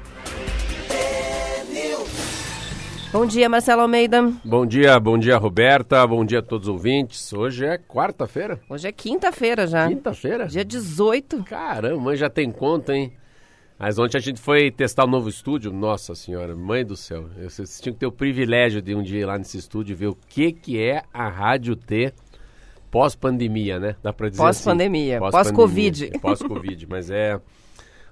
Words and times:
Bom 3.16 3.24
dia, 3.24 3.48
Marcelo 3.48 3.80
Almeida. 3.80 4.30
Bom 4.44 4.66
dia, 4.66 5.00
bom 5.00 5.16
dia, 5.16 5.38
Roberta. 5.38 6.06
Bom 6.06 6.22
dia 6.22 6.40
a 6.40 6.42
todos 6.42 6.68
os 6.68 6.74
ouvintes. 6.74 7.32
Hoje 7.32 7.64
é 7.64 7.78
quarta-feira? 7.78 8.60
Hoje 8.68 8.86
é 8.86 8.92
quinta-feira 8.92 9.66
já. 9.66 9.88
Quinta-feira? 9.88 10.46
Dia 10.46 10.62
18. 10.62 11.42
Caramba, 11.44 11.98
mãe 11.98 12.14
já 12.14 12.28
tem 12.28 12.52
conta, 12.52 12.94
hein? 12.94 13.14
Mas 13.78 13.98
ontem 13.98 14.18
a 14.18 14.20
gente 14.20 14.38
foi 14.38 14.70
testar 14.70 15.04
o 15.04 15.06
um 15.08 15.10
novo 15.12 15.30
estúdio. 15.30 15.72
Nossa 15.72 16.14
senhora, 16.14 16.54
mãe 16.54 16.84
do 16.84 16.94
céu. 16.94 17.30
Vocês 17.42 17.80
tinham 17.80 17.94
que 17.94 18.00
ter 18.00 18.06
o 18.06 18.12
privilégio 18.12 18.82
de 18.82 18.94
um 18.94 19.02
dia 19.02 19.20
ir 19.20 19.24
lá 19.24 19.38
nesse 19.38 19.56
estúdio 19.56 19.94
e 19.94 19.96
ver 19.96 20.08
o 20.08 20.18
que, 20.28 20.52
que 20.52 20.78
é 20.78 21.02
a 21.10 21.26
Rádio 21.26 21.74
T 21.74 22.12
pós-pandemia, 22.90 23.80
né? 23.80 23.96
Dá 24.02 24.12
pra 24.12 24.28
dizer 24.28 24.42
Pós-pandemia, 24.42 25.20
assim. 25.20 25.30
pós-Covid. 25.30 26.10
Pós-Covid, 26.20 26.86
mas 26.86 27.10
é... 27.10 27.40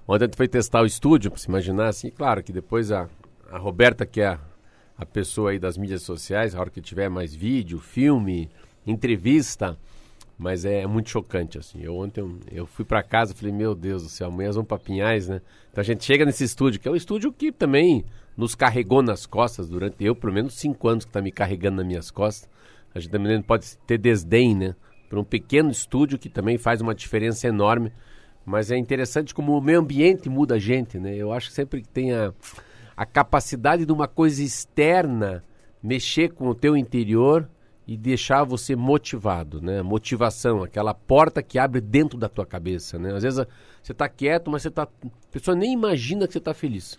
Ontem 0.08 0.24
a 0.24 0.26
gente 0.28 0.36
foi 0.38 0.48
testar 0.48 0.80
o 0.80 0.86
estúdio, 0.86 1.30
pra 1.30 1.38
se 1.38 1.46
imaginar 1.46 1.88
assim. 1.88 2.08
Claro 2.08 2.42
que 2.42 2.50
depois 2.54 2.90
a, 2.90 3.06
a 3.52 3.58
Roberta, 3.58 4.06
que 4.06 4.22
é 4.22 4.28
a 4.28 4.53
a 4.96 5.04
pessoa 5.04 5.50
aí 5.50 5.58
das 5.58 5.76
mídias 5.76 6.02
sociais, 6.02 6.54
a 6.54 6.60
hora 6.60 6.70
que 6.70 6.80
tiver 6.80 7.08
mais 7.08 7.34
vídeo, 7.34 7.78
filme, 7.78 8.48
entrevista, 8.86 9.76
mas 10.38 10.64
é, 10.64 10.82
é 10.82 10.86
muito 10.86 11.10
chocante, 11.10 11.58
assim. 11.58 11.80
Eu 11.82 11.96
ontem 11.96 12.38
eu, 12.50 12.66
fui 12.66 12.84
para 12.84 13.02
casa 13.02 13.32
e 13.32 13.36
falei, 13.36 13.52
meu 13.52 13.74
Deus 13.74 14.02
do 14.02 14.08
céu, 14.08 14.28
amanhã 14.28 14.50
vão 14.52 14.64
para 14.64 14.78
Pinhais, 14.78 15.28
né? 15.28 15.40
Então 15.70 15.80
a 15.80 15.84
gente 15.84 16.04
chega 16.04 16.24
nesse 16.24 16.44
estúdio, 16.44 16.80
que 16.80 16.88
é 16.88 16.90
um 16.90 16.96
estúdio 16.96 17.32
que 17.32 17.50
também 17.50 18.04
nos 18.36 18.54
carregou 18.54 19.02
nas 19.02 19.26
costas 19.26 19.68
durante, 19.68 19.96
eu 20.00 20.14
pelo 20.14 20.32
menos 20.32 20.54
cinco 20.54 20.88
anos 20.88 21.04
que 21.04 21.10
está 21.10 21.22
me 21.22 21.30
carregando 21.30 21.76
nas 21.76 21.86
minhas 21.86 22.10
costas. 22.10 22.48
A 22.94 23.00
gente 23.00 23.10
também 23.10 23.34
não 23.36 23.42
pode 23.42 23.76
ter 23.86 23.98
desdém, 23.98 24.54
né? 24.54 24.74
Para 25.08 25.20
um 25.20 25.24
pequeno 25.24 25.70
estúdio 25.70 26.18
que 26.18 26.28
também 26.28 26.58
faz 26.58 26.80
uma 26.80 26.94
diferença 26.94 27.46
enorme. 27.46 27.92
Mas 28.44 28.70
é 28.70 28.76
interessante 28.76 29.34
como 29.34 29.56
o 29.56 29.60
meio 29.60 29.80
ambiente 29.80 30.28
muda 30.28 30.56
a 30.56 30.58
gente, 30.58 30.98
né? 30.98 31.16
Eu 31.16 31.32
acho 31.32 31.48
que 31.48 31.54
sempre 31.54 31.80
que 31.80 31.88
tem 31.88 32.12
a 32.12 32.32
a 32.96 33.04
capacidade 33.04 33.84
de 33.84 33.92
uma 33.92 34.06
coisa 34.06 34.42
externa 34.42 35.44
mexer 35.82 36.32
com 36.32 36.48
o 36.48 36.54
teu 36.54 36.76
interior 36.76 37.48
e 37.86 37.96
deixar 37.96 38.44
você 38.44 38.74
motivado, 38.74 39.60
né? 39.60 39.82
Motivação, 39.82 40.62
aquela 40.62 40.94
porta 40.94 41.42
que 41.42 41.58
abre 41.58 41.80
dentro 41.80 42.18
da 42.18 42.28
tua 42.28 42.46
cabeça, 42.46 42.98
né? 42.98 43.14
Às 43.14 43.22
vezes 43.22 43.46
você 43.82 43.92
está 43.92 44.08
quieto, 44.08 44.50
mas 44.50 44.62
você 44.62 44.70
tá, 44.70 44.84
a 44.84 45.08
pessoa 45.30 45.54
nem 45.54 45.72
imagina 45.72 46.26
que 46.26 46.32
você 46.32 46.38
está 46.38 46.54
feliz, 46.54 46.98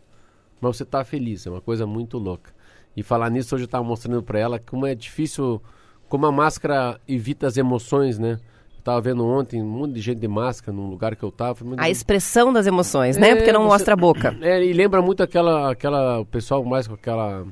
mas 0.62 0.78
você 0.78 0.84
está 0.84 1.04
feliz, 1.04 1.48
é 1.48 1.50
uma 1.50 1.62
coisa 1.62 1.88
muito 1.88 2.18
louca. 2.18 2.54
E 2.96 3.02
falar 3.02 3.30
nisso 3.32 3.56
hoje 3.56 3.64
eu 3.64 3.66
estava 3.66 3.84
mostrando 3.84 4.22
para 4.22 4.40
ela 4.40 4.60
como 4.60 4.86
é 4.86 4.94
difícil, 4.94 5.62
como 6.08 6.28
a 6.28 6.32
máscara 6.32 7.00
evita 7.08 7.48
as 7.48 7.58
emoções, 7.58 8.20
né? 8.20 8.40
Tava 8.86 9.02
vendo 9.02 9.26
ontem 9.26 9.64
um 9.64 9.68
monte 9.68 9.94
de 9.94 10.00
gente 10.00 10.20
de 10.20 10.28
máscara 10.28 10.72
num 10.72 10.88
lugar 10.88 11.16
que 11.16 11.24
eu 11.24 11.32
tava. 11.32 11.66
A 11.78 11.90
expressão 11.90 12.54
das 12.54 12.68
emoções, 12.68 13.18
né? 13.18 13.30
é, 13.30 13.32
né? 13.32 13.36
Porque 13.38 13.52
não 13.52 13.64
você, 13.64 13.70
mostra 13.70 13.94
a 13.96 13.98
boca. 13.98 14.38
É, 14.46 14.64
e 14.64 14.74
lembra 14.74 15.02
muito 15.02 15.24
aquela, 15.24 15.72
aquela, 15.72 16.20
o 16.20 16.26
pessoal 16.26 16.64
mais 16.64 16.88
com 16.88 16.94
aquela, 16.94 17.48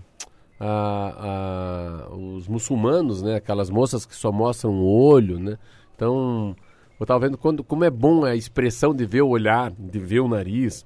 a, 0.59 2.05
a, 2.07 2.15
os 2.15 2.47
muçulmanos, 2.47 3.23
né? 3.23 3.37
Aquelas 3.37 3.71
moças 3.71 4.05
que 4.05 4.15
só 4.15 4.31
mostram 4.31 4.73
o 4.73 4.85
olho, 4.85 5.39
né? 5.39 5.57
Então, 5.95 6.55
eu 6.99 7.05
tava 7.07 7.25
vendo 7.25 7.35
quando, 7.35 7.63
como 7.63 7.83
é 7.83 7.89
bom 7.89 8.23
a 8.23 8.35
expressão 8.35 8.93
de 8.93 9.03
ver 9.03 9.23
o 9.23 9.29
olhar, 9.29 9.71
de 9.71 9.97
ver 9.97 10.19
o 10.19 10.27
nariz, 10.27 10.85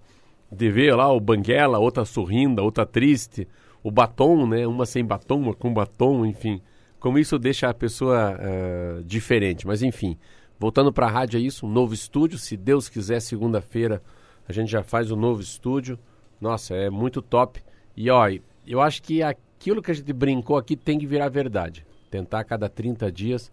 de 0.50 0.72
ver 0.72 0.96
lá 0.96 1.12
o 1.12 1.19
banguela, 1.19 1.78
outra 1.78 2.06
sorrindo, 2.06 2.64
outra 2.64 2.85
triste, 2.85 3.46
o 3.84 3.91
batom, 3.91 4.47
né? 4.47 4.66
Uma 4.66 4.85
sem 4.85 5.03
batom, 5.03 5.41
uma 5.41 5.53
com 5.53 5.74
batom, 5.74 6.25
enfim. 6.25 6.62
Como 7.02 7.19
isso 7.19 7.38
deixa 7.38 7.68
a 7.68 7.74
pessoa 7.74 8.34
uh, 8.40 9.03
diferente. 9.03 9.68
Mas 9.68 9.84
enfim, 9.84 10.18
Voltando 10.59 10.91
para 10.91 11.06
a 11.06 11.09
rádio 11.09 11.38
é 11.38 11.41
isso, 11.41 11.66
um 11.66 11.69
novo 11.69 11.94
estúdio. 11.94 12.38
Se 12.38 12.57
Deus 12.57 12.90
quiser, 12.90 13.19
segunda-feira 13.19 14.01
a 14.47 14.53
gente 14.53 14.72
já 14.72 14.84
faz 14.84 15.12
o 15.12 15.16
um 15.16 15.19
novo 15.19 15.41
estúdio. 15.41 16.00
Nossa, 16.41 16.75
é 16.75 16.90
muito 16.90 17.22
top. 17.22 17.62
E 17.95 18.09
ó, 18.09 18.28
eu 18.66 18.81
acho 18.81 19.01
que 19.03 19.22
aquilo 19.22 19.81
que 19.81 19.91
a 19.91 19.94
gente 19.94 20.12
brincou 20.13 20.57
aqui 20.57 20.75
tem 20.75 20.97
que 20.97 21.06
virar 21.06 21.29
verdade. 21.29 21.85
Tentar 22.09 22.40
a 22.40 22.44
cada 22.44 22.69
30 22.69 23.12
dias 23.12 23.51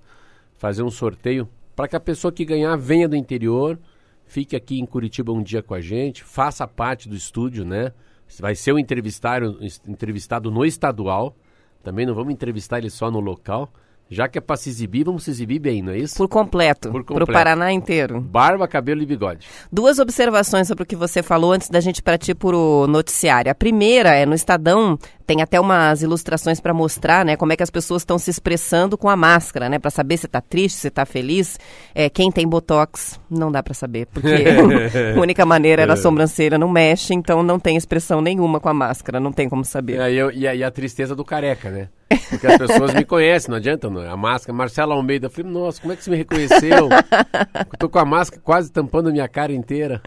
fazer 0.54 0.82
um 0.82 0.91
sorteio 0.91 1.48
para 1.75 1.88
que 1.88 1.97
a 1.97 2.00
pessoa 2.00 2.32
que 2.32 2.44
ganhar 2.44 2.76
venha 2.76 3.09
do 3.09 3.16
interior, 3.16 3.78
fique 4.25 4.54
aqui 4.54 4.78
em 4.78 4.87
Curitiba 4.87 5.32
um 5.32 5.43
dia 5.43 5.62
com 5.62 5.75
a 5.75 5.81
gente, 5.81 6.22
faça 6.22 6.66
parte 6.66 7.09
do 7.09 7.16
estúdio, 7.16 7.64
né? 7.64 7.93
Vai 8.38 8.54
ser 8.54 8.72
um 8.72 8.78
entrevistado, 8.78 9.59
entrevistado 9.87 10.50
no 10.50 10.64
estadual. 10.64 11.37
Também 11.82 12.06
não 12.06 12.14
vamos 12.14 12.32
entrevistar 12.32 12.78
ele 12.78 12.91
só 12.91 13.10
no 13.10 13.20
local. 13.20 13.72
Já 14.14 14.28
que 14.28 14.38
é 14.38 14.41
para 14.41 14.56
se 14.56 14.69
exibir, 14.69 15.04
vamos 15.04 15.25
se 15.25 15.30
exibir 15.30 15.58
bem, 15.58 15.82
não 15.82 15.92
é 15.92 15.98
isso? 15.98 16.16
Por 16.16 16.28
completo. 16.28 16.91
Por 16.91 17.02
completo. 17.04 17.14
Para 17.14 17.25
o 17.25 17.34
Paraná 17.34 17.72
inteiro. 17.72 18.20
Barba, 18.20 18.69
cabelo 18.69 19.02
e 19.02 19.06
bigode. 19.06 19.47
Duas 19.72 19.98
observações 19.98 20.69
sobre 20.69 20.84
o 20.84 20.86
que 20.86 20.94
você 20.94 21.20
falou 21.22 21.52
antes 21.52 21.69
da 21.69 21.80
gente 21.80 22.00
partir 22.00 22.34
para 22.36 22.56
o 22.56 22.86
noticiário. 22.86 23.50
A 23.50 23.54
primeira 23.54 24.14
é 24.14 24.25
no 24.25 24.34
Estadão, 24.34 24.97
tem 25.26 25.42
até 25.42 25.58
umas 25.58 26.02
ilustrações 26.02 26.60
para 26.60 26.72
mostrar, 26.72 27.25
né, 27.25 27.36
como 27.36 27.52
é 27.52 27.56
que 27.56 27.62
as 27.62 27.70
pessoas 27.70 28.02
estão 28.02 28.19
se 28.19 28.30
expressando 28.30 28.97
com 28.97 29.08
a 29.08 29.16
máscara, 29.16 29.69
né, 29.69 29.78
para 29.78 29.91
saber 29.91 30.16
se 30.16 30.26
está 30.26 30.41
triste, 30.41 30.78
se 30.78 30.88
está 30.88 31.04
feliz. 31.04 31.58
É, 31.94 32.08
quem 32.08 32.31
tem 32.31 32.46
botox 32.46 33.19
não 33.28 33.50
dá 33.50 33.62
para 33.62 33.75
saber, 33.75 34.06
porque 34.06 34.28
a 35.16 35.20
única 35.20 35.44
maneira 35.44 35.82
era 35.82 35.94
a 35.94 35.96
sobrancelha 35.96 36.58
não 36.58 36.69
mexe, 36.69 37.14
então 37.14 37.42
não 37.42 37.58
tem 37.58 37.76
expressão 37.76 38.20
nenhuma 38.20 38.60
com 38.60 38.69
a 38.69 38.75
máscara, 38.75 39.19
não 39.19 39.32
tem 39.32 39.48
como 39.48 39.64
saber. 39.64 39.98
É, 39.98 40.12
e, 40.12 40.46
a, 40.46 40.54
e 40.54 40.62
a 40.62 40.70
tristeza 40.70 41.16
do 41.16 41.25
careca, 41.25 41.70
né? 41.70 41.88
Porque 42.30 42.47
as 42.47 42.58
pessoas 42.58 42.94
me 42.94 43.04
conhecem, 43.04 43.50
não 43.50 43.56
adianta, 43.56 43.88
não. 43.91 44.02
É? 44.02 44.08
A 44.08 44.16
máscara, 44.16 44.56
Marcelo 44.56 44.92
Almeida, 44.92 45.26
eu 45.26 45.30
falei, 45.30 45.50
nossa, 45.50 45.80
como 45.80 45.92
é 45.92 45.97
que 45.97 46.04
você 46.04 46.10
me 46.10 46.16
reconheceu? 46.16 46.88
eu 46.88 47.78
tô 47.78 47.88
com 47.88 47.98
a 47.98 48.04
máscara 48.04 48.41
quase 48.42 48.70
tampando 48.70 49.08
a 49.08 49.12
minha 49.12 49.28
cara 49.28 49.52
inteira. 49.52 50.00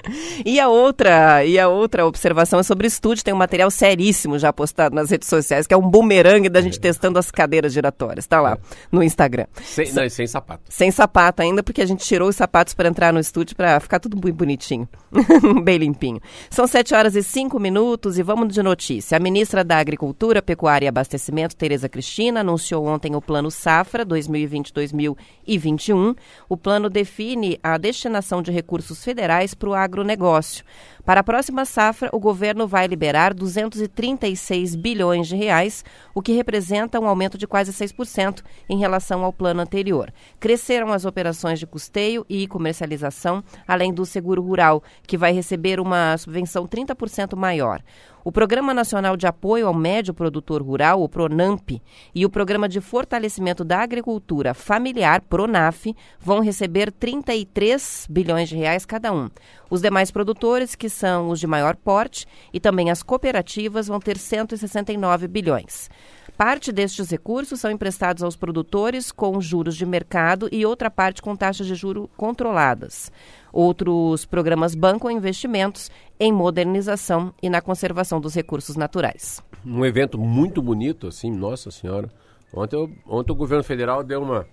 E 0.46 0.60
a 0.60 0.68
outra, 0.68 1.44
e 1.46 1.60
a 1.60 1.68
outra 1.68 2.06
observação 2.06 2.60
é 2.60 2.64
sobre 2.64 2.88
estúdio, 2.88 3.24
tem 3.24 3.34
um 3.34 3.38
material 3.38 3.70
seríssimo 3.72 4.38
já 4.40 4.52
postado 4.52 4.96
nas 4.96 5.10
redes 5.10 5.28
sociais, 5.28 5.68
que 5.68 5.74
é 5.74 5.78
um 5.78 5.90
bumerangue 5.90 6.50
da 6.50 6.62
gente 6.62 6.78
é. 6.78 6.82
testando 6.82 7.20
as 7.20 7.32
cadeiras 7.32 7.74
giratórias. 7.74 8.28
Tá 8.28 8.42
lá, 8.42 8.54
é. 8.54 8.58
no 8.92 9.04
Instagram. 9.04 9.46
Sem, 9.62 9.92
não, 9.94 10.10
sem 10.10 10.28
sapato. 10.28 10.64
Sem 10.70 10.92
sapato 10.92 11.42
ainda, 11.42 11.64
porque 11.64 11.82
a 11.82 11.86
gente 11.86 12.06
tirou 12.06 12.30
os 12.30 12.36
sapatos 12.36 12.74
para 12.74 12.90
entrar 12.90 13.14
no 13.14 13.20
estúdio 13.20 13.56
para 13.56 13.80
ficar 13.80 14.00
tudo 14.00 14.18
muito 14.18 14.36
bonitinho, 14.36 14.88
bem 15.64 15.78
limpinho. 15.78 16.22
São 16.50 16.68
sete 16.68 16.94
horas 16.94 17.16
e 17.16 17.24
cinco 17.24 17.60
minutos 17.60 18.18
e 18.18 18.24
vamos 18.24 18.54
de 18.54 18.62
notícia. 18.62 19.18
A 19.18 19.20
ministra 19.20 19.64
da 19.64 19.78
Agricultura, 19.78 20.42
Pecuária 20.42 20.86
e 20.86 20.90
Abastecimento, 20.90 21.56
Tereza 21.56 21.90
Cristina, 21.98 22.42
anunciou 22.42 22.86
ontem 22.86 23.16
o 23.16 23.22
Plano 23.22 23.50
Safra 23.50 24.06
2020-2021. 24.06 26.16
O 26.48 26.56
plano 26.56 26.92
define 26.92 27.60
a 27.64 27.76
destinação 27.76 28.44
de 28.44 28.52
recursos 28.52 29.04
federais 29.04 29.56
para 29.56 29.70
o 29.70 29.74
agronegócio. 29.74 30.64
Para 31.08 31.22
a 31.22 31.24
próxima 31.24 31.64
safra, 31.64 32.10
o 32.12 32.20
governo 32.20 32.68
vai 32.68 32.86
liberar 32.86 33.34
236 33.34 34.76
bilhões 34.76 35.30
de 35.30 35.38
reais, 35.38 35.86
o 36.14 36.22
que 36.22 36.34
representa 36.34 37.00
um 37.00 37.08
aumento 37.08 37.38
de 37.38 37.48
quase 37.48 37.72
6% 37.72 38.44
em 38.68 38.78
relação 38.78 39.24
ao 39.24 39.32
plano 39.32 39.62
anterior. 39.62 40.14
Cresceram 40.38 40.92
as 40.92 41.06
operações 41.06 41.60
de 41.60 41.66
custeio 41.66 42.26
e 42.28 42.46
comercialização, 42.46 43.42
além 43.66 43.94
do 43.94 44.06
seguro 44.06 44.42
rural, 44.42 44.84
que 45.08 45.18
vai 45.18 45.32
receber 45.32 45.80
uma 45.80 46.18
subvenção 46.18 46.68
30% 46.68 47.38
maior. 47.38 47.82
O 48.28 48.32
Programa 48.34 48.74
Nacional 48.74 49.16
de 49.16 49.26
Apoio 49.26 49.68
ao 49.68 49.74
Médio 49.74 50.14
Produtor 50.14 50.62
Rural, 50.62 51.02
o 51.02 51.08
PRONAMP, 51.08 51.82
e 52.14 52.26
o 52.26 52.30
Programa 52.30 52.68
de 52.68 52.82
Fortalecimento 52.82 53.64
da 53.64 53.80
Agricultura 53.80 54.54
Familiar, 54.54 55.22
PRONAF, 55.22 55.96
vão 56.20 56.42
receber 56.42 56.92
33 56.92 58.06
bilhões 58.10 58.50
de 58.50 58.58
reais 58.58 58.86
cada 58.86 59.14
um. 59.14 59.30
Os 59.70 59.82
demais 59.82 60.12
produtores, 60.12 60.76
que 60.76 60.90
são 60.90 61.30
os 61.30 61.40
de 61.40 61.48
maior 61.48 61.76
porte, 61.76 62.26
e 62.54 62.60
também 62.60 62.90
as 62.90 63.04
cooperativas, 63.04 63.88
vão 63.88 64.00
ter 64.00 64.18
169 64.18 65.28
bilhões. 65.28 65.90
Parte 66.38 66.72
destes 66.72 67.10
recursos 67.10 67.60
são 67.60 67.72
emprestados 67.72 68.22
aos 68.22 68.36
produtores 68.36 69.12
com 69.12 69.42
juros 69.42 69.76
de 69.76 69.86
mercado 69.86 70.48
e 70.52 70.66
outra 70.66 70.90
parte 70.92 71.22
com 71.22 71.36
taxas 71.36 71.66
de 71.66 71.74
juro 71.74 72.10
controladas. 72.16 73.12
Outros 73.52 74.24
programas 74.26 74.76
bancam 74.76 75.10
investimentos 75.10 75.90
em 76.20 76.32
modernização 76.32 77.34
e 77.42 77.50
na 77.50 77.60
conservação 77.60 78.22
dos 78.22 78.36
recursos 78.36 78.76
naturais. 78.76 79.42
Um 79.66 79.84
evento 79.84 80.18
muito 80.18 80.62
bonito, 80.62 81.08
assim, 81.08 81.32
nossa 81.32 81.72
senhora. 81.72 82.08
Ontem, 82.54 82.96
ontem 83.08 83.32
o 83.32 83.36
governo 83.36 83.64
federal 83.64 84.04
deu 84.04 84.22
uma 84.22 84.46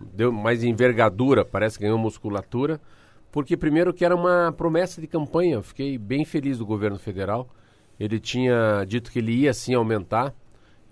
deu 0.00 0.32
mais 0.32 0.62
envergadura, 0.62 1.44
parece 1.44 1.78
que 1.78 1.84
ganhou 1.84 1.98
musculatura, 1.98 2.80
porque 3.34 3.56
primeiro 3.56 3.92
que 3.92 4.04
era 4.04 4.14
uma 4.14 4.54
promessa 4.56 5.00
de 5.00 5.08
campanha. 5.08 5.60
Fiquei 5.60 5.98
bem 5.98 6.24
feliz 6.24 6.56
do 6.56 6.64
governo 6.64 7.00
federal. 7.00 7.48
Ele 7.98 8.20
tinha 8.20 8.84
dito 8.86 9.10
que 9.10 9.18
ele 9.18 9.32
ia 9.32 9.52
sim 9.52 9.74
aumentar 9.74 10.32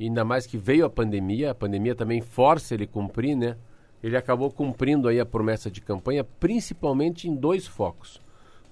ainda 0.00 0.24
mais 0.24 0.44
que 0.44 0.58
veio 0.58 0.84
a 0.84 0.90
pandemia, 0.90 1.52
a 1.52 1.54
pandemia 1.54 1.94
também 1.94 2.20
força 2.20 2.74
ele 2.74 2.84
cumprir, 2.84 3.36
né? 3.36 3.56
Ele 4.02 4.16
acabou 4.16 4.50
cumprindo 4.50 5.06
aí 5.06 5.20
a 5.20 5.24
promessa 5.24 5.70
de 5.70 5.80
campanha, 5.80 6.24
principalmente 6.24 7.28
em 7.28 7.36
dois 7.36 7.64
focos, 7.64 8.20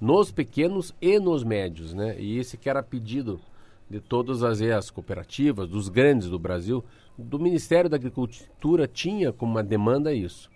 nos 0.01 0.33
pequenos 0.33 0.93
e 1.01 1.21
nos 1.21 1.45
médios, 1.45 1.95
né? 1.95 2.21
E 2.21 2.41
esse 2.41 2.57
que 2.57 2.69
era 2.69 2.83
pedido 2.83 3.41
de 3.89 4.01
todas 4.01 4.43
as, 4.43 4.61
as 4.61 4.91
cooperativas, 4.91 5.69
dos 5.69 5.89
grandes 5.89 6.29
do 6.29 6.41
Brasil, 6.41 6.85
do 7.17 7.39
Ministério 7.39 7.89
da 7.89 7.95
Agricultura 7.95 8.89
tinha 8.89 9.33
como 9.33 9.53
uma 9.53 9.63
demanda 9.63 10.13
isso. 10.13 10.50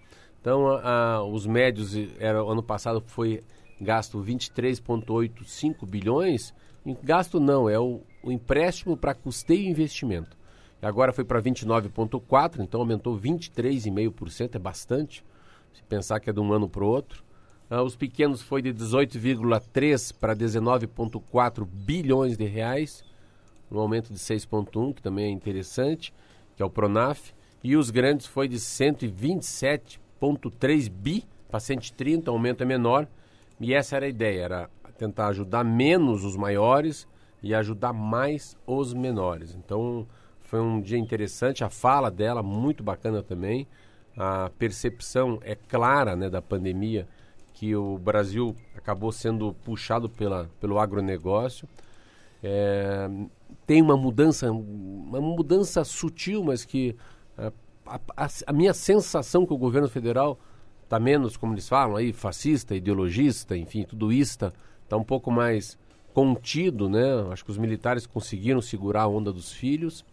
Então, 0.45 0.69
a, 0.69 1.15
a, 1.15 1.25
os 1.25 1.47
médios, 1.47 1.97
era, 2.19 2.43
ano 2.43 2.63
passado 2.63 3.03
foi 3.07 3.43
gasto 3.81 4.23
23,85 4.23 5.87
bilhões, 5.87 6.53
gasto 7.03 7.41
não, 7.41 7.67
é 7.67 7.81
o, 7.81 8.03
o 8.23 8.31
empréstimo 8.31 8.95
para 8.95 9.15
custeio 9.15 9.63
e 9.63 9.69
investimento. 9.69 10.37
Agora 10.83 11.15
foi 11.15 11.25
para 11.25 11.41
29,4%, 11.41 12.61
então 12.61 12.83
aumentou 12.83 13.19
23,5%, 13.19 14.55
é 14.55 14.59
bastante, 14.59 15.25
se 15.73 15.83
pensar 15.85 16.21
que 16.21 16.29
é 16.29 16.33
de 16.35 16.41
um 16.41 16.53
ano 16.53 16.69
para 16.69 16.85
o 16.85 16.89
outro. 16.89 17.25
Ah, 17.71 17.83
os 17.83 17.97
pequenos 17.97 18.43
foi 18.43 18.61
de 18.61 18.75
18,3 18.75 20.15
para 20.15 20.37
19,4 20.37 21.67
bilhões 21.67 22.37
de 22.37 22.45
reais, 22.45 23.03
um 23.73 23.79
aumento 23.79 24.13
de 24.13 24.19
6,1, 24.19 24.93
que 24.93 25.01
também 25.01 25.25
é 25.25 25.31
interessante, 25.31 26.13
que 26.55 26.63
é 26.63 26.67
o 26.67 26.69
Pronaf. 26.69 27.33
E 27.63 27.79
os 27.79 27.89
grandes 27.89 28.27
foi 28.27 28.47
de 28.47 28.57
127,3 30.25 30.89
bi 30.91 31.25
para 31.49 31.61
130, 31.61 32.31
o 32.31 32.35
aumento 32.35 32.63
é 32.63 32.67
menor. 32.67 33.07
E 33.61 33.73
essa 33.73 33.97
era 33.97 34.07
a 34.07 34.09
ideia, 34.09 34.43
era 34.43 34.71
tentar 34.99 35.29
ajudar 35.29 35.65
menos 35.65 36.25
os 36.25 36.37
maiores 36.37 37.07
e 37.43 37.55
ajudar 37.55 37.93
mais 37.93 38.57
os 38.67 38.93
menores. 38.93 39.55
Então, 39.55 40.07
foi 40.41 40.61
um 40.61 40.81
dia 40.81 40.99
interessante, 40.99 41.65
a 41.65 41.71
fala 41.71 42.11
dela 42.11 42.43
muito 42.43 42.83
bacana 42.83 43.23
também. 43.23 43.67
A 44.17 44.51
percepção 44.59 45.39
é 45.43 45.55
clara 45.55 46.15
né, 46.15 46.31
da 46.31 46.41
pandemia 46.41 47.09
que 47.53 47.75
o 47.75 47.99
Brasil 47.99 48.55
acabou 48.77 49.13
sendo 49.13 49.55
puxado 49.65 50.09
pela, 50.09 50.51
pelo 50.61 50.79
agronegócio. 50.79 51.69
É, 52.43 53.09
tem 53.67 53.81
uma 53.81 53.97
mudança, 53.97 54.51
uma 54.51 55.21
mudança 55.21 55.85
sutil, 55.85 56.45
mas 56.45 56.65
que 56.65 56.97
a, 57.87 58.01
a, 58.17 58.29
a 58.47 58.53
minha 58.53 58.75
sensação 58.75 59.47
que 59.47 59.53
o 59.53 59.59
governo 59.59 59.89
federal 59.89 60.39
está 60.83 60.99
menos, 60.99 61.37
como 61.37 61.55
eles 61.55 61.69
falam 61.69 61.97
aí, 61.97 62.13
fascista, 62.13 62.75
ideologista, 62.75 63.57
enfim, 63.57 63.85
tudo 63.85 64.13
isto, 64.13 64.53
está 64.83 64.97
um 64.97 65.05
pouco 65.05 65.31
mais 65.31 65.79
contido, 66.13 66.89
né? 66.89 67.03
Acho 67.33 67.45
que 67.45 67.51
os 67.51 67.59
militares 67.59 68.07
conseguiram 68.07 68.61
segurar 68.61 69.03
a 69.03 69.09
onda 69.09 69.33
dos 69.33 69.53
filhos 69.53 70.05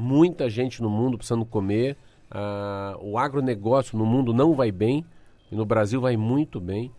muita 0.00 0.48
gente 0.48 0.82
no 0.82 0.88
mundo 0.88 1.18
precisando 1.18 1.44
comer. 1.44 1.96
Uh, 2.30 3.04
o 3.04 3.18
agronegócio 3.18 3.98
no 3.98 4.06
mundo 4.06 4.32
não 4.32 4.54
vai 4.54 4.72
bem, 4.72 5.04
e 5.50 5.54
no 5.54 5.66
Brasil 5.66 6.00
vai 6.00 6.16
muito 6.16 6.60
bem. 6.60 6.90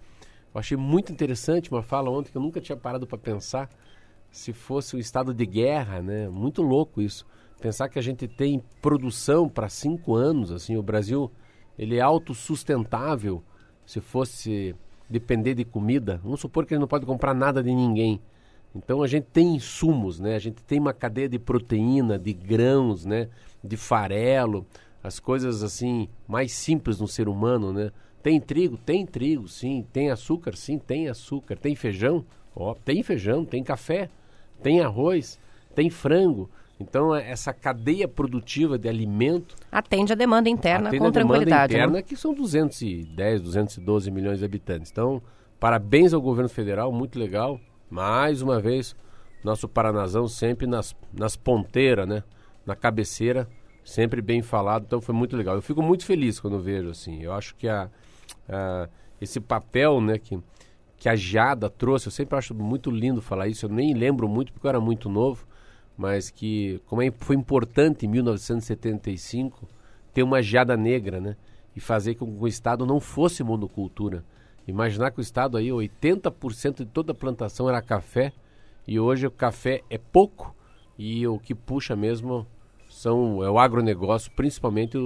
Eu 0.53 0.59
achei 0.59 0.77
muito 0.77 1.11
interessante 1.11 1.71
uma 1.71 1.81
fala 1.81 2.09
ontem 2.09 2.31
que 2.31 2.37
eu 2.37 2.41
nunca 2.41 2.59
tinha 2.61 2.77
parado 2.77 3.07
para 3.07 3.17
pensar 3.17 3.69
se 4.29 4.53
fosse 4.53 4.95
um 4.95 4.99
estado 4.99 5.33
de 5.33 5.45
guerra, 5.45 6.01
né? 6.01 6.29
Muito 6.29 6.61
louco 6.61 7.01
isso. 7.01 7.25
Pensar 7.61 7.89
que 7.89 7.99
a 7.99 8.01
gente 8.01 8.27
tem 8.27 8.61
produção 8.81 9.47
para 9.47 9.69
cinco 9.69 10.15
anos, 10.15 10.51
assim, 10.51 10.75
o 10.75 10.81
Brasil 10.81 11.31
ele 11.77 11.97
é 11.97 12.01
autossustentável 12.01 13.43
se 13.85 14.01
fosse 14.01 14.75
depender 15.07 15.53
de 15.53 15.63
comida. 15.63 16.19
Vamos 16.23 16.39
supor 16.39 16.65
que 16.65 16.73
ele 16.73 16.81
não 16.81 16.87
pode 16.87 17.05
comprar 17.05 17.35
nada 17.35 17.61
de 17.61 17.73
ninguém. 17.73 18.19
Então 18.73 19.03
a 19.03 19.07
gente 19.07 19.27
tem 19.31 19.55
insumos, 19.55 20.19
né? 20.19 20.35
A 20.35 20.39
gente 20.39 20.63
tem 20.63 20.79
uma 20.79 20.93
cadeia 20.93 21.29
de 21.29 21.37
proteína, 21.37 22.17
de 22.17 22.33
grãos, 22.33 23.05
né? 23.05 23.29
De 23.63 23.77
farelo, 23.77 24.65
as 25.03 25.19
coisas 25.19 25.61
assim 25.61 26.07
mais 26.27 26.53
simples 26.53 26.99
no 26.99 27.07
ser 27.07 27.27
humano, 27.27 27.71
né? 27.71 27.91
Tem 28.23 28.39
trigo, 28.39 28.75
tem 28.75 29.05
trigo, 29.05 29.47
sim. 29.47 29.85
Tem 29.93 30.09
açúcar, 30.09 30.55
sim, 30.55 30.79
tem 30.79 31.09
açúcar. 31.09 31.57
Tem 31.57 31.75
feijão, 31.75 32.25
ó, 32.55 32.73
tem 32.73 33.03
feijão. 33.03 33.45
Tem 33.45 33.63
café, 33.63 34.09
tem 34.63 34.79
arroz, 34.81 35.39
tem 35.75 35.91
frango. 35.91 36.49
Então 36.81 37.15
essa 37.15 37.53
cadeia 37.53 38.07
produtiva 38.07 38.77
de 38.77 38.89
alimento 38.89 39.55
atende 39.71 40.11
a 40.13 40.15
demanda 40.15 40.49
interna 40.49 40.89
atende 40.89 41.01
com 41.01 41.07
a 41.07 41.11
tranquilidade. 41.11 41.73
Demanda 41.73 41.89
interna 41.89 41.93
né? 41.97 42.01
que 42.01 42.15
são 42.15 42.33
210, 42.33 43.41
212 43.41 44.11
milhões 44.11 44.39
de 44.39 44.45
habitantes. 44.45 44.91
Então 44.91 45.21
parabéns 45.59 46.13
ao 46.13 46.21
governo 46.21 46.49
federal, 46.49 46.91
muito 46.91 47.17
legal. 47.19 47.59
Mais 47.89 48.41
uma 48.41 48.59
vez, 48.59 48.95
nosso 49.43 49.67
Paranazão 49.67 50.27
sempre 50.27 50.65
nas, 50.65 50.95
nas 51.13 51.35
ponteiras, 51.35 52.07
né? 52.07 52.23
Na 52.65 52.75
cabeceira, 52.75 53.47
sempre 53.83 54.21
bem 54.21 54.41
falado, 54.41 54.85
então 54.85 55.01
foi 55.01 55.13
muito 55.13 55.35
legal. 55.35 55.55
Eu 55.55 55.61
fico 55.61 55.81
muito 55.81 56.05
feliz 56.05 56.39
quando 56.39 56.59
vejo 56.59 56.89
assim. 56.89 57.21
Eu 57.21 57.33
acho 57.33 57.55
que 57.55 57.67
a, 57.67 57.89
a, 58.47 58.87
esse 59.19 59.39
papel, 59.39 59.99
né, 59.99 60.17
que, 60.17 60.39
que 60.97 61.09
a 61.09 61.15
Jada 61.15 61.69
trouxe, 61.69 62.07
eu 62.07 62.11
sempre 62.11 62.37
acho 62.37 62.53
muito 62.53 62.89
lindo 62.89 63.21
falar 63.21 63.47
isso, 63.47 63.65
eu 63.65 63.69
nem 63.69 63.93
lembro 63.93 64.27
muito 64.27 64.53
porque 64.53 64.67
eu 64.67 64.69
era 64.69 64.79
muito 64.79 65.09
novo, 65.09 65.45
mas 66.01 66.29
que 66.29 66.81
como 66.85 67.01
é, 67.01 67.11
foi 67.11 67.35
importante 67.35 68.05
em 68.05 68.09
1975 68.09 69.67
ter 70.13 70.23
uma 70.23 70.41
Jada 70.41 70.75
negra, 70.75 71.21
né? 71.21 71.37
E 71.75 71.79
fazer 71.79 72.15
com 72.15 72.25
que 72.25 72.43
o 72.43 72.47
Estado 72.47 72.85
não 72.85 72.99
fosse 72.99 73.43
monocultura 73.43 74.25
Imaginar 74.67 75.11
que 75.11 75.19
o 75.19 75.21
estado 75.21 75.57
aí, 75.57 75.67
80% 75.67 76.77
de 76.77 76.85
toda 76.85 77.11
a 77.11 77.15
plantação 77.15 77.67
era 77.67 77.81
café 77.81 78.31
e 78.87 78.99
hoje 78.99 79.25
o 79.25 79.31
café 79.31 79.81
é 79.89 79.97
pouco 79.97 80.55
e 80.97 81.25
o 81.27 81.39
que 81.39 81.55
puxa 81.55 81.95
mesmo 81.95 82.45
são 82.89 83.43
é 83.43 83.49
o 83.49 83.57
agronegócio, 83.57 84.31
principalmente, 84.35 84.97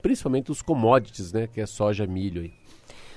principalmente 0.00 0.50
os 0.50 0.62
commodities, 0.62 1.32
né, 1.32 1.46
que 1.46 1.60
é 1.60 1.66
soja, 1.66 2.06
milho 2.06 2.42
aí. 2.42 2.52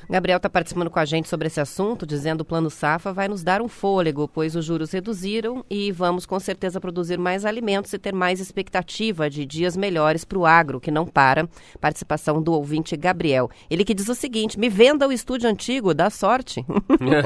Gabriel 0.09 0.37
está 0.37 0.49
participando 0.49 0.89
com 0.89 0.99
a 0.99 1.05
gente 1.05 1.27
sobre 1.27 1.47
esse 1.47 1.59
assunto, 1.59 2.05
dizendo 2.05 2.37
que 2.37 2.41
o 2.43 2.45
Plano 2.45 2.69
Safa 2.69 3.13
vai 3.13 3.27
nos 3.27 3.43
dar 3.43 3.61
um 3.61 3.67
fôlego, 3.67 4.27
pois 4.27 4.55
os 4.55 4.65
juros 4.65 4.91
reduziram 4.91 5.63
e 5.69 5.91
vamos 5.91 6.25
com 6.25 6.39
certeza 6.39 6.79
produzir 6.79 7.17
mais 7.17 7.45
alimentos 7.45 7.93
e 7.93 7.99
ter 7.99 8.13
mais 8.13 8.39
expectativa 8.39 9.29
de 9.29 9.45
dias 9.45 9.77
melhores 9.77 10.25
para 10.25 10.37
o 10.37 10.45
agro, 10.45 10.79
que 10.79 10.91
não 10.91 11.05
para. 11.05 11.47
Participação 11.79 12.41
do 12.41 12.53
ouvinte 12.53 12.95
Gabriel. 12.97 13.49
Ele 13.69 13.83
que 13.85 13.93
diz 13.93 14.07
o 14.09 14.15
seguinte: 14.15 14.59
me 14.59 14.69
venda 14.69 15.07
o 15.07 15.11
estúdio 15.11 15.49
antigo, 15.49 15.93
dá 15.93 16.09
sorte. 16.09 16.65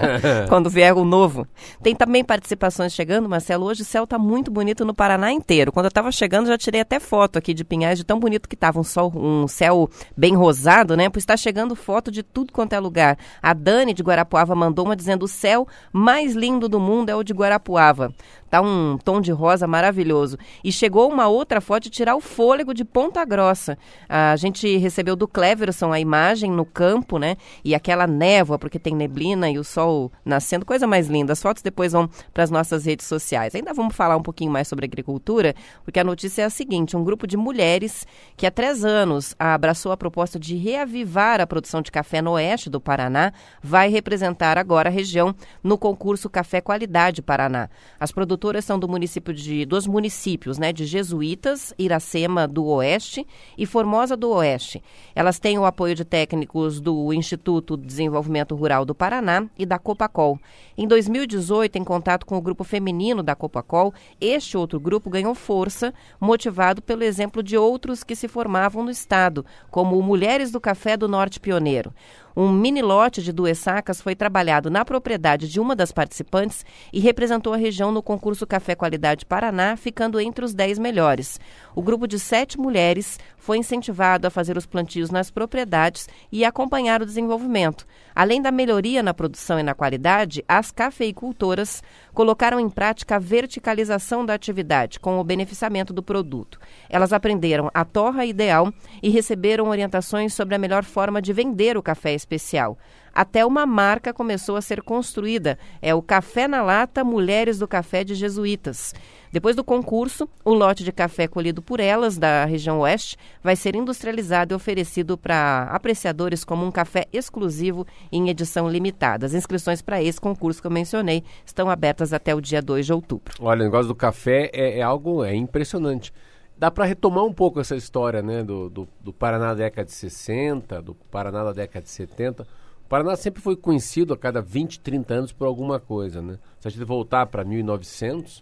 Quando 0.50 0.70
vier 0.70 0.94
o 0.94 1.06
novo. 1.06 1.48
Tem 1.82 1.96
também 1.96 2.24
participações 2.24 2.94
chegando, 2.94 3.30
Marcelo. 3.30 3.66
Hoje 3.66 3.82
o 3.82 3.86
céu 3.86 4.04
está 4.04 4.18
muito 4.18 4.52
bonito 4.52 4.86
no 4.86 4.94
Paraná 4.94 5.32
inteiro. 5.32 5.72
Quando 5.72 5.86
eu 5.86 5.90
estava 5.90 6.12
chegando, 6.12 6.48
já 6.48 6.58
tirei 6.58 6.82
até 6.82 7.00
foto 7.00 7.38
aqui 7.38 7.54
de 7.54 7.64
Pinhais, 7.64 7.98
de 7.98 8.04
tão 8.04 8.20
bonito 8.20 8.48
que 8.48 8.56
estava. 8.56 8.80
Um, 8.80 8.84
sol, 8.84 9.12
um 9.16 9.48
céu 9.48 9.90
bem 10.16 10.36
rosado, 10.36 10.96
né? 10.96 11.10
Pois 11.10 11.24
está 11.24 11.36
chegando 11.36 11.76
foto 11.76 12.12
de 12.12 12.24
tudo 12.24 12.54
quanto 12.54 12.67
quanto 12.68 12.74
é 12.74 12.80
lugar. 12.80 13.18
A 13.42 13.54
Dani 13.54 13.94
de 13.94 14.04
Guarapuava 14.04 14.54
mandou 14.54 14.86
uma 14.86 14.96
dizendo: 14.96 15.24
o 15.24 15.28
céu 15.28 15.68
mais 15.92 16.34
lindo 16.34 16.68
do 16.68 16.80
mundo 16.80 17.10
é 17.10 17.16
o 17.16 17.24
de 17.24 17.34
Guarapuava. 17.34 18.14
Tá 18.50 18.62
um 18.62 18.98
tom 18.98 19.20
de 19.20 19.32
rosa 19.32 19.68
maravilhoso. 19.68 20.38
E 20.64 20.72
chegou 20.72 21.12
uma 21.12 21.28
outra 21.28 21.60
foto 21.60 21.84
de 21.84 21.90
tirar 21.90 22.16
o 22.16 22.22
fôlego 22.22 22.74
de 22.74 22.86
Ponta 22.86 23.24
Grossa. 23.26 23.78
A 24.08 24.36
gente 24.38 24.78
recebeu 24.78 25.16
do 25.16 25.28
Cleverson 25.28 25.92
a 25.92 26.00
imagem 26.00 26.50
no 26.52 26.66
campo, 26.66 27.20
né? 27.20 27.36
E 27.64 27.76
aquela 27.76 28.08
névoa, 28.08 28.58
porque 28.58 28.80
tem 28.80 28.96
neblina 28.96 29.50
e 29.50 29.60
o 29.60 29.64
sol 29.64 30.12
nascendo, 30.24 30.66
coisa 30.66 30.88
mais 30.88 31.08
linda. 31.08 31.34
As 31.34 31.42
fotos 31.42 31.62
depois 31.62 31.92
vão 31.92 32.10
para 32.34 32.44
as 32.44 32.50
nossas 32.50 32.86
redes 32.86 33.06
sociais. 33.06 33.54
Ainda 33.54 33.74
vamos 33.74 33.96
falar 33.96 34.16
um 34.16 34.24
pouquinho 34.24 34.52
mais 34.52 34.68
sobre 34.68 34.86
agricultura, 34.86 35.54
porque 35.84 36.00
a 36.00 36.04
notícia 36.04 36.44
é 36.44 36.46
a 36.46 36.50
seguinte: 36.50 36.96
um 36.96 37.04
grupo 37.04 37.28
de 37.28 37.36
mulheres 37.36 38.08
que 38.38 38.46
há 38.46 38.52
três 38.52 38.86
anos 38.86 39.36
abraçou 39.38 39.92
a 39.92 39.98
proposta 39.98 40.40
de 40.40 40.56
reavivar 40.56 41.42
a 41.42 41.48
produção 41.48 41.82
de 41.82 41.92
café 41.92 42.22
no 42.22 42.32
oeste 42.32 42.70
do 42.70 42.80
Paraná 42.80 43.34
vai 43.62 43.90
representar 43.90 44.58
agora 44.58 44.90
a 44.90 44.92
região 44.92 45.36
no 45.64 45.78
concurso 45.78 46.30
Café 46.30 46.62
Qualidade 46.62 47.22
Paraná. 47.22 47.70
As 48.00 48.12
produtoras 48.12 48.37
produtoras 48.38 48.66
são 48.66 48.78
do 48.78 48.88
município 48.88 49.34
de, 49.34 49.66
dos 49.66 49.88
municípios 49.88 50.60
né, 50.60 50.72
de 50.72 50.86
Jesuítas, 50.86 51.74
Iracema 51.78 52.48
do 52.48 52.66
Oeste 52.66 53.26
e 53.58 53.66
Formosa 53.66 54.16
do 54.16 54.30
Oeste. 54.30 54.84
Elas 55.16 55.40
têm 55.40 55.58
o 55.58 55.66
apoio 55.66 55.96
de 55.96 56.06
técnicos 56.06 56.80
do 56.80 57.12
Instituto 57.12 57.76
de 57.76 57.88
Desenvolvimento 57.88 58.56
Rural 58.56 58.86
do 58.86 58.94
Paraná 58.94 59.48
e 59.58 59.66
da 59.66 59.80
Copacol. 59.80 60.40
Em 60.78 60.88
2018, 60.88 61.78
em 61.78 61.84
contato 61.84 62.28
com 62.28 62.38
o 62.38 62.42
grupo 62.42 62.64
feminino 62.64 63.24
da 63.24 63.36
Copacol, 63.36 63.92
este 64.22 64.56
outro 64.56 64.80
grupo 64.80 65.10
ganhou 65.10 65.34
força, 65.34 65.92
motivado 66.22 66.80
pelo 66.80 67.04
exemplo 67.04 67.42
de 67.42 67.58
outros 67.58 68.04
que 68.04 68.16
se 68.16 68.28
formavam 68.28 68.84
no 68.84 68.92
estado, 68.92 69.44
como 69.72 69.98
o 69.98 70.04
Mulheres 70.04 70.52
do 70.52 70.62
Café 70.62 70.96
do 70.96 71.08
Norte 71.08 71.40
Pioneiro. 71.40 71.92
Um 72.40 72.52
mini 72.52 72.84
lote 72.84 73.24
de 73.24 73.32
duas 73.32 73.58
sacas 73.58 74.00
foi 74.00 74.14
trabalhado 74.14 74.70
na 74.70 74.86
propriedade 74.86 75.50
de 75.50 75.60
uma 75.60 75.76
das 75.76 75.92
participantes 75.92 76.64
e 76.94 77.00
representou 77.00 77.52
a 77.52 77.58
região 77.58 77.92
no 77.92 78.04
concurso 78.04 78.46
Café 78.46 78.76
Qualidade 78.76 79.26
Paraná, 79.26 79.76
ficando 79.76 80.20
entre 80.20 80.46
os 80.46 80.54
10 80.54 80.78
melhores. 80.78 81.40
O 81.74 81.82
grupo 81.82 82.08
de 82.08 82.20
sete 82.20 82.60
mulheres 82.60 83.20
foi 83.48 83.60
incentivado 83.60 84.28
a 84.28 84.30
fazer 84.30 84.58
os 84.58 84.66
plantios 84.66 85.10
nas 85.10 85.32
propriedades 85.32 86.10
e 86.30 86.44
acompanhar 86.44 87.02
o 87.02 87.06
desenvolvimento. 87.06 87.88
Além 88.14 88.42
da 88.42 88.52
melhoria 88.52 89.02
na 89.02 89.14
produção 89.14 89.58
e 89.58 89.64
na 89.64 89.74
qualidade, 89.74 90.44
as 90.50 90.70
cafeicultoras 90.70 91.82
colocaram 92.14 92.60
em 92.60 92.70
prática 92.70 93.16
a 93.16 93.20
verticalização 93.20 94.26
da 94.26 94.34
atividade 94.34 95.00
com 95.00 95.18
o 95.18 95.24
beneficiamento 95.24 95.94
do 95.94 96.04
produto. 96.04 96.60
Elas 96.90 97.14
aprenderam 97.14 97.72
a 97.74 97.86
torra 97.86 98.26
ideal 98.26 98.70
e 99.02 99.10
receberam 99.10 99.70
orientações 99.70 100.34
sobre 100.34 100.54
a 100.54 100.60
melhor 100.60 100.84
forma 100.84 101.22
de 101.22 101.32
vender 101.32 101.78
o 101.78 101.82
café 101.82 102.14
especial. 102.14 102.78
Até 103.18 103.44
uma 103.44 103.66
marca 103.66 104.14
começou 104.14 104.58
a 104.58 104.62
ser 104.62 104.84
construída. 104.84 105.58
É 105.82 105.96
o 105.96 106.04
Café 106.04 106.48
na 106.48 106.62
Lata 106.62 107.04
Mulheres 107.04 107.58
do 107.58 107.68
Café 107.68 108.04
de 108.04 108.14
Jesuítas. 108.14 108.94
Depois 109.32 109.56
do 109.56 109.64
concurso, 109.64 110.30
o 110.46 110.54
lote 110.54 110.84
de 110.84 110.92
café 110.92 111.28
colhido 111.28 111.60
por 111.60 111.80
elas, 111.80 112.16
da 112.16 112.46
região 112.46 112.82
oeste, 112.82 113.18
vai 113.42 113.56
ser 113.56 113.76
industrializado 113.76 114.54
e 114.54 114.56
oferecido 114.56 115.18
para 115.18 115.64
apreciadores 115.72 116.44
como 116.44 116.64
um 116.64 116.70
café 116.70 117.08
exclusivo 117.12 117.88
em 118.12 118.30
edição 118.30 118.70
limitada. 118.70 119.26
As 119.26 119.34
inscrições 119.34 119.82
para 119.82 120.00
esse 120.00 120.22
concurso 120.22 120.62
que 120.62 120.68
eu 120.68 120.72
mencionei 120.72 121.24
estão 121.44 121.72
abertas 121.72 122.14
até 122.14 122.36
o 122.36 122.40
dia 122.40 122.62
2 122.62 122.86
de 122.86 122.94
outubro. 122.94 123.34
Olha, 123.40 123.62
o 123.62 123.64
negócio 123.64 123.88
do 123.88 123.96
café 123.96 124.52
é, 124.54 124.78
é 124.78 124.82
algo 124.84 125.24
é 125.24 125.34
impressionante 125.36 126.14
dá 126.56 126.72
para 126.72 126.86
retomar 126.86 127.24
um 127.24 127.34
pouco 127.34 127.60
essa 127.60 127.76
história 127.76 128.22
né, 128.22 128.44
do, 128.44 128.70
do, 128.70 128.88
do, 129.00 129.14
Paraná 129.14 129.50
da 129.50 129.56
década 129.56 129.86
de 129.86 129.92
60, 129.92 130.82
do 130.82 130.96
Paraná 130.96 131.44
da 131.44 131.54
década 131.54 131.84
de 131.84 131.90
70. 131.92 132.48
O 132.88 132.90
Paraná 132.90 133.18
sempre 133.18 133.42
foi 133.42 133.58
conhecido 133.58 134.14
a 134.14 134.18
cada 134.18 134.42
20, 134.42 134.80
30 134.80 135.14
anos 135.14 135.34
por 135.34 135.46
alguma 135.46 135.78
coisa. 135.78 136.22
Né? 136.22 136.40
Se 136.58 136.70
a 136.70 136.72
gente 136.72 136.86
voltar 136.86 137.26
para 137.26 137.44
1900, 137.44 138.40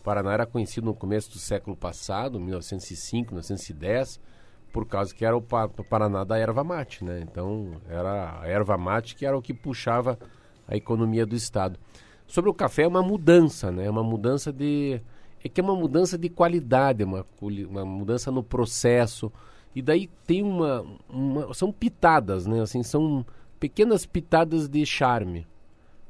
o 0.00 0.02
Paraná 0.02 0.32
era 0.32 0.44
conhecido 0.44 0.86
no 0.86 0.94
começo 0.96 1.30
do 1.30 1.38
século 1.38 1.76
passado, 1.76 2.40
1905, 2.40 3.30
1910, 3.30 4.20
por 4.72 4.84
causa 4.84 5.14
que 5.14 5.24
era 5.24 5.36
o, 5.36 5.40
Paraná 5.40 6.24
da 6.24 6.36
erva 6.36 6.64
mate. 6.64 7.04
Né? 7.04 7.20
Então, 7.20 7.70
era 7.88 8.40
a 8.40 8.48
erva 8.48 8.76
mate 8.76 9.14
que 9.14 9.24
era 9.24 9.38
o 9.38 9.40
que 9.40 9.54
puxava 9.54 10.18
a 10.66 10.74
economia 10.74 11.24
do 11.24 11.36
Estado. 11.36 11.78
Sobre 12.26 12.50
o 12.50 12.54
café, 12.54 12.82
é 12.82 12.88
uma 12.88 13.00
mudança, 13.00 13.70
né? 13.70 13.84
É 13.86 13.90
uma 13.90 14.02
mudança 14.02 14.52
de 14.52 15.00
é 15.44 15.48
que 15.48 15.60
é 15.60 15.62
uma 15.62 15.76
mudança 15.76 16.18
de 16.18 16.28
qualidade, 16.28 17.04
é 17.04 17.06
uma, 17.06 17.24
uma 17.40 17.84
mudança 17.84 18.32
no 18.32 18.42
processo. 18.42 19.30
E 19.72 19.80
daí 19.80 20.10
tem 20.26 20.42
uma, 20.42 20.84
uma, 21.08 21.54
São 21.54 21.70
pitadas, 21.70 22.44
né? 22.44 22.60
Assim, 22.60 22.82
são 22.82 23.24
pequenas 23.64 24.04
pitadas 24.04 24.68
de 24.68 24.84
charme. 24.84 25.46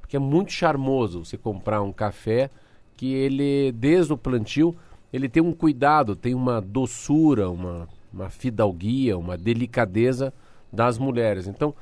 Porque 0.00 0.16
é 0.16 0.18
muito 0.18 0.50
charmoso 0.50 1.24
você 1.24 1.38
comprar 1.38 1.82
um 1.82 1.92
café 1.92 2.50
que 2.96 3.14
ele, 3.14 3.70
desde 3.70 4.12
o 4.12 4.18
plantio, 4.18 4.74
ele 5.12 5.28
tem 5.28 5.40
um 5.40 5.52
cuidado, 5.52 6.16
tem 6.16 6.34
uma 6.34 6.60
doçura, 6.60 7.48
uma, 7.48 7.88
uma 8.12 8.28
fidalguia, 8.28 9.16
uma 9.16 9.38
delicadeza 9.38 10.34
das 10.72 10.98
mulheres. 10.98 11.46
Então, 11.46 11.72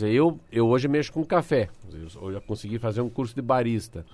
eu, 0.00 0.40
eu 0.50 0.66
hoje 0.66 0.88
mexo 0.88 1.12
com 1.12 1.24
café. 1.24 1.68
Eu 1.92 2.32
já 2.32 2.40
consegui 2.40 2.80
fazer 2.80 3.00
um 3.00 3.08
curso 3.08 3.32
de 3.32 3.40
barista. 3.40 4.04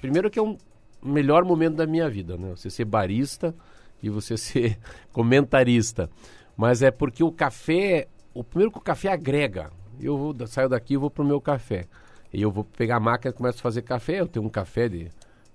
Primeiro 0.00 0.30
que 0.30 0.38
é 0.38 0.42
um, 0.42 0.56
melhor 1.02 1.44
momento 1.44 1.74
da 1.74 1.86
minha 1.86 2.08
vida, 2.08 2.36
né? 2.36 2.50
Você 2.54 2.70
ser 2.70 2.84
barista 2.84 3.52
e 4.00 4.08
você 4.08 4.36
ser 4.38 4.78
comentarista. 5.12 6.08
Mas 6.56 6.80
é 6.80 6.92
porque 6.92 7.24
o 7.24 7.32
café, 7.32 8.06
o 8.32 8.44
primeiro 8.44 8.70
que 8.70 8.78
o 8.78 8.80
café 8.80 9.08
agrega. 9.08 9.79
Eu 10.02 10.16
vou, 10.16 10.34
saio 10.46 10.68
daqui 10.68 10.94
e 10.94 10.96
vou 10.96 11.10
pro 11.10 11.24
meu 11.24 11.40
café. 11.40 11.86
E 12.32 12.40
eu 12.40 12.50
vou 12.50 12.64
pegar 12.64 12.96
a 12.96 13.00
máquina 13.00 13.30
e 13.30 13.36
começo 13.36 13.58
a 13.58 13.62
fazer 13.62 13.82
café. 13.82 14.20
Eu 14.20 14.28
tenho 14.28 14.44
um 14.44 14.48
café 14.48 14.88
de 14.88 15.10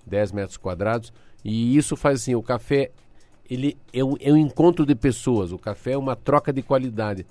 10 0.06 0.32
metros 0.32 0.56
quadrados. 0.56 1.12
E 1.44 1.76
isso 1.76 1.96
faz 1.96 2.20
assim, 2.20 2.34
o 2.34 2.42
café 2.42 2.90
ele 3.48 3.76
é 3.92 4.04
um, 4.04 4.16
é 4.20 4.32
um 4.32 4.36
encontro 4.36 4.84
de 4.84 4.94
pessoas. 4.94 5.52
O 5.52 5.58
café 5.58 5.92
é 5.92 5.98
uma 5.98 6.16
troca 6.16 6.52
de 6.52 6.62
qualidade. 6.62 7.26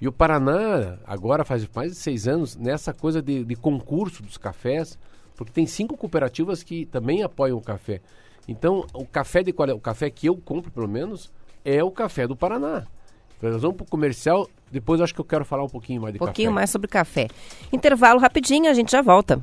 E 0.00 0.08
o 0.08 0.12
Paraná, 0.12 0.98
agora 1.06 1.44
faz 1.44 1.66
mais 1.74 1.92
de 1.92 1.98
seis 1.98 2.28
anos, 2.28 2.56
nessa 2.56 2.92
coisa 2.92 3.22
de, 3.22 3.44
de 3.44 3.56
concurso 3.56 4.22
dos 4.22 4.36
cafés, 4.36 4.98
porque 5.36 5.52
tem 5.52 5.66
cinco 5.66 5.96
cooperativas 5.96 6.62
que 6.62 6.84
também 6.86 7.22
apoiam 7.22 7.56
o 7.56 7.62
café. 7.62 8.00
Então, 8.46 8.84
o 8.92 9.06
café 9.06 9.42
de 9.42 9.52
qual 9.52 9.68
o 9.70 9.80
café 9.80 10.10
que 10.10 10.26
eu 10.26 10.36
compro, 10.36 10.70
pelo 10.70 10.88
menos, 10.88 11.32
é 11.64 11.82
o 11.82 11.90
café 11.90 12.26
do 12.26 12.36
Paraná. 12.36 12.86
Nós 13.50 13.62
vamos 13.62 13.76
para 13.76 13.84
o 13.84 13.88
comercial, 13.88 14.48
depois 14.70 15.00
acho 15.00 15.14
que 15.14 15.20
eu 15.20 15.24
quero 15.24 15.44
falar 15.44 15.64
um 15.64 15.68
pouquinho 15.68 16.02
mais 16.02 16.12
de 16.12 16.18
um 16.18 16.20
café. 16.20 16.24
Um 16.24 16.32
pouquinho 16.32 16.52
mais 16.52 16.70
sobre 16.70 16.88
café. 16.88 17.28
Intervalo 17.72 18.20
rapidinho, 18.20 18.70
a 18.70 18.74
gente 18.74 18.92
já 18.92 19.02
volta. 19.02 19.40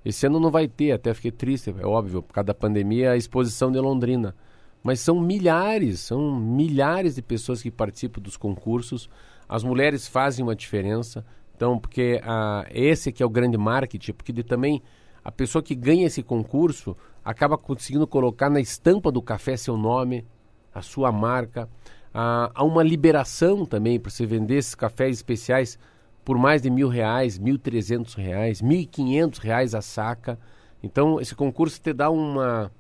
Esse 0.05 0.27
ano 0.27 0.39
não 0.39 0.51
vai 0.51 0.69
ter, 0.69 0.93
até 0.93 1.13
fiquei 1.13 1.31
triste, 1.31 1.75
é 1.79 1.87
óbvio, 1.87 2.23
por 2.23 2.33
causa 2.33 2.47
da 2.47 2.55
pandemia, 2.55 3.13
a 3.13 3.17
exposição 3.17 3.71
de 3.71 3.79
Londrina. 3.79 4.35
Mas 4.83 5.01
são 5.01 5.21
milhares, 5.21 6.01
são 6.01 6.35
milhares 6.35 7.15
de 7.15 7.23
pessoas 7.23 7.63
que 7.63 7.71
participam 7.71 8.21
dos 8.21 8.37
concursos. 8.37 9.11
As 9.49 9.63
mulheres 9.63 10.09
fazem 10.09 10.43
uma 10.43 10.57
diferença. 10.57 11.25
Então, 11.55 11.79
porque 11.79 12.21
ah, 12.25 12.67
esse 12.71 13.13
que 13.13 13.23
é 13.23 13.27
o 13.27 13.31
grande 13.31 13.59
marketing, 13.59 14.13
porque 14.13 14.33
de, 14.33 14.43
também 14.43 14.83
a 15.23 15.31
pessoa 15.31 15.63
que 15.63 15.75
ganha 15.75 16.07
esse 16.07 16.23
concurso 16.23 16.97
acaba 17.23 17.59
conseguindo 17.59 18.07
colocar 18.07 18.49
na 18.49 18.61
estampa 18.61 19.13
do 19.13 19.21
café 19.21 19.57
seu 19.57 19.77
nome, 19.77 20.27
a 20.75 20.81
sua 20.81 21.13
marca. 21.13 21.69
Ah, 22.15 22.51
há 22.55 22.65
uma 22.65 22.83
liberação 22.83 23.67
também 23.67 24.01
para 24.01 24.11
você 24.11 24.25
vender 24.25 24.57
esses 24.57 24.75
cafés 24.75 25.17
especiais 25.17 25.79
por 26.25 26.39
mais 26.39 26.63
de 26.63 26.71
mil 26.71 26.89
reais, 26.89 27.39
mil 27.39 27.59
trezentos 27.59 28.15
reais, 28.15 28.63
mil 28.63 28.81
e 28.81 28.87
quinhentos 28.87 29.41
reais 29.41 29.75
a 29.75 29.83
saca. 29.83 30.39
Então, 30.83 31.21
esse 31.21 31.35
concurso 31.35 31.79
te 31.79 31.93
dá 31.93 32.09
uma... 32.09 32.73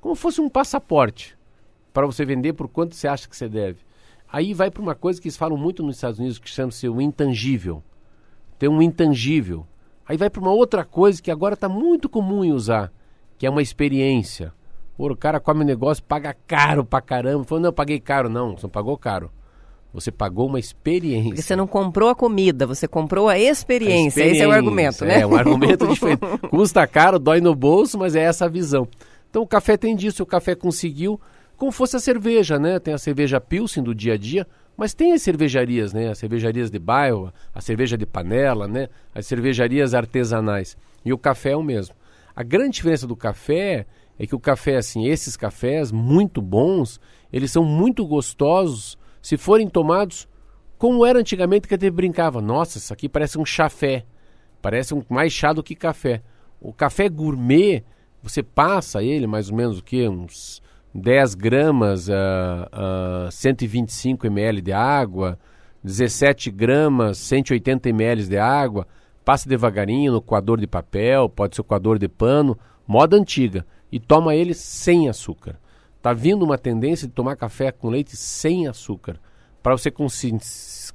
como 0.00 0.14
fosse 0.14 0.40
um 0.40 0.48
passaporte 0.48 1.39
para 1.92 2.06
você 2.06 2.24
vender 2.24 2.52
por 2.52 2.68
quanto 2.68 2.94
você 2.94 3.08
acha 3.08 3.28
que 3.28 3.36
você 3.36 3.48
deve. 3.48 3.78
Aí 4.32 4.54
vai 4.54 4.70
para 4.70 4.82
uma 4.82 4.94
coisa 4.94 5.20
que 5.20 5.26
eles 5.26 5.36
falam 5.36 5.56
muito 5.56 5.82
nos 5.82 5.96
Estados 5.96 6.18
Unidos, 6.18 6.38
que 6.38 6.48
chama-se 6.48 6.88
o 6.88 7.00
intangível. 7.00 7.82
Tem 8.58 8.68
um 8.68 8.80
intangível. 8.80 9.66
Aí 10.06 10.16
vai 10.16 10.30
para 10.30 10.40
uma 10.40 10.52
outra 10.52 10.84
coisa 10.84 11.20
que 11.20 11.30
agora 11.30 11.54
está 11.54 11.68
muito 11.68 12.08
comum 12.08 12.44
em 12.44 12.52
usar, 12.52 12.92
que 13.38 13.46
é 13.46 13.50
uma 13.50 13.62
experiência. 13.62 14.52
Pô, 14.96 15.10
o 15.10 15.16
cara 15.16 15.40
come 15.40 15.62
um 15.62 15.66
negócio, 15.66 16.04
paga 16.04 16.36
caro 16.46 16.84
pra 16.84 17.00
caramba. 17.00 17.44
Falou, 17.44 17.62
não, 17.62 17.68
eu 17.68 17.72
paguei 17.72 17.98
caro. 17.98 18.28
Não, 18.28 18.56
você 18.56 18.66
não 18.66 18.70
pagou 18.70 18.96
caro. 18.98 19.30
Você 19.92 20.12
pagou 20.12 20.46
uma 20.46 20.58
experiência. 20.58 21.30
Porque 21.30 21.42
você 21.42 21.56
não 21.56 21.66
comprou 21.66 22.10
a 22.10 22.14
comida, 22.14 22.66
você 22.66 22.86
comprou 22.86 23.28
a 23.28 23.38
experiência. 23.38 24.04
a 24.04 24.08
experiência. 24.08 24.36
Esse 24.36 24.42
é 24.44 24.48
o 24.48 24.52
argumento, 24.52 25.04
né? 25.04 25.20
É, 25.20 25.26
um 25.26 25.34
argumento 25.34 25.86
diferente. 25.88 26.20
Custa 26.48 26.86
caro, 26.86 27.18
dói 27.18 27.40
no 27.40 27.54
bolso, 27.54 27.98
mas 27.98 28.14
é 28.14 28.20
essa 28.20 28.44
a 28.44 28.48
visão. 28.48 28.86
Então 29.28 29.42
o 29.42 29.46
café 29.46 29.76
tem 29.76 29.96
disso, 29.96 30.22
o 30.22 30.26
café 30.26 30.54
conseguiu, 30.54 31.20
como 31.60 31.70
fosse 31.70 31.94
a 31.94 32.00
cerveja, 32.00 32.58
né? 32.58 32.78
Tem 32.78 32.94
a 32.94 32.98
cerveja 32.98 33.38
Pilsen 33.38 33.82
do 33.82 33.94
dia 33.94 34.14
a 34.14 34.16
dia, 34.16 34.46
mas 34.78 34.94
tem 34.94 35.12
as 35.12 35.20
cervejarias, 35.20 35.92
né? 35.92 36.08
As 36.08 36.16
cervejarias 36.16 36.70
de 36.70 36.78
bairro, 36.78 37.30
a 37.54 37.60
cerveja 37.60 37.98
de 37.98 38.06
panela, 38.06 38.66
né? 38.66 38.88
As 39.14 39.26
cervejarias 39.26 39.92
artesanais. 39.92 40.74
E 41.04 41.12
o 41.12 41.18
café 41.18 41.50
é 41.50 41.56
o 41.56 41.62
mesmo. 41.62 41.94
A 42.34 42.42
grande 42.42 42.76
diferença 42.76 43.06
do 43.06 43.14
café 43.14 43.84
é 44.18 44.26
que 44.26 44.34
o 44.34 44.40
café, 44.40 44.78
assim, 44.78 45.06
esses 45.06 45.36
cafés 45.36 45.92
muito 45.92 46.40
bons, 46.40 46.98
eles 47.30 47.50
são 47.50 47.62
muito 47.62 48.06
gostosos 48.06 48.96
se 49.20 49.36
forem 49.36 49.68
tomados 49.68 50.26
como 50.78 51.04
era 51.04 51.18
antigamente 51.18 51.68
que 51.68 51.74
a 51.74 51.78
gente 51.78 51.90
brincava. 51.90 52.40
Nossa, 52.40 52.78
isso 52.78 52.90
aqui 52.90 53.06
parece 53.06 53.38
um 53.38 53.44
chafé. 53.44 54.06
Parece 54.62 54.94
um, 54.94 55.02
mais 55.10 55.30
chá 55.30 55.52
do 55.52 55.62
que 55.62 55.74
café. 55.74 56.22
O 56.58 56.72
café 56.72 57.06
gourmet, 57.06 57.84
você 58.22 58.42
passa 58.42 59.02
ele 59.02 59.26
mais 59.26 59.50
ou 59.50 59.56
menos 59.58 59.78
o 59.80 59.84
que? 59.84 60.08
Uns 60.08 60.62
10 60.94 61.34
gramas 61.34 62.10
a, 62.10 63.26
a 63.26 63.30
125 63.30 64.26
ml 64.26 64.60
de 64.60 64.72
água, 64.72 65.38
17 65.82 66.50
gramas, 66.50 67.18
180 67.18 67.88
ml 67.88 68.26
de 68.26 68.38
água, 68.38 68.86
passa 69.24 69.48
devagarinho 69.48 70.12
no 70.12 70.20
coador 70.20 70.58
de 70.58 70.66
papel, 70.66 71.28
pode 71.28 71.54
ser 71.54 71.60
o 71.60 71.64
coador 71.64 71.98
de 71.98 72.08
pano, 72.08 72.58
moda 72.86 73.16
antiga, 73.16 73.64
e 73.90 73.98
toma 73.98 74.34
ele 74.34 74.54
sem 74.54 75.08
açúcar. 75.08 75.58
Está 75.96 76.12
vindo 76.12 76.44
uma 76.44 76.58
tendência 76.58 77.06
de 77.06 77.12
tomar 77.12 77.36
café 77.36 77.70
com 77.70 77.88
leite 77.88 78.16
sem 78.16 78.66
açúcar, 78.66 79.18
para 79.62 79.76
você 79.76 79.90
consi 79.90 80.36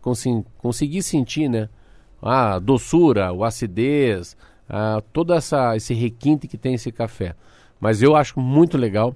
consi 0.01 0.43
conseguir 0.57 1.01
sentir 1.01 1.49
né, 1.49 1.69
a 2.21 2.59
doçura, 2.59 3.29
a 3.29 3.47
acidez, 3.47 4.35
a, 4.67 5.01
todo 5.13 5.33
essa, 5.33 5.75
esse 5.75 5.93
requinte 5.93 6.47
que 6.47 6.57
tem 6.57 6.73
esse 6.73 6.91
café. 6.91 7.35
Mas 7.79 8.01
eu 8.01 8.15
acho 8.15 8.39
muito 8.39 8.77
legal. 8.77 9.15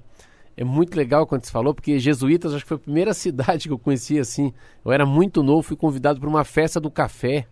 É 0.56 0.64
muito 0.64 0.96
legal 0.96 1.26
quando 1.26 1.44
você 1.44 1.50
falou, 1.50 1.72
porque 1.72 1.98
Jesuítas 1.98 2.52
acho 2.52 2.64
que 2.64 2.68
foi 2.68 2.76
a 2.76 2.80
primeira 2.80 3.12
cidade 3.14 3.68
que 3.68 3.72
eu 3.72 3.78
conheci 3.78 4.18
assim. 4.18 4.52
Eu 4.84 4.92
era 4.92 5.06
muito 5.06 5.42
novo, 5.42 5.62
fui 5.62 5.76
convidado 5.76 6.20
para 6.20 6.28
uma 6.28 6.44
festa 6.44 6.80
do 6.80 6.90
café. 6.90 7.46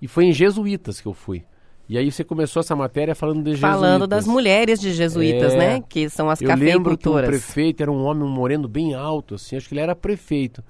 E 0.00 0.06
foi 0.06 0.26
em 0.26 0.32
Jesuítas 0.32 1.00
que 1.00 1.08
eu 1.08 1.12
fui. 1.12 1.44
E 1.88 1.96
aí 1.96 2.12
você 2.12 2.22
começou 2.22 2.60
essa 2.60 2.76
matéria 2.76 3.14
falando 3.14 3.42
de 3.42 3.52
jesuítas. 3.52 3.70
Falando 3.70 4.06
das 4.06 4.26
mulheres 4.26 4.78
de 4.78 4.92
jesuítas, 4.92 5.54
é, 5.54 5.56
né? 5.56 5.84
Que 5.88 6.10
são 6.10 6.28
as 6.28 6.40
eu 6.42 6.54
lembro 6.54 6.98
que 6.98 7.08
o 7.08 7.14
prefeito 7.14 7.82
era 7.82 7.90
um 7.90 8.04
homem, 8.04 8.24
um 8.24 8.28
moreno 8.28 8.68
bem 8.68 8.94
alto, 8.94 9.36
assim. 9.36 9.56
Acho 9.56 9.66
que 9.66 9.74
ele 9.74 9.80
era 9.80 9.96
prefeito. 9.96 10.62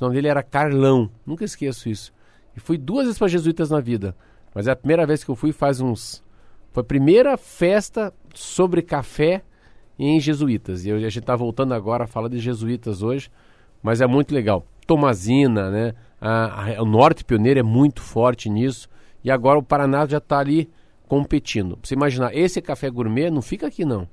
O 0.00 0.04
nome 0.04 0.16
dele 0.16 0.26
era 0.26 0.42
Carlão. 0.42 1.08
Nunca 1.24 1.44
esqueço 1.44 1.88
isso. 1.88 2.12
E 2.56 2.60
fui 2.60 2.76
duas 2.76 3.04
vezes 3.04 3.18
para 3.18 3.28
jesuítas 3.28 3.70
na 3.70 3.78
vida. 3.78 4.16
Mas 4.52 4.66
é 4.66 4.72
a 4.72 4.76
primeira 4.76 5.06
vez 5.06 5.22
que 5.22 5.30
eu 5.30 5.36
fui 5.36 5.52
faz 5.52 5.80
uns... 5.80 6.24
Foi 6.72 6.80
a 6.80 6.84
primeira 6.84 7.36
festa 7.36 8.12
sobre 8.34 8.82
café 8.82 9.44
em 9.98 10.20
jesuítas. 10.20 10.84
E 10.84 10.92
a 10.92 10.98
gente 10.98 11.20
está 11.20 11.36
voltando 11.36 11.74
agora 11.74 12.04
a 12.04 12.06
falar 12.06 12.28
de 12.28 12.38
jesuítas 12.38 13.02
hoje. 13.02 13.30
Mas 13.82 14.00
é 14.00 14.06
muito 14.06 14.34
legal. 14.34 14.66
Tomazina, 14.86 15.70
né? 15.70 15.94
A, 16.20 16.76
a, 16.76 16.82
o 16.82 16.86
Norte 16.86 17.24
Pioneiro 17.24 17.60
é 17.60 17.62
muito 17.62 18.00
forte 18.00 18.48
nisso. 18.48 18.88
E 19.22 19.30
agora 19.30 19.58
o 19.58 19.62
Paraná 19.62 20.06
já 20.06 20.18
está 20.18 20.38
ali 20.38 20.70
competindo. 21.06 21.76
Pra 21.76 21.86
você 21.86 21.94
imaginar, 21.94 22.34
esse 22.34 22.60
café 22.60 22.90
gourmet 22.90 23.30
não 23.30 23.42
fica 23.42 23.66
aqui 23.66 23.84
não. 23.84 24.08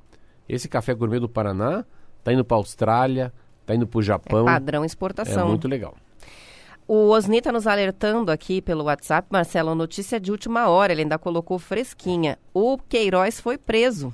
Esse 0.47 0.67
café 0.67 0.93
gourmet 0.93 1.19
do 1.19 1.29
Paraná 1.29 1.85
está 2.19 2.33
indo 2.33 2.43
para 2.43 2.57
a 2.57 2.59
Austrália, 2.59 3.33
está 3.61 3.75
indo 3.75 3.87
para 3.87 3.99
o 3.99 4.01
Japão. 4.01 4.47
É 4.47 4.53
padrão 4.53 4.83
exportação. 4.83 5.45
É 5.45 5.49
muito 5.49 5.67
legal. 5.67 5.95
O 6.87 7.09
Osni 7.09 7.37
está 7.37 7.51
nos 7.53 7.67
alertando 7.67 8.31
aqui 8.31 8.61
pelo 8.61 8.83
WhatsApp, 8.83 9.25
Marcelo, 9.31 9.73
notícia 9.73 10.19
de 10.19 10.29
última 10.29 10.67
hora, 10.67 10.91
ele 10.91 11.03
ainda 11.03 11.17
colocou 11.17 11.57
fresquinha. 11.57 12.37
O 12.53 12.77
Queiroz 12.77 13.39
foi 13.39 13.57
preso. 13.57 14.13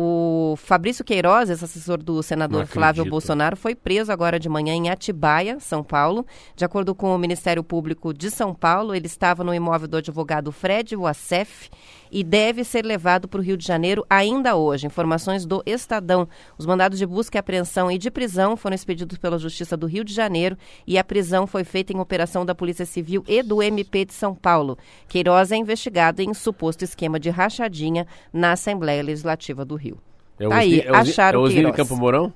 O 0.00 0.54
Fabrício 0.56 1.04
Queiroz, 1.04 1.50
assessor 1.50 2.00
do 2.00 2.22
senador 2.22 2.66
Flávio 2.66 3.04
Bolsonaro, 3.04 3.56
foi 3.56 3.74
preso 3.74 4.12
agora 4.12 4.38
de 4.38 4.48
manhã 4.48 4.72
em 4.72 4.88
Atibaia, 4.88 5.58
São 5.58 5.82
Paulo. 5.82 6.24
De 6.54 6.64
acordo 6.64 6.94
com 6.94 7.12
o 7.12 7.18
Ministério 7.18 7.64
Público 7.64 8.14
de 8.14 8.30
São 8.30 8.54
Paulo, 8.54 8.94
ele 8.94 9.06
estava 9.06 9.42
no 9.42 9.52
imóvel 9.52 9.88
do 9.88 9.96
advogado 9.96 10.52
Fred 10.52 10.94
Wassef 10.94 11.68
e 12.10 12.24
deve 12.24 12.64
ser 12.64 12.84
levado 12.84 13.28
para 13.28 13.40
o 13.40 13.42
Rio 13.42 13.56
de 13.56 13.66
Janeiro 13.66 14.04
ainda 14.08 14.56
hoje. 14.56 14.86
Informações 14.86 15.46
do 15.46 15.62
Estadão. 15.66 16.28
Os 16.56 16.66
mandados 16.66 16.98
de 16.98 17.06
busca 17.06 17.38
e 17.38 17.40
apreensão 17.40 17.90
e 17.90 17.98
de 17.98 18.10
prisão 18.10 18.56
foram 18.56 18.74
expedidos 18.74 19.18
pela 19.18 19.38
Justiça 19.38 19.76
do 19.76 19.86
Rio 19.86 20.04
de 20.04 20.12
Janeiro 20.12 20.56
e 20.86 20.98
a 20.98 21.04
prisão 21.04 21.46
foi 21.46 21.64
feita 21.64 21.92
em 21.92 22.00
operação 22.00 22.44
da 22.44 22.54
Polícia 22.54 22.86
Civil 22.86 23.24
e 23.26 23.42
do 23.42 23.62
MP 23.62 24.04
de 24.04 24.12
São 24.12 24.34
Paulo. 24.34 24.78
Queiroz 25.08 25.52
é 25.52 25.56
investigado 25.56 26.22
em 26.22 26.32
suposto 26.34 26.84
esquema 26.84 27.18
de 27.18 27.30
rachadinha 27.30 28.06
na 28.32 28.52
Assembleia 28.52 29.02
Legislativa 29.02 29.64
do 29.64 29.74
Rio. 29.74 29.98
É 30.38 30.48
tá 30.48 30.56
aí, 30.56 30.80
é 30.80 30.90
acharam 30.90 31.46
é 31.46 31.72
Campo 31.72 31.96
Mourão? 31.96 32.32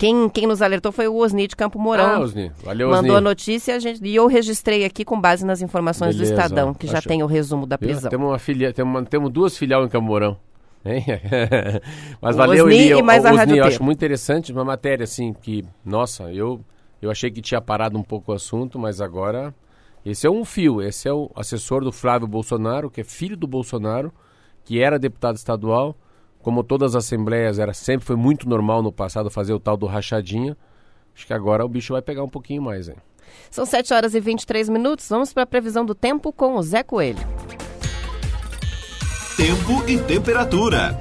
Quem, 0.00 0.30
quem 0.30 0.46
nos 0.46 0.62
alertou 0.62 0.90
foi 0.90 1.06
o 1.08 1.16
Osni 1.16 1.46
de 1.46 1.54
Campo 1.54 1.78
Mourão. 1.78 2.06
Ah, 2.06 2.20
Osni. 2.20 2.50
Valeu, 2.64 2.88
Mandou 2.88 3.16
a 3.16 3.20
notícia 3.20 3.76
a 3.76 3.78
gente, 3.78 4.02
e 4.02 4.16
eu 4.16 4.26
registrei 4.28 4.86
aqui 4.86 5.04
com 5.04 5.20
base 5.20 5.44
nas 5.44 5.60
informações 5.60 6.16
Beleza. 6.16 6.34
do 6.34 6.40
Estadão, 6.40 6.72
que 6.72 6.86
já 6.86 7.02
tem 7.02 7.22
o 7.22 7.26
resumo 7.26 7.66
da 7.66 7.76
prisão. 7.76 8.08
Temos, 8.08 8.26
uma 8.26 8.38
filia, 8.38 8.72
temos, 8.72 9.06
temos 9.10 9.30
duas 9.30 9.58
filiais 9.58 9.84
em 9.84 9.90
Campo 9.90 10.06
Mourão. 10.06 10.38
Mas 12.18 12.34
o 12.34 12.38
valeu, 12.38 12.64
Osni 12.64 12.92
e 12.92 13.02
mais 13.02 13.26
a 13.26 13.34
Osni, 13.34 13.58
eu 13.58 13.64
acho 13.64 13.82
muito 13.82 13.98
interessante 13.98 14.50
uma 14.50 14.64
matéria 14.64 15.04
assim 15.04 15.34
que, 15.34 15.66
nossa, 15.84 16.32
eu, 16.32 16.62
eu 17.02 17.10
achei 17.10 17.30
que 17.30 17.42
tinha 17.42 17.60
parado 17.60 17.98
um 17.98 18.02
pouco 18.02 18.32
o 18.32 18.34
assunto, 18.34 18.78
mas 18.78 19.02
agora 19.02 19.54
esse 20.02 20.26
é 20.26 20.30
um 20.30 20.46
fio, 20.46 20.80
esse 20.80 21.08
é 21.08 21.12
o 21.12 21.30
assessor 21.36 21.84
do 21.84 21.92
Flávio 21.92 22.26
Bolsonaro, 22.26 22.90
que 22.90 23.02
é 23.02 23.04
filho 23.04 23.36
do 23.36 23.46
Bolsonaro, 23.46 24.10
que 24.64 24.80
era 24.80 24.98
deputado 24.98 25.36
estadual, 25.36 25.94
como 26.42 26.64
todas 26.64 26.94
as 26.94 27.04
assembleias, 27.04 27.58
era 27.58 27.72
sempre 27.74 28.06
foi 28.06 28.16
muito 28.16 28.48
normal 28.48 28.82
no 28.82 28.92
passado 28.92 29.30
fazer 29.30 29.52
o 29.52 29.60
tal 29.60 29.76
do 29.76 29.86
rachadinha. 29.86 30.56
Acho 31.14 31.26
que 31.26 31.32
agora 31.32 31.64
o 31.64 31.68
bicho 31.68 31.92
vai 31.92 32.02
pegar 32.02 32.24
um 32.24 32.28
pouquinho 32.28 32.62
mais, 32.62 32.88
hein? 32.88 32.96
São 33.50 33.66
7 33.66 33.92
horas 33.92 34.14
e 34.14 34.20
23 34.20 34.68
minutos. 34.68 35.08
Vamos 35.08 35.32
para 35.32 35.42
a 35.42 35.46
previsão 35.46 35.84
do 35.84 35.94
tempo 35.94 36.32
com 36.32 36.56
o 36.56 36.62
Zé 36.62 36.82
Coelho. 36.82 37.20
Tempo 39.36 39.88
e 39.88 39.98
temperatura. 39.98 40.98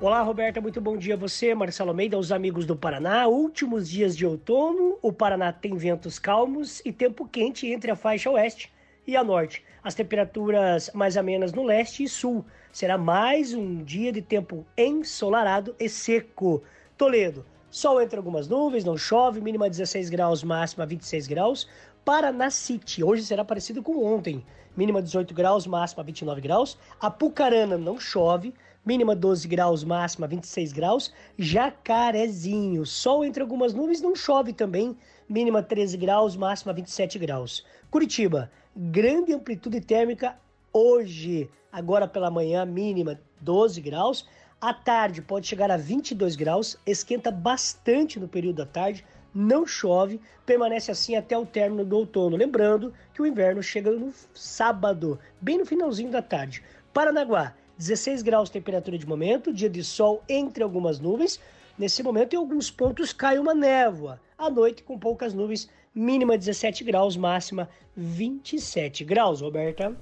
Olá, 0.00 0.22
Roberta, 0.22 0.60
muito 0.60 0.80
bom 0.80 0.96
dia 0.96 1.14
a 1.14 1.16
você, 1.16 1.54
Marcelo 1.54 1.90
Almeida, 1.90 2.16
aos 2.16 2.30
amigos 2.30 2.64
do 2.64 2.76
Paraná. 2.76 3.26
Últimos 3.26 3.88
dias 3.88 4.16
de 4.16 4.24
outono, 4.24 4.96
o 5.02 5.12
Paraná 5.12 5.52
tem 5.52 5.74
ventos 5.74 6.18
calmos 6.18 6.80
e 6.84 6.92
tempo 6.92 7.26
quente 7.26 7.66
entre 7.66 7.90
a 7.90 7.96
faixa 7.96 8.30
oeste 8.30 8.70
e 9.08 9.16
a 9.16 9.24
norte. 9.24 9.64
As 9.82 9.94
temperaturas 9.94 10.90
mais 10.92 11.16
amenas 11.16 11.50
no 11.54 11.64
leste 11.64 12.04
e 12.04 12.08
sul. 12.08 12.44
Será 12.70 12.98
mais 12.98 13.54
um 13.54 13.82
dia 13.82 14.12
de 14.12 14.20
tempo 14.20 14.66
ensolarado 14.76 15.74
e 15.80 15.88
seco. 15.88 16.62
Toledo, 16.94 17.44
sol 17.70 18.02
entre 18.02 18.18
algumas 18.18 18.46
nuvens, 18.46 18.84
não 18.84 18.98
chove, 18.98 19.40
mínima 19.40 19.70
16 19.70 20.10
graus, 20.10 20.44
máxima 20.44 20.84
26 20.84 21.26
graus. 21.26 21.66
Paraná 22.04 22.50
City, 22.50 23.02
hoje 23.02 23.24
será 23.24 23.42
parecido 23.44 23.82
com 23.82 24.04
ontem, 24.04 24.44
mínima 24.76 25.00
18 25.00 25.32
graus, 25.32 25.66
máxima 25.66 26.04
29 26.04 26.42
graus. 26.42 26.78
Apucarana 27.00 27.78
não 27.78 27.98
chove, 27.98 28.52
mínima 28.84 29.16
12 29.16 29.48
graus, 29.48 29.84
máxima 29.84 30.26
26 30.26 30.72
graus. 30.72 31.14
Jacarezinho, 31.38 32.84
sol 32.84 33.24
entre 33.24 33.42
algumas 33.42 33.72
nuvens, 33.72 34.02
não 34.02 34.14
chove 34.14 34.52
também, 34.52 34.94
mínima 35.26 35.62
13 35.62 35.96
graus, 35.96 36.36
máxima 36.36 36.74
27 36.74 37.18
graus. 37.18 37.64
Curitiba, 37.90 38.50
grande 38.76 39.32
amplitude 39.32 39.80
térmica 39.80 40.38
hoje, 40.72 41.48
agora 41.72 42.06
pela 42.06 42.30
manhã, 42.30 42.64
mínima 42.64 43.20
12 43.40 43.80
graus. 43.80 44.28
À 44.60 44.74
tarde 44.74 45.22
pode 45.22 45.46
chegar 45.46 45.70
a 45.70 45.76
22 45.76 46.34
graus, 46.34 46.76
esquenta 46.84 47.30
bastante 47.30 48.18
no 48.18 48.26
período 48.26 48.56
da 48.56 48.66
tarde, 48.66 49.04
não 49.32 49.66
chove, 49.66 50.20
permanece 50.44 50.90
assim 50.90 51.14
até 51.14 51.38
o 51.38 51.46
término 51.46 51.84
do 51.84 51.96
outono. 51.96 52.36
Lembrando 52.36 52.92
que 53.14 53.22
o 53.22 53.26
inverno 53.26 53.62
chega 53.62 53.90
no 53.90 54.12
sábado, 54.34 55.18
bem 55.40 55.58
no 55.58 55.66
finalzinho 55.66 56.10
da 56.10 56.20
tarde. 56.20 56.62
Paranaguá, 56.92 57.54
16 57.76 58.22
graus 58.22 58.50
temperatura 58.50 58.98
de 58.98 59.06
momento, 59.06 59.52
dia 59.52 59.70
de 59.70 59.84
sol 59.84 60.22
entre 60.28 60.64
algumas 60.64 60.98
nuvens. 60.98 61.40
Nesse 61.78 62.02
momento, 62.02 62.34
em 62.34 62.36
alguns 62.36 62.70
pontos 62.70 63.12
cai 63.12 63.38
uma 63.38 63.54
névoa. 63.54 64.20
À 64.36 64.50
noite, 64.50 64.82
com 64.82 64.98
poucas 64.98 65.32
nuvens, 65.32 65.68
mínima 65.94 66.36
17 66.38 66.84
graus, 66.84 67.16
máxima 67.16 67.68
27 67.96 69.04
graus, 69.04 69.40
Roberta. 69.40 69.92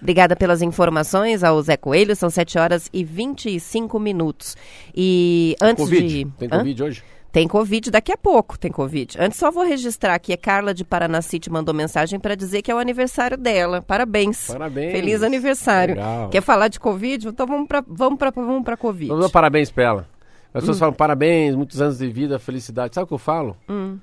Obrigada 0.00 0.36
pelas 0.36 0.60
informações 0.60 1.42
ao 1.42 1.60
Zé 1.62 1.76
Coelho, 1.76 2.14
são 2.14 2.28
7 2.28 2.58
horas 2.58 2.90
e 2.92 3.02
25 3.02 3.98
minutos. 3.98 4.56
E 4.94 5.56
antes 5.60 5.84
Covid. 5.84 6.06
de. 6.08 6.30
Tem 6.38 6.48
Hã? 6.52 6.58
Covid 6.58 6.82
hoje? 6.82 7.02
Tem 7.32 7.46
Covid 7.48 7.90
daqui 7.90 8.12
a 8.12 8.16
pouco, 8.16 8.58
tem 8.58 8.70
Covid. 8.70 9.16
Antes 9.20 9.38
só 9.38 9.50
vou 9.50 9.62
registrar 9.64 10.14
aqui, 10.14 10.32
a 10.32 10.38
Carla 10.38 10.72
de 10.72 10.84
Paranacite 10.84 11.50
mandou 11.50 11.74
mensagem 11.74 12.18
para 12.18 12.34
dizer 12.34 12.62
que 12.62 12.70
é 12.70 12.74
o 12.74 12.78
aniversário 12.78 13.36
dela. 13.36 13.82
Parabéns. 13.82 14.46
Parabéns. 14.46 14.92
Feliz 14.92 15.22
aniversário. 15.22 15.96
Legal. 15.96 16.30
Quer 16.30 16.40
falar 16.40 16.68
de 16.68 16.80
Covid? 16.80 17.28
Então 17.28 17.46
vamos 17.46 17.68
para 17.68 17.84
vamos 17.86 18.18
pra, 18.18 18.30
vamos 18.30 18.64
pra 18.64 18.76
Covid. 18.76 19.08
Vamos 19.08 19.24
dar 19.26 19.30
parabéns 19.30 19.70
pra 19.70 19.84
ela. 19.84 20.08
As 20.54 20.62
Hum. 20.62 20.66
pessoas 20.66 20.78
falam 20.78 20.94
parabéns, 20.94 21.54
muitos 21.54 21.78
anos 21.82 21.98
de 21.98 22.08
vida, 22.08 22.38
felicidade. 22.38 22.94
Sabe 22.94 23.04
o 23.04 23.08
que 23.08 23.14
eu 23.14 23.18
falo? 23.18 23.54
Hum. 23.68 23.98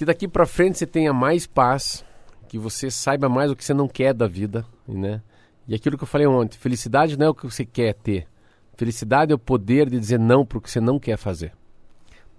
Que 0.00 0.04
daqui 0.06 0.26
pra 0.26 0.46
frente 0.46 0.78
você 0.78 0.86
tenha 0.86 1.12
mais 1.12 1.46
paz, 1.46 2.02
que 2.48 2.58
você 2.58 2.90
saiba 2.90 3.28
mais 3.28 3.50
o 3.50 3.54
que 3.54 3.62
você 3.62 3.74
não 3.74 3.86
quer 3.86 4.14
da 4.14 4.26
vida, 4.26 4.64
né? 4.88 5.20
E 5.68 5.74
aquilo 5.74 5.98
que 5.98 6.04
eu 6.04 6.08
falei 6.08 6.26
ontem, 6.26 6.56
felicidade 6.56 7.18
não 7.18 7.26
é 7.26 7.28
o 7.28 7.34
que 7.34 7.44
você 7.44 7.66
quer 7.66 7.92
ter. 7.92 8.26
Felicidade 8.78 9.30
é 9.30 9.34
o 9.34 9.38
poder 9.38 9.90
de 9.90 10.00
dizer 10.00 10.18
não 10.18 10.42
pro 10.46 10.58
que 10.58 10.70
você 10.70 10.80
não 10.80 10.98
quer 10.98 11.18
fazer. 11.18 11.52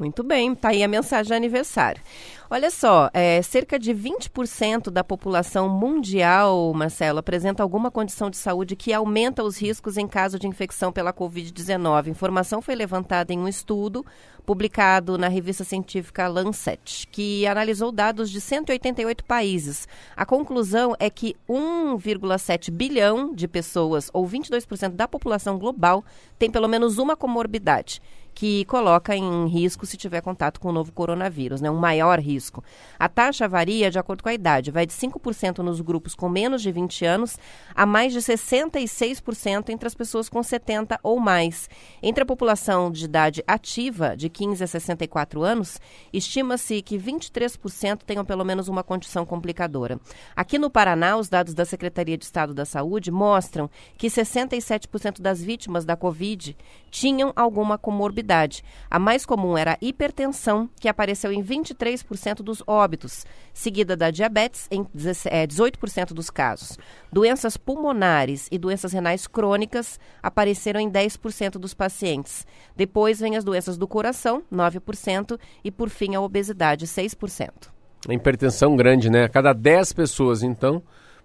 Muito 0.02 0.24
bem, 0.24 0.56
tá 0.56 0.70
aí 0.70 0.82
a 0.82 0.88
mensagem 0.88 1.28
de 1.28 1.34
aniversário. 1.36 2.02
Olha 2.50 2.72
só, 2.72 3.12
é, 3.14 3.40
cerca 3.44 3.78
de 3.78 3.94
20% 3.94 4.90
da 4.90 5.04
população 5.04 5.70
mundial, 5.70 6.74
Marcelo, 6.74 7.20
apresenta 7.20 7.62
alguma 7.62 7.92
condição 7.92 8.28
de 8.28 8.36
saúde 8.36 8.76
que 8.76 8.92
aumenta 8.92 9.44
os 9.44 9.62
riscos 9.62 9.98
em 9.98 10.08
caso 10.08 10.40
de 10.40 10.48
infecção 10.48 10.92
pela 10.92 11.14
Covid-19. 11.14 12.08
A 12.08 12.10
informação 12.10 12.64
foi 12.64 12.74
levantada 12.74 13.32
em 13.32 13.38
um 13.38 13.48
estudo 13.48 14.04
publicado 14.44 15.20
na 15.20 15.28
revista 15.28 15.64
científica 15.64 16.28
Lancet, 16.28 17.08
que 17.12 17.46
analisou 17.46 17.92
dados 17.92 18.32
de 18.32 18.42
188 18.42 19.24
países. 19.24 19.88
A 20.16 20.26
conclusão 20.26 20.96
é 21.00 21.12
que 21.12 21.36
1,7 21.48 22.72
bilhão 22.72 23.36
de 23.36 23.48
pessoas, 23.48 24.10
ou 24.12 24.28
22% 24.28 24.90
da 24.96 25.08
população 25.08 25.60
global, 25.60 26.04
tem 26.40 26.50
pelo 26.50 26.68
menos 26.68 26.98
uma 26.98 27.16
comorbidade 27.16 28.02
que 28.34 28.66
coloca 28.66 29.16
em 29.16 29.48
risco 29.48 29.86
se 29.86 29.98
tiver 29.98 30.22
contato 30.22 30.60
com 30.60 30.70
o 30.70 30.72
novo 30.72 30.92
coronavírus, 30.92 31.62
né? 31.62 31.70
um 31.70 31.78
maior 31.78 32.20
risco. 32.20 32.64
A 32.98 33.10
taxa 33.10 33.48
varia 33.48 33.92
de 33.92 34.00
acordo 34.00 34.24
com 34.24 34.30
a 34.30 34.34
idade, 34.34 34.72
vai 34.72 34.86
de 34.86 34.94
5% 34.94 35.60
nos 35.60 35.82
grupos 35.82 36.16
com 36.16 36.30
menos 36.30 36.62
de 36.62 36.72
20 36.72 37.06
anos 37.06 37.38
a 37.76 37.86
mais 37.86 38.14
de 38.14 38.20
66% 38.20 39.70
entre 39.70 39.88
as 39.88 39.94
pessoas 39.94 40.30
com 40.30 40.42
70 40.42 41.00
ou 41.04 41.20
mais. 41.20 41.70
Entre 42.02 42.24
a 42.24 42.26
população 42.26 42.92
de 42.92 43.06
idade 43.06 43.44
ativa, 43.48 44.16
de 44.16 44.30
15 44.30 44.64
a 44.64 44.68
64 44.68 45.44
anos, 45.44 45.80
estima-se 46.12 46.82
que 46.82 46.98
23% 46.98 48.00
tenham 48.06 48.26
pelo 48.26 48.46
menos 48.46 48.68
uma 48.68 48.84
condição 48.84 49.26
complicadora. 49.26 50.00
Aqui 50.36 50.58
no 50.58 50.70
Paraná, 50.70 51.18
os 51.18 51.30
dados 51.30 51.54
da 51.54 51.66
Secretaria 51.66 52.18
de 52.18 52.26
Estado 52.26 52.54
da 52.54 52.66
Saúde 52.66 53.12
mostram 53.12 53.70
que 53.98 54.08
67% 54.08 55.22
das 55.22 55.42
vítimas 55.42 55.86
da 55.86 55.96
Covid 55.96 56.56
tinham 56.92 57.32
alguma 57.36 57.78
comorbidade. 57.78 58.64
A 58.90 59.00
mais 59.00 59.26
comum 59.26 59.58
era 59.58 59.74
a 59.74 59.78
hipertensão, 59.82 60.70
que 60.80 60.90
apareceu 60.90 61.32
em 61.32 61.42
23% 61.42 62.44
dos 62.44 62.62
óbitos, 62.68 63.26
seguida 63.54 63.96
da 63.96 64.12
diabetes 64.12 64.68
em 64.70 64.86
18% 64.96 66.14
dos 66.14 66.30
casos. 66.30 66.78
Doenças 67.12 67.56
pulmonares 67.56 68.48
e 68.52 68.60
doenças 68.60 68.92
renais 68.92 69.26
crônicas 69.26 70.00
apareceram 70.22 70.80
em 70.80 70.92
10% 70.92 71.54
dos 71.54 71.74
pacientes. 71.74 72.46
Depois 72.76 73.20
vem 73.20 73.38
as 73.38 73.44
doenças 73.44 73.78
do 73.78 73.88
coração, 73.88 74.44
9%, 74.52 75.40
e 75.64 75.72
por 75.72 75.90
fim 75.90 76.16
a 76.16 76.22
obesidade, 76.22 76.86
6%. 76.86 77.70
A 78.10 78.14
hipertensão 78.14 78.76
grande, 78.76 79.10
né? 79.10 79.24
A 79.24 79.30
cada 79.30 79.54
10 79.54 79.94
pessoas, 79.94 80.44
então, 80.44 80.82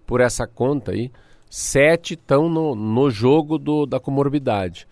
por 0.07 0.20
essa 0.20 0.46
conta 0.46 0.92
aí, 0.92 1.11
7 1.50 2.14
estão 2.14 2.48
no, 2.48 2.74
no 2.74 3.11
jogo 3.11 3.59
do, 3.59 3.87
da 3.87 3.98
comorbidade. 3.98 4.87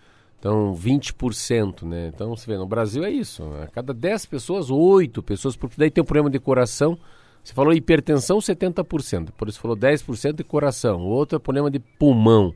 Então, 0.45 0.75
20%, 0.75 1.81
né? 1.87 2.11
Então, 2.13 2.35
você 2.35 2.45
vê, 2.45 2.55
no 2.55 2.67
Brasil 2.67 3.03
é 3.03 3.09
isso. 3.09 3.43
A 3.63 3.65
cada 3.65 3.91
10 3.91 4.27
pessoas, 4.27 4.69
8 4.69 5.23
pessoas, 5.23 5.55
porque 5.55 5.73
daí 5.75 5.89
tem 5.89 6.03
o 6.03 6.05
problema 6.05 6.29
de 6.29 6.37
coração. 6.37 6.95
Você 7.43 7.51
falou 7.51 7.73
hipertensão, 7.73 8.37
70%. 8.37 9.31
Por 9.31 9.49
isso 9.49 9.59
falou 9.59 9.75
10% 9.75 10.33
de 10.33 10.43
coração. 10.43 11.01
O 11.01 11.07
outro 11.07 11.37
é 11.37 11.39
problema 11.39 11.71
de 11.71 11.79
pulmão. 11.79 12.53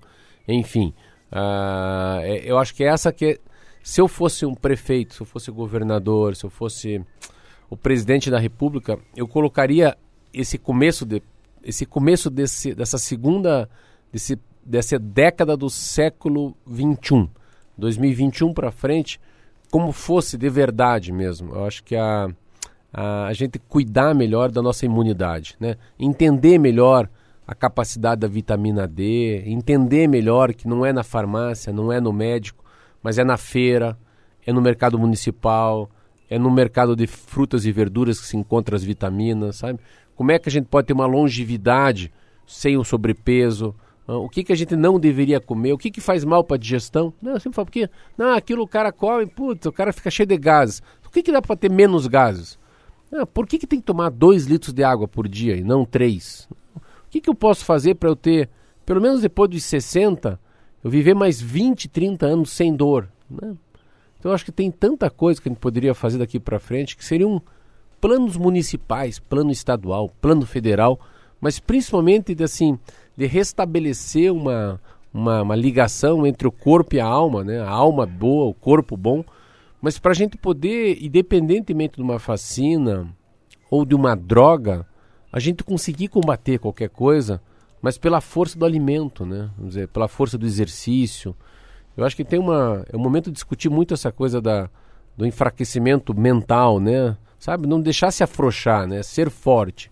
Enfim, 0.47 0.93
é- 1.31 2.43
eu 2.45 2.59
acho 2.59 2.75
que 2.75 2.83
essa 2.83 3.11
que 3.11 3.25
é, 3.25 3.39
se 3.81 3.99
eu 3.99 4.07
fosse 4.07 4.45
um 4.45 4.53
prefeito, 4.53 5.15
se 5.15 5.21
eu 5.21 5.25
fosse 5.25 5.49
governador, 5.49 6.35
se 6.35 6.45
eu 6.45 6.49
fosse 6.51 7.03
o 7.71 7.75
presidente 7.75 8.29
da 8.29 8.37
República, 8.37 8.99
eu 9.17 9.27
colocaria 9.27 9.97
esse 10.31 10.59
começo 10.59 11.07
de 11.07 11.23
esse 11.63 11.87
começo 11.87 12.29
desse, 12.29 12.75
dessa 12.75 12.99
segunda 12.99 13.67
desse, 14.11 14.39
dessa 14.63 14.99
década 14.99 15.57
do 15.57 15.71
século 15.71 16.55
21, 16.67 17.27
2021 17.79 18.53
para 18.53 18.71
frente, 18.71 19.19
como 19.71 19.91
fosse 19.91 20.37
de 20.37 20.49
verdade 20.49 21.11
mesmo. 21.11 21.55
Eu 21.55 21.65
acho 21.65 21.83
que 21.83 21.95
a, 21.95 22.29
a, 22.93 23.25
a 23.27 23.33
gente 23.33 23.57
cuidar 23.59 24.13
melhor 24.13 24.51
da 24.51 24.61
nossa 24.61 24.85
imunidade, 24.85 25.55
né? 25.59 25.75
Entender 25.97 26.57
melhor 26.57 27.09
a 27.47 27.55
capacidade 27.55 28.21
da 28.21 28.27
vitamina 28.27 28.87
D, 28.87 29.43
entender 29.47 30.07
melhor 30.07 30.53
que 30.53 30.67
não 30.67 30.85
é 30.85 30.93
na 30.93 31.03
farmácia, 31.03 31.73
não 31.73 31.91
é 31.91 31.99
no 31.99 32.13
médico, 32.13 32.63
mas 33.01 33.17
é 33.17 33.23
na 33.23 33.37
feira, 33.37 33.97
é 34.45 34.53
no 34.53 34.61
mercado 34.61 34.99
municipal, 34.99 35.89
é 36.29 36.37
no 36.37 36.51
mercado 36.51 36.95
de 36.95 37.07
frutas 37.07 37.65
e 37.65 37.71
verduras 37.71 38.19
que 38.19 38.27
se 38.27 38.37
encontra 38.37 38.75
as 38.75 38.83
vitaminas, 38.83 39.55
sabe? 39.57 39.79
Como 40.15 40.31
é 40.31 40.37
que 40.37 40.47
a 40.47 40.51
gente 40.51 40.65
pode 40.65 40.87
ter 40.87 40.93
uma 40.93 41.07
longevidade 41.07 42.11
sem 42.45 42.77
o 42.77 42.83
sobrepeso? 42.83 43.73
Ah, 44.09 44.17
O 44.17 44.27
que, 44.27 44.43
que 44.43 44.51
a 44.51 44.55
gente 44.55 44.75
não 44.75 44.99
deveria 44.99 45.39
comer? 45.39 45.71
O 45.71 45.77
que, 45.77 45.91
que 45.91 46.01
faz 46.01 46.25
mal 46.25 46.43
para 46.43 46.55
a 46.55 46.59
digestão? 46.59 47.13
Não, 47.21 47.33
eu 47.33 47.39
sempre 47.39 47.55
falo, 47.55 47.67
porque 47.67 47.87
não, 48.17 48.33
aquilo 48.33 48.63
o 48.63 48.67
cara 48.67 48.91
come, 48.91 49.27
putz, 49.27 49.67
o 49.67 49.71
cara 49.71 49.93
fica 49.93 50.09
cheio 50.09 50.25
de 50.25 50.35
gases. 50.35 50.81
O 51.05 51.11
que, 51.11 51.21
que 51.21 51.31
dá 51.31 51.39
para 51.39 51.55
ter 51.55 51.69
menos 51.69 52.07
gases? 52.07 52.57
Ah, 53.13 53.25
por 53.25 53.45
que, 53.45 53.59
que 53.59 53.67
tem 53.67 53.79
que 53.79 53.85
tomar 53.85 54.09
2 54.09 54.47
litros 54.47 54.73
de 54.73 54.83
água 54.83 55.07
por 55.07 55.27
dia 55.27 55.55
e 55.55 55.63
não 55.63 55.85
3? 55.85 56.49
O 56.75 57.09
que, 57.11 57.21
que 57.21 57.29
eu 57.29 57.35
posso 57.35 57.63
fazer 57.63 57.95
para 57.95 58.09
eu 58.09 58.15
ter, 58.15 58.49
pelo 58.83 58.99
menos 58.99 59.21
depois 59.21 59.49
dos 59.49 59.63
60, 59.63 60.39
eu 60.83 60.89
viver 60.89 61.13
mais 61.13 61.39
20, 61.39 61.87
30 61.87 62.25
anos 62.25 62.49
sem 62.49 62.75
dor? 62.75 63.07
Né? 63.29 63.55
Então 64.17 64.31
eu 64.31 64.35
acho 64.35 64.45
que 64.45 64.51
tem 64.51 64.71
tanta 64.71 65.09
coisa 65.09 65.39
que 65.39 65.47
a 65.47 65.51
gente 65.51 65.59
poderia 65.61 65.93
fazer 65.93 66.17
daqui 66.17 66.39
para 66.39 66.59
frente 66.59 66.97
que 66.97 67.05
seriam 67.05 67.41
planos 68.01 68.37
municipais, 68.37 69.19
plano 69.19 69.51
estadual, 69.51 70.11
plano 70.21 70.45
federal, 70.45 70.99
mas 71.39 71.59
principalmente 71.59 72.35
assim, 72.43 72.77
de 73.19 73.25
restabelecer 73.25 74.31
uma, 74.31 74.79
uma, 75.13 75.41
uma 75.41 75.55
ligação 75.55 76.25
entre 76.25 76.47
o 76.47 76.51
corpo 76.53 76.95
e 76.95 77.01
a 77.01 77.05
alma, 77.05 77.43
né? 77.43 77.59
a 77.59 77.69
alma 77.69 78.05
boa, 78.05 78.45
o 78.45 78.53
corpo 78.53 78.95
bom, 78.95 79.25
mas 79.81 79.99
para 79.99 80.11
a 80.11 80.15
gente 80.15 80.37
poder, 80.37 81.03
independentemente 81.03 81.97
de 81.97 82.01
uma 82.01 82.17
vacina 82.17 83.13
ou 83.69 83.83
de 83.83 83.93
uma 83.93 84.15
droga, 84.15 84.87
a 85.33 85.37
gente 85.37 85.65
conseguir 85.65 86.07
combater 86.07 86.59
qualquer 86.59 86.87
coisa, 86.87 87.41
mas 87.81 87.97
pela 87.97 88.21
força 88.21 88.57
do 88.57 88.63
alimento, 88.63 89.25
né? 89.25 89.49
Vamos 89.57 89.73
dizer, 89.73 89.89
pela 89.89 90.07
força 90.07 90.37
do 90.37 90.45
exercício. 90.45 91.35
Eu 91.97 92.05
acho 92.05 92.15
que 92.15 92.23
tem 92.23 92.39
uma 92.39 92.85
é 92.89 92.95
o 92.95 92.99
momento 92.99 93.25
de 93.25 93.33
discutir 93.33 93.69
muito 93.69 93.93
essa 93.93 94.13
coisa 94.13 94.39
da, 94.39 94.69
do 95.17 95.25
enfraquecimento 95.25 96.17
mental, 96.17 96.79
né? 96.79 97.17
Sabe, 97.37 97.67
não 97.67 97.81
deixar 97.81 98.11
se 98.11 98.23
afrouxar, 98.23 98.87
né? 98.87 99.03
Ser 99.03 99.29
forte. 99.29 99.91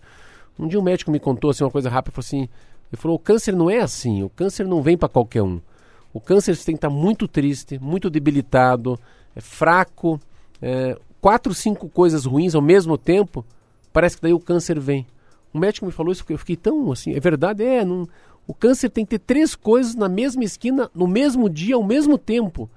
Um 0.58 0.66
dia 0.66 0.80
um 0.80 0.82
médico 0.82 1.10
me 1.10 1.20
contou 1.20 1.50
assim 1.50 1.62
uma 1.62 1.70
coisa 1.70 1.90
rápida, 1.90 2.14
falou 2.14 2.26
assim, 2.26 2.48
ele 2.92 3.00
falou: 3.00 3.16
"O 3.16 3.20
câncer 3.20 3.54
não 3.54 3.70
é 3.70 3.80
assim, 3.80 4.22
o 4.22 4.28
câncer 4.28 4.66
não 4.66 4.82
vem 4.82 4.96
para 4.96 5.08
qualquer 5.08 5.42
um. 5.42 5.60
O 6.12 6.20
câncer 6.20 6.56
você 6.56 6.64
tem 6.64 6.74
que 6.74 6.78
estar 6.78 6.90
muito 6.90 7.28
triste, 7.28 7.78
muito 7.78 8.08
debilitado, 8.08 8.98
é 9.36 9.40
fraco, 9.40 10.18
é, 10.60 10.98
quatro, 11.20 11.52
cinco 11.54 11.88
coisas 11.88 12.24
ruins 12.24 12.54
ao 12.54 12.62
mesmo 12.62 12.96
tempo, 12.96 13.44
parece 13.92 14.16
que 14.16 14.22
daí 14.22 14.32
o 14.32 14.40
câncer 14.40 14.80
vem. 14.80 15.06
O 15.52 15.58
médico 15.58 15.86
me 15.86 15.92
falou 15.92 16.12
isso 16.12 16.24
eu 16.28 16.38
fiquei 16.38 16.56
tão 16.56 16.90
assim, 16.92 17.12
é 17.12 17.20
verdade, 17.20 17.64
é, 17.64 17.84
não, 17.84 18.06
O 18.46 18.54
câncer 18.54 18.88
tem 18.88 19.04
que 19.04 19.10
ter 19.10 19.18
três 19.18 19.54
coisas 19.54 19.94
na 19.94 20.08
mesma 20.08 20.42
esquina, 20.44 20.90
no 20.94 21.06
mesmo 21.06 21.48
dia, 21.48 21.74
ao 21.74 21.82
mesmo 21.82 22.16
tempo. 22.16 22.68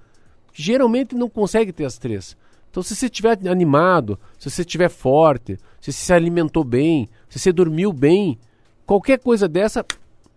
Geralmente 0.54 1.16
não 1.16 1.30
consegue 1.30 1.72
ter 1.72 1.86
as 1.86 1.98
três. 1.98 2.36
Então, 2.70 2.84
se 2.84 2.96
você 2.96 3.06
estiver 3.06 3.38
animado, 3.48 4.20
se 4.38 4.50
você 4.50 4.62
estiver 4.62 4.90
forte, 4.90 5.58
se 5.80 5.92
você 5.92 6.06
se 6.06 6.14
alimentou 6.14 6.64
bem, 6.64 7.10
se 7.30 7.40
você 7.40 7.52
dormiu 7.52 7.92
bem, 7.92 8.38
qualquer 8.86 9.20
coisa 9.20 9.48
dessa 9.48 9.86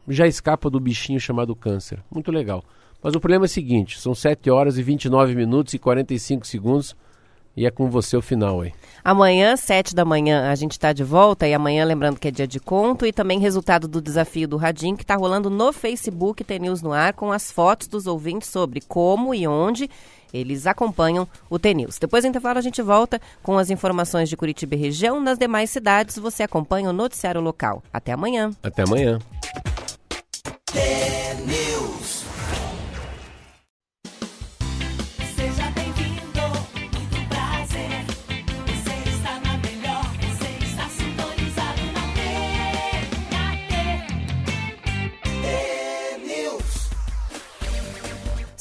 já 0.08 0.26
escapa 0.26 0.68
do 0.68 0.80
bichinho 0.80 1.20
chamado 1.20 1.54
câncer. 1.54 2.00
Muito 2.10 2.30
legal. 2.30 2.64
Mas 3.02 3.14
o 3.14 3.20
problema 3.20 3.44
é 3.44 3.46
o 3.46 3.48
seguinte: 3.48 4.00
são 4.00 4.14
7 4.14 4.50
horas 4.50 4.78
e 4.78 4.82
29 4.82 5.34
minutos 5.34 5.74
e 5.74 5.78
45 5.78 6.46
segundos. 6.46 6.96
E 7.56 7.66
é 7.66 7.70
com 7.70 7.88
você 7.88 8.16
o 8.16 8.22
final 8.22 8.62
aí. 8.62 8.72
Amanhã, 9.04 9.56
7 9.56 9.94
da 9.94 10.04
manhã, 10.04 10.50
a 10.50 10.54
gente 10.56 10.72
está 10.72 10.92
de 10.92 11.04
volta. 11.04 11.46
E 11.46 11.54
amanhã, 11.54 11.84
lembrando 11.84 12.18
que 12.18 12.26
é 12.26 12.30
dia 12.30 12.48
de 12.48 12.58
conto. 12.58 13.06
E 13.06 13.12
também 13.12 13.38
resultado 13.38 13.86
do 13.86 14.02
desafio 14.02 14.48
do 14.48 14.56
Radim, 14.56 14.96
que 14.96 15.04
está 15.04 15.14
rolando 15.14 15.48
no 15.48 15.72
Facebook 15.72 16.42
T 16.42 16.58
News 16.58 16.82
no 16.82 16.92
ar, 16.92 17.12
com 17.12 17.30
as 17.30 17.52
fotos 17.52 17.86
dos 17.86 18.08
ouvintes 18.08 18.48
sobre 18.48 18.80
como 18.80 19.32
e 19.32 19.46
onde 19.46 19.88
eles 20.34 20.66
acompanham 20.66 21.28
o 21.48 21.60
T-News. 21.60 21.96
Depois 22.00 22.24
do 22.24 22.28
intervalo 22.28 22.58
a 22.58 22.62
gente 22.62 22.82
volta 22.82 23.20
com 23.40 23.56
as 23.56 23.70
informações 23.70 24.28
de 24.28 24.36
Curitiba 24.36 24.74
e 24.74 24.78
região. 24.78 25.20
Nas 25.20 25.38
demais 25.38 25.70
cidades 25.70 26.18
você 26.18 26.42
acompanha 26.42 26.90
o 26.90 26.92
noticiário 26.92 27.40
local. 27.40 27.84
Até 27.92 28.10
amanhã. 28.10 28.50
Até 28.60 28.82
amanhã. 28.82 29.20
T 30.74 30.80
News. 31.46 32.13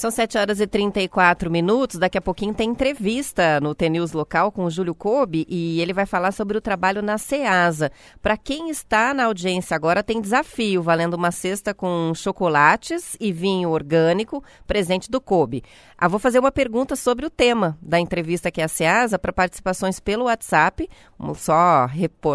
São 0.03 0.11
7 0.11 0.37
horas 0.37 0.59
e 0.59 0.67
34 0.67 1.49
minutos. 1.49 1.97
Daqui 1.97 2.17
a 2.17 2.21
pouquinho 2.21 2.53
tem 2.53 2.71
entrevista 2.71 3.61
no 3.61 3.73
TNews 3.73 4.11
local 4.11 4.51
com 4.51 4.65
o 4.65 4.69
Júlio 4.69 4.93
Kobe 4.93 5.45
e 5.47 5.79
ele 5.79 5.93
vai 5.93 6.05
falar 6.05 6.33
sobre 6.33 6.57
o 6.57 6.61
trabalho 6.61 7.01
na 7.01 7.17
SEASA. 7.17 7.89
Para 8.21 8.35
quem 8.35 8.69
está 8.69 9.13
na 9.13 9.23
audiência 9.23 9.73
agora, 9.73 10.03
tem 10.03 10.19
desafio 10.19 10.83
valendo 10.83 11.13
uma 11.13 11.31
cesta 11.31 11.73
com 11.73 12.11
chocolates 12.13 13.15
e 13.17 13.31
vinho 13.31 13.69
orgânico, 13.69 14.43
presente 14.67 15.09
do 15.09 15.21
Kobe. 15.21 15.63
Ah, 15.97 16.09
vou 16.09 16.19
fazer 16.19 16.39
uma 16.39 16.51
pergunta 16.51 16.97
sobre 16.97 17.25
o 17.25 17.29
tema 17.29 17.77
da 17.81 17.97
entrevista 17.97 18.51
que 18.51 18.59
é 18.59 18.65
a 18.65 18.67
SEASA 18.67 19.17
para 19.17 19.31
participações 19.31 20.01
pelo 20.01 20.25
WhatsApp. 20.25 20.85
Vamos 21.17 21.39
só 21.39 21.87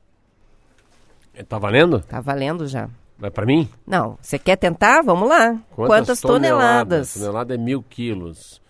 Tá 1.49 1.59
valendo? 1.59 2.01
Tá 2.01 2.21
valendo 2.21 2.67
já. 2.67 2.89
Vai 3.19 3.31
para 3.31 3.47
mim? 3.47 3.69
Não. 3.87 4.19
Você 4.21 4.39
quer 4.39 4.57
tentar? 4.57 5.03
Vamos 5.03 5.29
lá. 5.29 5.59
Quantas, 5.75 5.87
Quantas 5.87 6.21
toneladas? 6.21 7.13
toneladas? 7.13 7.15
Tonelada 7.15 7.55
é 7.55 7.59
mil 7.59 7.83
quilos. 7.83 8.61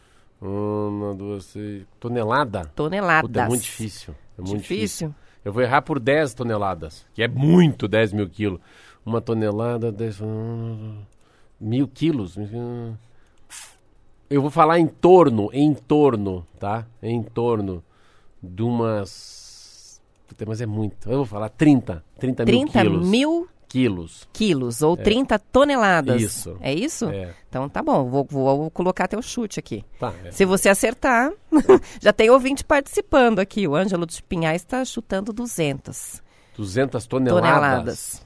Uma, 0.41 1.15
duas, 1.15 1.47
três. 1.47 1.85
Tonelada? 1.99 2.71
Toneladas. 2.75 3.29
Puta, 3.29 3.43
é 3.43 3.49
muito 3.49 3.63
difícil. 3.63 4.15
É 4.39 4.43
muito 4.43 4.63
difícil. 4.63 5.09
difícil. 5.09 5.15
Eu 5.45 5.53
vou 5.53 5.63
errar 5.63 5.83
por 5.83 6.01
10 6.01 6.35
toneladas, 6.35 7.07
que 7.15 7.23
é 7.23 7.29
muito 7.29 7.87
10 7.87 8.13
mil 8.13 8.29
quilos. 8.29 8.61
Uma 9.05 9.21
tonelada, 9.21 9.93
10. 9.93 10.21
Mil 11.61 11.87
quilos. 11.87 12.37
Eu 14.29 14.43
vou 14.43 14.51
falar 14.51 14.81
em 14.81 14.89
torno, 14.89 15.49
em 15.53 15.73
torno, 15.73 16.45
tá? 16.59 16.85
Em 17.01 17.23
torno 17.23 17.83
de 18.43 18.63
umas. 18.63 20.01
Mas 20.45 20.61
é 20.61 20.67
muito. 20.67 21.09
Eu 21.09 21.19
vou 21.19 21.27
falar 21.27 21.49
30. 21.49 22.05
30, 22.19 22.45
30 22.45 22.45
mil 22.45 22.73
quilos. 22.73 23.01
30 23.01 23.11
mil 23.11 23.49
quilos. 23.77 24.29
Quilos, 24.33 24.81
ou 24.81 24.95
é. 24.95 25.03
30 25.03 25.39
toneladas. 25.39 26.23
Isso. 26.23 26.57
É 26.61 26.73
isso? 26.73 27.11
É. 27.11 27.35
Então 27.49 27.69
tá 27.69 27.83
bom, 27.83 28.09
vou, 28.09 28.27
vou 28.29 28.71
colocar 28.71 29.07
teu 29.07 29.21
chute 29.21 29.59
aqui. 29.61 29.85
Tá, 30.01 30.15
é. 30.25 30.31
Se 30.31 30.47
você 30.47 30.71
acertar, 30.71 31.31
já 32.01 32.13
tem 32.13 32.31
ouvinte 32.31 32.65
participando 32.65 33.39
aqui. 33.39 33.69
O 33.69 33.75
Ângelo 33.75 34.07
dos 34.07 34.21
Pinhais 34.21 34.63
está 34.63 34.83
chutando 34.85 35.33
200. 35.33 36.23
200 36.57 37.07
toneladas? 37.07 37.43
Toneladas. 37.43 38.26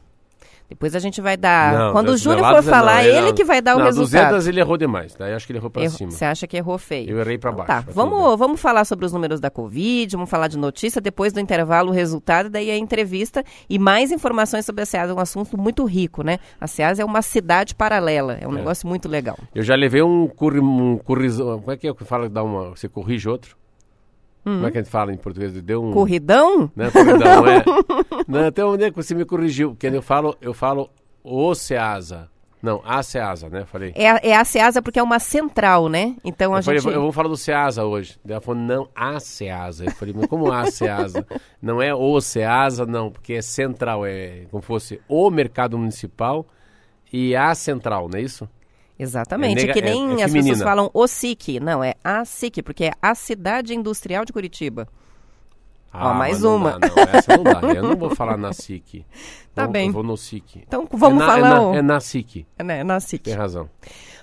Depois 0.70 0.94
a 0.94 1.00
gente 1.00 1.20
vai 1.20 1.37
dar. 1.37 1.74
Não, 1.74 1.92
Quando 1.92 2.11
o 2.11 2.16
Júnior 2.16 2.48
for 2.48 2.62
falar, 2.62 3.02
não, 3.02 3.11
ele 3.11 3.20
não, 3.22 3.35
que 3.35 3.42
vai 3.42 3.61
dar 3.61 3.76
o 3.76 3.83
resultado. 3.83 4.28
200 4.28 4.46
ele 4.46 4.61
errou 4.61 4.76
demais. 4.76 5.16
Daí 5.16 5.35
acho 5.35 5.44
que 5.44 5.50
ele 5.50 5.59
errou 5.59 5.68
para 5.68 5.88
cima. 5.90 6.12
Você 6.12 6.24
acha 6.24 6.46
que 6.46 6.56
errou 6.56 6.78
feio? 6.78 7.11
Eu 7.11 7.18
errei 7.18 7.37
para 7.37 7.50
então 7.50 7.66
baixo. 7.66 7.87
Tá, 7.87 7.92
vamos, 7.92 8.38
vamos 8.38 8.61
falar 8.61 8.85
sobre 8.85 9.04
os 9.04 9.12
números 9.12 9.40
da 9.40 9.50
Covid, 9.50 10.14
vamos 10.14 10.30
falar 10.30 10.46
de 10.46 10.56
notícia. 10.56 11.00
Depois 11.00 11.33
do 11.33 11.40
intervalo, 11.40 11.90
o 11.90 11.92
resultado, 11.92 12.48
daí 12.48 12.70
a 12.70 12.78
entrevista 12.78 13.42
e 13.68 13.80
mais 13.80 14.12
informações 14.12 14.64
sobre 14.64 14.83
a 14.83 14.87
SEAS. 14.87 15.11
É 15.11 15.12
um 15.12 15.18
assunto 15.18 15.59
muito 15.59 15.85
rico, 15.85 16.22
né? 16.22 16.38
A 16.61 16.68
SEAS 16.68 17.00
é 17.00 17.04
uma 17.04 17.20
cidade 17.20 17.74
paralela. 17.74 18.38
É 18.40 18.46
um 18.46 18.52
é. 18.52 18.54
negócio 18.54 18.87
muito 18.87 19.09
legal. 19.09 19.37
Eu 19.52 19.64
já 19.64 19.74
levei 19.74 20.02
um, 20.02 20.28
curri, 20.28 20.61
um 20.61 20.98
currizão. 20.98 21.59
Como 21.59 21.72
é 21.72 21.76
que 21.76 21.88
é 21.88 21.92
que 21.92 22.04
fala? 22.04 22.28
Dá 22.28 22.44
uma, 22.44 22.70
você 22.70 22.88
corrige 22.88 23.28
outro? 23.28 23.59
Hum. 24.44 24.54
Como 24.54 24.66
é 24.66 24.70
que 24.70 24.78
a 24.78 24.83
gente 24.83 24.90
fala 24.90 25.12
em 25.12 25.16
português? 25.16 25.52
Deu 25.62 25.83
um... 25.85 25.92
Corridão? 25.92 26.70
Não 26.74 26.87
é 26.87 26.90
corridão, 26.90 27.46
é. 27.46 27.64
Não, 28.30 28.46
até 28.46 28.64
onde 28.64 28.84
é 28.84 28.90
que 28.90 28.96
você 28.96 29.14
me 29.14 29.24
corrigiu? 29.24 29.70
Porque 29.70 29.86
eu 29.86 30.02
falo, 30.02 30.36
eu 30.40 30.54
falo 30.54 30.90
o 31.22 31.54
SEASA. 31.54 32.28
Não, 32.62 32.82
a 32.84 33.02
SEASA, 33.02 33.48
né? 33.48 33.64
Falei. 33.64 33.92
É, 33.96 34.30
é 34.30 34.36
a 34.36 34.44
SEASA 34.44 34.82
porque 34.82 34.98
é 34.98 35.02
uma 35.02 35.18
central, 35.18 35.88
né? 35.88 36.14
Então 36.22 36.54
a 36.54 36.58
eu 36.58 36.62
gente. 36.62 36.82
Falei, 36.82 36.98
eu 36.98 37.02
vou 37.02 37.12
falar 37.12 37.28
do 37.28 37.36
SEASA 37.36 37.84
hoje. 37.84 38.18
Ela 38.26 38.40
falou, 38.40 38.60
não, 38.60 38.88
a 38.94 39.18
SEASA. 39.18 39.86
Eu 39.86 39.92
falei, 39.92 40.14
mas 40.14 40.26
como 40.26 40.52
a 40.52 40.70
SEASA? 40.70 41.26
não 41.60 41.80
é 41.80 41.94
o 41.94 42.20
SEASA, 42.20 42.84
não, 42.84 43.10
porque 43.10 43.34
é 43.34 43.42
central, 43.42 44.04
é 44.04 44.44
como 44.50 44.62
fosse 44.62 45.00
o 45.08 45.30
mercado 45.30 45.78
municipal 45.78 46.46
e 47.10 47.34
a 47.34 47.54
central, 47.54 48.08
não 48.08 48.18
é 48.18 48.22
isso? 48.22 48.48
Exatamente, 48.98 49.62
é, 49.62 49.66
nega, 49.68 49.72
que 49.72 49.80
nem 49.80 50.18
é, 50.18 50.20
é 50.20 50.24
as 50.24 50.32
pessoas 50.32 50.62
falam 50.62 50.90
o 50.92 51.06
SIC, 51.06 51.58
não, 51.58 51.82
é 51.82 51.94
a 52.04 52.22
SIC, 52.22 52.62
porque 52.62 52.84
é 52.84 52.92
a 53.00 53.14
Cidade 53.14 53.74
Industrial 53.74 54.26
de 54.26 54.32
Curitiba. 54.32 54.86
Ah, 55.92 56.11
Ó, 56.11 56.14
mais 56.14 56.44
uma. 56.44 56.79
Não, 56.79 56.79
não, 56.79 57.03
essa 57.12 57.37
não 57.37 57.42
dá. 57.42 57.61
Eu 57.74 57.83
não 57.83 57.96
vou 57.96 58.14
falar 58.14 58.37
na 58.37 58.53
SIC. 58.53 59.05
Tá 59.55 59.64
eu, 59.64 59.68
bem. 59.68 59.88
Eu 59.88 59.92
vou 59.92 60.03
no 60.03 60.16
SIC. 60.16 60.62
Então 60.66 60.87
vamos 60.90 61.22
é 61.22 61.26
na, 61.26 61.33
falar. 61.33 61.48
É 61.48 61.72
na, 61.72 61.76
é 61.79 61.83
na 61.83 62.00
SIC. 62.00 62.46
É 62.59 62.62
na, 62.62 62.72
é 62.74 62.85
na 62.85 63.00
SIC. 63.00 63.22
Tem 63.24 63.35
razão. 63.35 63.68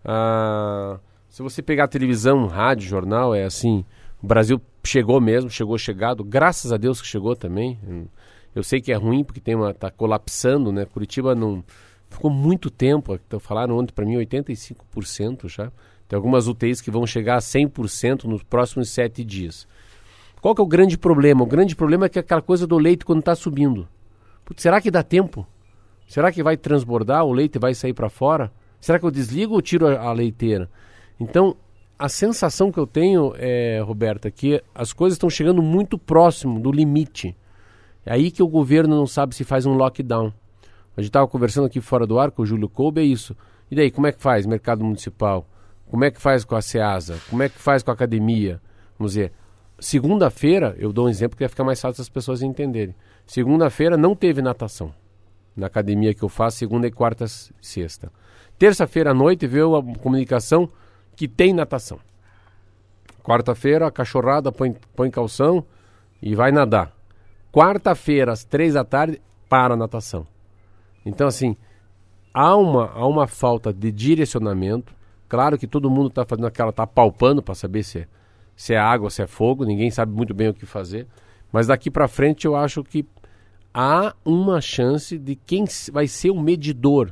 Ah 0.03 0.97
se 1.39 1.43
você 1.43 1.61
pegar 1.61 1.87
televisão, 1.87 2.47
rádio, 2.47 2.85
jornal, 2.85 3.33
é 3.33 3.45
assim. 3.45 3.85
O 4.21 4.27
Brasil 4.27 4.61
chegou 4.83 5.21
mesmo, 5.21 5.49
chegou 5.49 5.77
chegado. 5.77 6.21
Graças 6.21 6.73
a 6.73 6.75
Deus 6.75 6.99
que 6.99 7.07
chegou 7.07 7.33
também. 7.33 7.79
Eu 8.53 8.61
sei 8.61 8.81
que 8.81 8.91
é 8.91 8.95
ruim 8.95 9.23
porque 9.23 9.39
tem 9.39 9.55
uma 9.55 9.73
tá 9.73 9.89
colapsando, 9.89 10.69
né? 10.69 10.83
Curitiba 10.83 11.33
não 11.33 11.63
ficou 12.09 12.29
muito 12.29 12.69
tempo, 12.69 13.17
então 13.25 13.39
falaram 13.39 13.77
ontem 13.77 13.93
para 13.93 14.05
mim 14.05 14.15
85% 14.15 15.47
já. 15.47 15.71
Tem 16.09 16.17
algumas 16.17 16.45
UTIs 16.49 16.81
que 16.81 16.91
vão 16.91 17.07
chegar 17.07 17.35
a 17.35 17.39
100% 17.39 18.25
nos 18.25 18.43
próximos 18.43 18.89
sete 18.89 19.23
dias. 19.23 19.65
Qual 20.41 20.53
que 20.53 20.59
é 20.59 20.63
o 20.65 20.67
grande 20.67 20.97
problema? 20.97 21.41
O 21.41 21.47
grande 21.47 21.73
problema 21.73 22.07
é 22.07 22.09
que 22.09 22.19
aquela 22.19 22.41
coisa 22.41 22.67
do 22.67 22.77
leite 22.77 23.05
quando 23.05 23.19
está 23.19 23.33
subindo. 23.33 23.87
Putz, 24.43 24.61
será 24.61 24.81
que 24.81 24.91
dá 24.91 25.03
tempo? 25.03 25.47
Será 26.05 26.33
que 26.33 26.43
vai 26.43 26.57
transbordar? 26.57 27.23
O 27.23 27.31
leite 27.31 27.57
vai 27.57 27.73
sair 27.73 27.93
para 27.93 28.09
fora? 28.09 28.51
Será 28.81 28.99
que 28.99 29.05
eu 29.05 29.11
desligo 29.11 29.53
ou 29.53 29.61
tiro 29.61 29.87
a, 29.87 30.01
a, 30.01 30.11
leiteira? 30.11 30.69
Então, 31.19 31.55
a 31.97 32.07
sensação 32.07 32.71
que 32.71 32.79
eu 32.79 32.87
tenho, 32.87 33.33
é, 33.37 33.81
Roberta, 33.81 34.29
é 34.29 34.31
que 34.31 34.63
as 34.73 34.93
coisas 34.93 35.15
estão 35.15 35.29
chegando 35.29 35.61
muito 35.61 35.97
próximo 35.97 36.59
do 36.59 36.71
limite. 36.71 37.35
É 38.05 38.13
aí 38.13 38.31
que 38.31 38.41
o 38.41 38.47
governo 38.47 38.95
não 38.95 39.05
sabe 39.05 39.35
se 39.35 39.43
faz 39.43 39.65
um 39.65 39.73
lockdown. 39.73 40.33
A 40.95 41.01
gente 41.01 41.09
estava 41.09 41.27
conversando 41.27 41.67
aqui 41.67 41.81
fora 41.81 42.07
do 42.07 42.17
ar 42.17 42.31
com 42.31 42.41
o 42.41 42.45
Júlio 42.45 42.69
Koube, 42.69 43.01
é 43.01 43.03
isso. 43.03 43.35
E 43.69 43.75
daí, 43.75 43.91
como 43.91 44.07
é 44.07 44.11
que 44.11 44.21
faz 44.21 44.45
mercado 44.45 44.83
municipal? 44.83 45.45
Como 45.89 46.03
é 46.05 46.11
que 46.11 46.21
faz 46.21 46.45
com 46.45 46.55
a 46.55 46.61
SEASA? 46.61 47.19
Como 47.29 47.43
é 47.43 47.49
que 47.49 47.59
faz 47.59 47.83
com 47.83 47.91
a 47.91 47.93
academia? 47.93 48.61
Vamos 48.97 49.13
dizer, 49.13 49.31
segunda-feira, 49.79 50.75
eu 50.77 50.93
dou 50.93 51.07
um 51.07 51.09
exemplo 51.09 51.35
que 51.35 51.43
vai 51.43 51.49
ficar 51.49 51.63
mais 51.63 51.81
fácil 51.81 52.01
as 52.01 52.09
pessoas 52.09 52.41
entenderem. 52.41 52.95
Segunda-feira 53.25 53.97
não 53.97 54.15
teve 54.15 54.41
natação 54.41 54.93
na 55.55 55.67
academia 55.67 56.13
que 56.13 56.23
eu 56.23 56.29
faço, 56.29 56.57
segunda 56.57 56.87
e 56.87 56.91
quarta 56.91 57.25
sexta. 57.61 58.11
Terça-feira 58.57 59.11
à 59.11 59.13
noite 59.13 59.45
veio 59.45 59.75
a 59.75 59.83
comunicação 59.97 60.69
que 61.19 61.27
tem 61.27 61.53
natação. 61.53 61.99
Quarta-feira, 63.21 63.85
a 63.85 63.91
cachorrada 63.91 64.53
põe, 64.53 64.73
põe 64.95 65.11
calção 65.11 65.65
e 66.21 66.33
vai 66.33 66.49
nadar. 66.49 66.93
Quarta-feira, 67.51 68.31
às 68.31 68.45
três 68.45 68.75
da 68.75 68.85
tarde, 68.85 69.21
para 69.49 69.73
a 69.73 69.77
natação. 69.77 70.25
Então, 71.05 71.27
assim, 71.27 71.57
há 72.33 72.55
uma, 72.55 72.89
há 72.91 73.05
uma 73.05 73.27
falta 73.27 73.73
de 73.73 73.91
direcionamento. 73.91 74.95
Claro 75.27 75.57
que 75.57 75.67
todo 75.67 75.89
mundo 75.89 76.07
está 76.07 76.23
fazendo 76.23 76.47
aquela, 76.47 76.69
está 76.69 76.87
palpando 76.87 77.43
para 77.43 77.53
saber 77.53 77.83
se 77.83 77.99
é, 77.99 78.07
se 78.55 78.73
é 78.73 78.77
água, 78.77 79.09
se 79.09 79.21
é 79.21 79.27
fogo. 79.27 79.65
Ninguém 79.65 79.91
sabe 79.91 80.13
muito 80.13 80.33
bem 80.33 80.47
o 80.47 80.53
que 80.53 80.65
fazer. 80.65 81.05
Mas 81.51 81.67
daqui 81.67 81.91
para 81.91 82.07
frente 82.07 82.45
eu 82.45 82.55
acho 82.55 82.81
que 82.81 83.05
há 83.73 84.15
uma 84.23 84.61
chance 84.61 85.19
de 85.19 85.35
quem 85.35 85.65
vai 85.91 86.07
ser 86.07 86.29
o 86.29 86.39
medidor. 86.39 87.11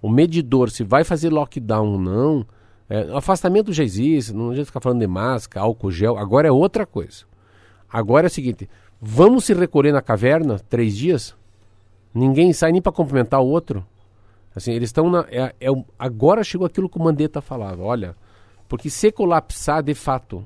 O 0.00 0.08
medidor, 0.08 0.70
se 0.70 0.82
vai 0.82 1.04
fazer 1.04 1.28
lockdown 1.28 1.92
ou 1.92 1.98
não. 1.98 2.46
É, 2.88 3.00
afastamento 3.16 3.72
já 3.72 3.82
existe, 3.82 4.32
não 4.32 4.50
adianta 4.50 4.66
ficar 4.66 4.80
falando 4.80 5.00
de 5.00 5.06
máscara, 5.06 5.64
álcool 5.64 5.90
gel. 5.90 6.18
Agora 6.18 6.48
é 6.48 6.52
outra 6.52 6.84
coisa. 6.84 7.24
Agora 7.90 8.26
é 8.26 8.28
o 8.28 8.30
seguinte: 8.30 8.68
vamos 9.00 9.44
se 9.44 9.54
recolher 9.54 9.92
na 9.92 10.02
caverna 10.02 10.58
três 10.58 10.96
dias? 10.96 11.34
Ninguém 12.12 12.52
sai 12.52 12.72
nem 12.72 12.82
para 12.82 12.92
cumprimentar 12.92 13.40
o 13.40 13.46
outro. 13.46 13.86
Assim, 14.54 14.72
eles 14.72 14.88
estão 14.88 15.10
na. 15.10 15.26
É, 15.30 15.54
é, 15.60 15.68
agora 15.98 16.44
chegou 16.44 16.66
aquilo 16.66 16.88
que 16.88 16.98
o 16.98 17.02
Mandetta 17.02 17.40
falava: 17.40 17.82
olha, 17.82 18.14
porque 18.68 18.90
se 18.90 19.10
colapsar 19.10 19.82
de 19.82 19.94
fato, 19.94 20.44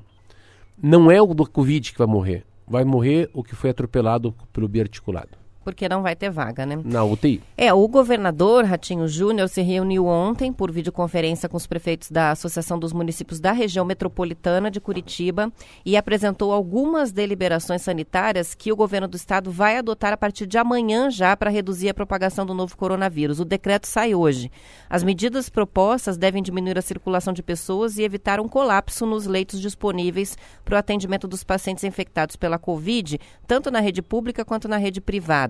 não 0.81 1.11
é 1.11 1.21
o 1.21 1.33
do 1.33 1.49
Covid 1.49 1.91
que 1.91 1.97
vai 1.97 2.07
morrer, 2.07 2.45
vai 2.67 2.83
morrer 2.83 3.29
o 3.33 3.43
que 3.43 3.55
foi 3.55 3.69
atropelado 3.69 4.33
pelo 4.53 4.67
biarticulado 4.67 5.38
porque 5.63 5.89
não 5.89 6.01
vai 6.01 6.15
ter 6.15 6.29
vaga, 6.29 6.65
né? 6.65 6.79
Na 6.83 7.03
UTI. 7.03 7.41
É, 7.57 7.73
o 7.73 7.87
governador 7.87 8.65
Ratinho 8.65 9.07
Júnior 9.07 9.49
se 9.49 9.61
reuniu 9.61 10.05
ontem 10.05 10.51
por 10.53 10.71
videoconferência 10.71 11.49
com 11.49 11.57
os 11.57 11.67
prefeitos 11.67 12.09
da 12.09 12.31
Associação 12.31 12.79
dos 12.79 12.93
Municípios 12.93 13.39
da 13.39 13.51
Região 13.51 13.85
Metropolitana 13.85 14.71
de 14.71 14.79
Curitiba 14.79 15.51
e 15.85 15.97
apresentou 15.97 16.53
algumas 16.53 17.11
deliberações 17.11 17.81
sanitárias 17.81 18.55
que 18.55 18.71
o 18.71 18.75
governo 18.75 19.07
do 19.07 19.17
estado 19.17 19.51
vai 19.51 19.77
adotar 19.77 20.13
a 20.13 20.17
partir 20.17 20.47
de 20.47 20.57
amanhã 20.57 21.09
já 21.09 21.35
para 21.35 21.49
reduzir 21.49 21.89
a 21.89 21.93
propagação 21.93 22.45
do 22.45 22.53
novo 22.53 22.77
coronavírus. 22.77 23.39
O 23.39 23.45
decreto 23.45 23.85
sai 23.85 24.15
hoje. 24.15 24.51
As 24.89 25.03
medidas 25.03 25.49
propostas 25.49 26.17
devem 26.17 26.41
diminuir 26.41 26.77
a 26.77 26.81
circulação 26.81 27.33
de 27.33 27.43
pessoas 27.43 27.97
e 27.97 28.03
evitar 28.03 28.39
um 28.39 28.47
colapso 28.47 29.05
nos 29.05 29.25
leitos 29.25 29.59
disponíveis 29.59 30.37
para 30.63 30.75
o 30.75 30.77
atendimento 30.77 31.27
dos 31.27 31.43
pacientes 31.43 31.83
infectados 31.83 32.35
pela 32.35 32.57
Covid, 32.57 33.19
tanto 33.45 33.69
na 33.69 33.79
rede 33.79 34.01
pública 34.01 34.45
quanto 34.45 34.67
na 34.67 34.77
rede 34.77 35.01
privada. 35.01 35.48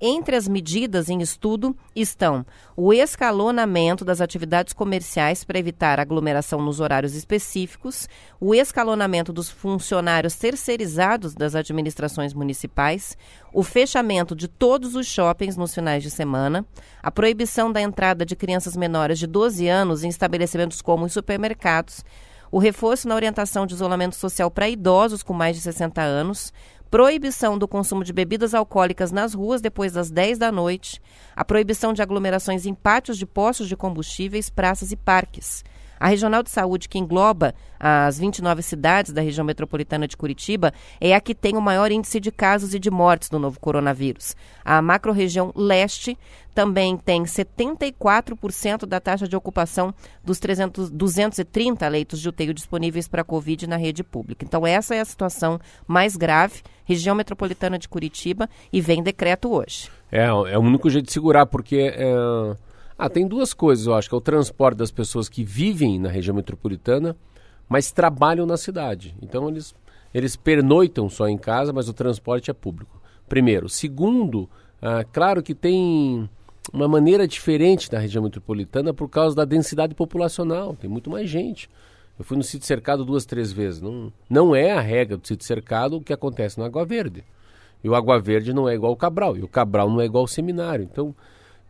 Entre 0.00 0.36
as 0.36 0.46
medidas 0.46 1.08
em 1.08 1.20
estudo 1.20 1.76
estão 1.94 2.44
o 2.76 2.92
escalonamento 2.92 4.04
das 4.04 4.20
atividades 4.20 4.72
comerciais 4.72 5.44
para 5.44 5.58
evitar 5.58 5.98
aglomeração 5.98 6.60
nos 6.60 6.80
horários 6.80 7.14
específicos, 7.14 8.08
o 8.40 8.54
escalonamento 8.54 9.32
dos 9.32 9.50
funcionários 9.50 10.34
terceirizados 10.34 11.34
das 11.34 11.54
administrações 11.54 12.34
municipais, 12.34 13.16
o 13.52 13.62
fechamento 13.62 14.36
de 14.36 14.46
todos 14.46 14.94
os 14.94 15.06
shoppings 15.06 15.56
nos 15.56 15.74
finais 15.74 16.02
de 16.02 16.10
semana, 16.10 16.64
a 17.02 17.10
proibição 17.10 17.72
da 17.72 17.80
entrada 17.80 18.24
de 18.24 18.36
crianças 18.36 18.76
menores 18.76 19.18
de 19.18 19.26
12 19.26 19.66
anos 19.68 20.04
em 20.04 20.08
estabelecimentos 20.08 20.82
como 20.82 21.04
os 21.04 21.12
supermercados, 21.12 22.04
o 22.50 22.58
reforço 22.58 23.06
na 23.08 23.14
orientação 23.14 23.66
de 23.66 23.74
isolamento 23.74 24.16
social 24.16 24.50
para 24.50 24.68
idosos 24.68 25.22
com 25.22 25.32
mais 25.32 25.56
de 25.56 25.62
60 25.62 26.00
anos, 26.00 26.52
proibição 26.90 27.58
do 27.58 27.68
consumo 27.68 28.02
de 28.02 28.12
bebidas 28.12 28.54
alcoólicas 28.54 29.12
nas 29.12 29.34
ruas 29.34 29.60
depois 29.60 29.92
das 29.92 30.10
10 30.10 30.38
da 30.38 30.50
noite, 30.50 31.00
a 31.36 31.44
proibição 31.44 31.92
de 31.92 32.00
aglomerações 32.00 32.64
em 32.64 32.74
pátios 32.74 33.18
de 33.18 33.26
postos 33.26 33.68
de 33.68 33.76
combustíveis, 33.76 34.48
praças 34.48 34.90
e 34.90 34.96
parques. 34.96 35.64
A 35.98 36.08
Regional 36.08 36.42
de 36.42 36.50
Saúde, 36.50 36.88
que 36.88 36.98
engloba 36.98 37.54
as 37.78 38.18
29 38.18 38.62
cidades 38.62 39.12
da 39.12 39.20
região 39.20 39.44
metropolitana 39.44 40.06
de 40.06 40.16
Curitiba, 40.16 40.72
é 41.00 41.14
a 41.14 41.20
que 41.20 41.34
tem 41.34 41.56
o 41.56 41.60
maior 41.60 41.92
índice 41.92 42.18
de 42.20 42.30
casos 42.30 42.74
e 42.74 42.78
de 42.78 42.90
mortes 42.90 43.28
do 43.28 43.38
novo 43.38 43.60
coronavírus. 43.60 44.34
A 44.64 44.82
macro-região 44.82 45.52
leste 45.54 46.18
também 46.54 46.96
tem 46.96 47.22
74% 47.22 48.84
da 48.84 48.98
taxa 48.98 49.28
de 49.28 49.36
ocupação 49.36 49.94
dos 50.24 50.40
300, 50.40 50.90
230 50.90 51.86
leitos 51.86 52.20
de 52.20 52.28
UTI 52.28 52.52
disponíveis 52.52 53.06
para 53.06 53.22
a 53.22 53.24
Covid 53.24 53.66
na 53.68 53.76
rede 53.76 54.02
pública. 54.02 54.44
Então, 54.44 54.66
essa 54.66 54.94
é 54.94 55.00
a 55.00 55.04
situação 55.04 55.60
mais 55.86 56.16
grave, 56.16 56.62
região 56.84 57.14
metropolitana 57.14 57.78
de 57.78 57.88
Curitiba, 57.88 58.50
e 58.72 58.80
vem 58.80 59.02
decreto 59.02 59.52
hoje. 59.52 59.88
É, 60.10 60.24
é 60.24 60.58
o 60.58 60.60
único 60.60 60.90
jeito 60.90 61.06
de 61.06 61.12
segurar, 61.12 61.46
porque. 61.46 61.92
É 61.94 62.56
ah, 62.98 63.08
tem 63.08 63.28
duas 63.28 63.54
coisas, 63.54 63.86
eu 63.86 63.94
acho, 63.94 64.08
que 64.08 64.14
é 64.14 64.18
o 64.18 64.20
transporte 64.20 64.78
das 64.78 64.90
pessoas 64.90 65.28
que 65.28 65.44
vivem 65.44 66.00
na 66.00 66.08
região 66.08 66.34
metropolitana, 66.34 67.16
mas 67.68 67.92
trabalham 67.92 68.44
na 68.44 68.56
cidade. 68.56 69.14
Então 69.22 69.48
eles, 69.48 69.72
eles 70.12 70.34
pernoitam 70.34 71.08
só 71.08 71.28
em 71.28 71.38
casa, 71.38 71.72
mas 71.72 71.88
o 71.88 71.92
transporte 71.92 72.50
é 72.50 72.54
público. 72.54 73.00
Primeiro. 73.28 73.68
Segundo, 73.68 74.50
ah, 74.82 75.04
claro 75.04 75.42
que 75.42 75.54
tem 75.54 76.28
uma 76.72 76.88
maneira 76.88 77.26
diferente 77.26 77.90
da 77.90 77.98
região 77.98 78.24
metropolitana 78.24 78.92
por 78.92 79.08
causa 79.08 79.36
da 79.36 79.44
densidade 79.44 79.94
populacional. 79.94 80.74
Tem 80.74 80.90
muito 80.90 81.08
mais 81.08 81.28
gente. 81.28 81.70
Eu 82.18 82.24
fui 82.24 82.36
no 82.36 82.42
sítio 82.42 82.66
cercado 82.66 83.04
duas, 83.04 83.24
três 83.24 83.52
vezes. 83.52 83.80
Não, 83.80 84.12
não 84.28 84.56
é 84.56 84.72
a 84.72 84.80
regra 84.80 85.16
do 85.16 85.26
sítio 85.26 85.46
cercado 85.46 85.96
o 85.96 86.00
que 86.00 86.12
acontece 86.12 86.58
no 86.58 86.64
Água 86.64 86.84
Verde. 86.84 87.22
E 87.82 87.88
o 87.88 87.94
Água 87.94 88.18
Verde 88.18 88.52
não 88.52 88.68
é 88.68 88.74
igual 88.74 88.90
ao 88.90 88.96
Cabral. 88.96 89.36
E 89.36 89.42
o 89.42 89.48
Cabral 89.48 89.88
não 89.88 90.00
é 90.00 90.04
igual 90.04 90.22
ao 90.22 90.28
Seminário. 90.28 90.82
Então, 90.90 91.14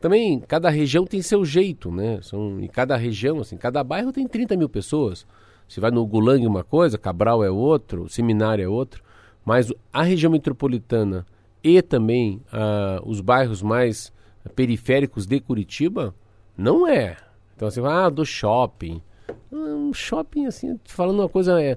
também, 0.00 0.38
cada 0.40 0.70
região 0.70 1.04
tem 1.04 1.20
seu 1.22 1.44
jeito, 1.44 1.90
né? 1.90 2.20
São, 2.22 2.60
em 2.60 2.68
cada 2.68 2.96
região, 2.96 3.40
assim, 3.40 3.56
cada 3.56 3.82
bairro 3.82 4.12
tem 4.12 4.26
30 4.26 4.56
mil 4.56 4.68
pessoas. 4.68 5.26
Se 5.68 5.80
vai 5.80 5.90
no 5.90 6.06
Gulang 6.06 6.46
uma 6.46 6.62
coisa, 6.62 6.96
Cabral 6.96 7.44
é 7.44 7.50
outro, 7.50 8.08
Seminário 8.08 8.64
é 8.64 8.68
outro. 8.68 9.02
Mas 9.44 9.72
a 9.92 10.02
região 10.02 10.30
metropolitana 10.30 11.26
e 11.62 11.82
também 11.82 12.40
ah, 12.52 13.00
os 13.04 13.20
bairros 13.20 13.60
mais 13.60 14.12
periféricos 14.54 15.26
de 15.26 15.40
Curitiba, 15.40 16.14
não 16.56 16.86
é. 16.86 17.16
Então 17.56 17.70
você 17.70 17.80
vai, 17.80 17.92
ah, 17.92 18.08
do 18.08 18.24
shopping. 18.24 19.02
Um 19.50 19.92
shopping, 19.92 20.46
assim, 20.46 20.78
falando 20.84 21.20
uma 21.20 21.28
coisa. 21.28 21.60
É, 21.60 21.76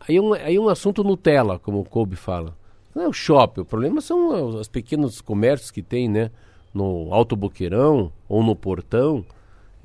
aí, 0.00 0.16
é 0.16 0.20
um, 0.20 0.32
aí 0.34 0.56
é 0.56 0.60
um 0.60 0.68
assunto 0.68 1.02
Nutella, 1.02 1.58
como 1.58 1.80
o 1.80 1.84
Kobe 1.84 2.14
fala. 2.14 2.56
Não 2.94 3.04
é 3.04 3.08
o 3.08 3.12
shopping, 3.12 3.62
o 3.62 3.64
problema 3.64 4.00
são 4.00 4.58
os 4.58 4.68
pequenos 4.68 5.20
comércios 5.20 5.70
que 5.70 5.82
tem, 5.82 6.08
né? 6.08 6.30
No 6.74 7.14
Alto 7.14 7.36
Boqueirão 7.36 8.12
ou 8.28 8.42
no 8.42 8.56
Portão. 8.56 9.24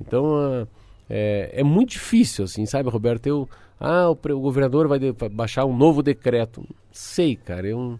Então 0.00 0.66
é, 1.08 1.50
é 1.52 1.62
muito 1.62 1.90
difícil, 1.90 2.44
assim, 2.44 2.66
sabe, 2.66 2.90
Roberto? 2.90 3.26
Eu, 3.26 3.48
ah, 3.78 4.10
o, 4.10 4.12
o 4.12 4.40
governador 4.40 4.88
vai, 4.88 4.98
de, 4.98 5.12
baixar 5.30 5.64
um 5.64 5.76
novo 5.76 6.02
decreto. 6.02 6.66
Sei, 6.92 7.36
cara, 7.36 7.66
eu 7.66 7.98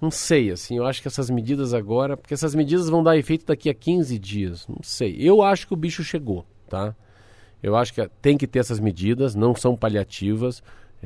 não 0.00 0.10
sei, 0.10 0.50
assim, 0.50 0.76
eu 0.76 0.86
acho 0.86 1.00
que 1.00 1.08
essas 1.08 1.30
medidas 1.30 1.72
agora, 1.72 2.16
porque 2.16 2.34
essas 2.34 2.54
medidas 2.54 2.88
vão 2.88 3.02
dar 3.02 3.16
efeito 3.16 3.46
daqui 3.46 3.70
a 3.70 3.74
15 3.74 4.18
dias, 4.18 4.66
não 4.68 4.82
sei. 4.82 5.16
Eu 5.18 5.42
acho 5.42 5.66
que 5.66 5.74
o 5.74 5.76
bicho 5.76 6.02
chegou, 6.04 6.44
tá? 6.68 6.94
Eu 7.62 7.76
acho 7.76 7.94
que 7.94 8.06
tem 8.20 8.36
que 8.36 8.46
ter 8.46 8.58
essas 8.58 8.78
medidas, 8.78 9.34
não 9.34 9.54
são 9.54 9.74
paliativas, 9.74 10.62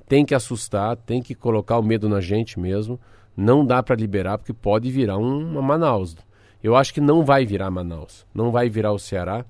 tem 0.09 0.25
que 0.25 0.35
assustar, 0.35 0.97
tem 0.97 1.23
que 1.23 1.35
colocar 1.35 1.79
o 1.79 1.83
medo 1.83 2.09
na 2.09 2.21
gente 2.21 2.59
mesmo. 2.59 2.99
Não 3.37 3.65
dá 3.65 3.83
para 3.83 3.95
liberar 3.95 4.39
porque 4.39 4.53
pode 4.53 4.91
virar 4.91 5.19
um, 5.19 5.53
uma 5.53 5.63
Manaus. 5.63 6.17
Eu 6.63 6.77
acho 6.77 6.93
que 6.93 7.01
não 7.01 7.25
vai 7.25 7.47
virar 7.47 7.71
Manaus, 7.71 8.27
não 8.35 8.51
vai 8.51 8.69
virar 8.69 8.93
o 8.93 8.99
Ceará, 8.99 9.45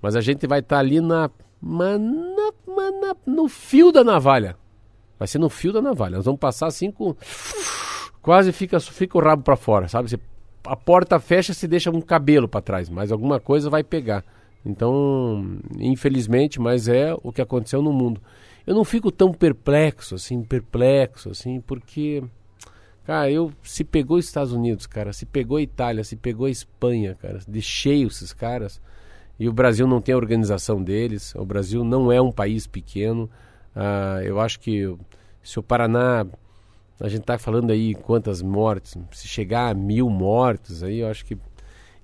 mas 0.00 0.14
a 0.14 0.20
gente 0.20 0.46
vai 0.46 0.60
estar 0.60 0.76
tá 0.76 0.80
ali 0.80 1.00
na, 1.00 1.30
na, 1.62 1.98
na, 1.98 3.16
no 3.26 3.48
fio 3.48 3.90
da 3.92 4.04
navalha. 4.04 4.56
Vai 5.18 5.28
ser 5.28 5.38
no 5.38 5.50
fio 5.50 5.72
da 5.72 5.82
navalha. 5.82 6.16
Nós 6.16 6.24
vamos 6.24 6.40
passar 6.40 6.66
assim 6.66 6.90
com. 6.90 7.14
Quase 8.22 8.52
fica, 8.52 8.78
fica 8.80 9.16
o 9.16 9.20
rabo 9.20 9.42
para 9.42 9.56
fora, 9.56 9.88
sabe? 9.88 10.08
Você 10.10 10.18
a 10.64 10.76
porta 10.76 11.18
fecha 11.18 11.54
se 11.54 11.66
deixa 11.66 11.90
um 11.90 12.00
cabelo 12.00 12.48
para 12.48 12.60
trás, 12.60 12.88
mas 12.88 13.10
alguma 13.10 13.40
coisa 13.40 13.70
vai 13.70 13.82
pegar. 13.82 14.24
Então, 14.64 15.58
infelizmente, 15.78 16.60
mas 16.60 16.86
é 16.86 17.14
o 17.22 17.32
que 17.32 17.40
aconteceu 17.40 17.80
no 17.80 17.92
mundo. 17.92 18.20
Eu 18.66 18.74
não 18.74 18.84
fico 18.84 19.10
tão 19.10 19.32
perplexo 19.32 20.14
assim, 20.14 20.42
perplexo 20.42 21.30
assim, 21.30 21.60
porque 21.60 22.22
cara, 23.04 23.30
eu 23.30 23.52
se 23.62 23.84
pegou 23.84 24.18
os 24.18 24.26
Estados 24.26 24.52
Unidos, 24.52 24.86
cara, 24.86 25.12
se 25.12 25.26
pegou 25.26 25.56
a 25.56 25.62
Itália, 25.62 26.04
se 26.04 26.16
pegou 26.16 26.46
a 26.46 26.50
Espanha, 26.50 27.16
cara, 27.20 27.38
de 27.46 27.62
cheio 27.62 28.08
esses 28.08 28.32
caras. 28.32 28.80
E 29.38 29.48
o 29.48 29.52
Brasil 29.52 29.86
não 29.86 30.00
tem 30.00 30.14
a 30.14 30.18
organização 30.18 30.82
deles. 30.82 31.34
O 31.34 31.44
Brasil 31.46 31.82
não 31.82 32.12
é 32.12 32.20
um 32.20 32.30
país 32.30 32.66
pequeno. 32.66 33.28
Ah, 33.74 34.20
eu 34.22 34.38
acho 34.38 34.60
que 34.60 34.94
se 35.42 35.58
o 35.58 35.62
Paraná 35.62 36.26
a 37.00 37.08
gente 37.08 37.22
está 37.22 37.38
falando 37.38 37.70
aí 37.70 37.94
quantas 37.94 38.42
mortes, 38.42 38.96
se 39.12 39.26
chegar 39.26 39.70
a 39.70 39.74
mil 39.74 40.10
mortes, 40.10 40.82
aí 40.82 40.98
eu 40.98 41.08
acho 41.08 41.24
que 41.24 41.36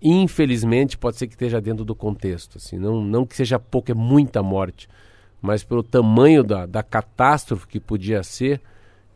infelizmente 0.01 0.97
pode 0.97 1.17
ser 1.17 1.27
que 1.27 1.35
esteja 1.35 1.61
dentro 1.61 1.85
do 1.85 1.95
contexto, 1.95 2.57
assim, 2.57 2.79
não, 2.79 3.03
não 3.03 3.27
que 3.27 3.37
seja 3.37 3.59
pouco, 3.59 3.91
é 3.91 3.95
muita 3.95 4.43
morte, 4.43 4.89
mas 5.41 5.63
pelo 5.63 5.83
tamanho 5.83 6.43
da, 6.43 6.65
da 6.65 6.83
catástrofe 6.83 7.67
que 7.67 7.79
podia 7.79 8.23
ser, 8.23 8.61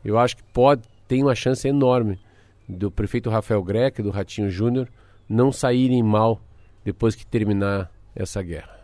eu 0.05 0.19
acho 0.19 0.37
que 0.37 0.43
pode, 0.53 0.83
tem 1.11 1.25
uma 1.25 1.35
chance 1.35 1.67
enorme 1.67 2.21
do 2.69 2.89
prefeito 2.89 3.29
Rafael 3.29 3.61
Greca 3.65 4.01
e 4.01 4.05
do 4.05 4.13
Ratinho 4.13 4.49
Júnior 4.49 4.89
não 5.29 5.51
saírem 5.51 6.05
mal 6.05 6.41
depois 6.85 7.17
que 7.17 7.27
terminar 7.27 7.91
essa 8.15 8.41
guerra. 8.41 8.79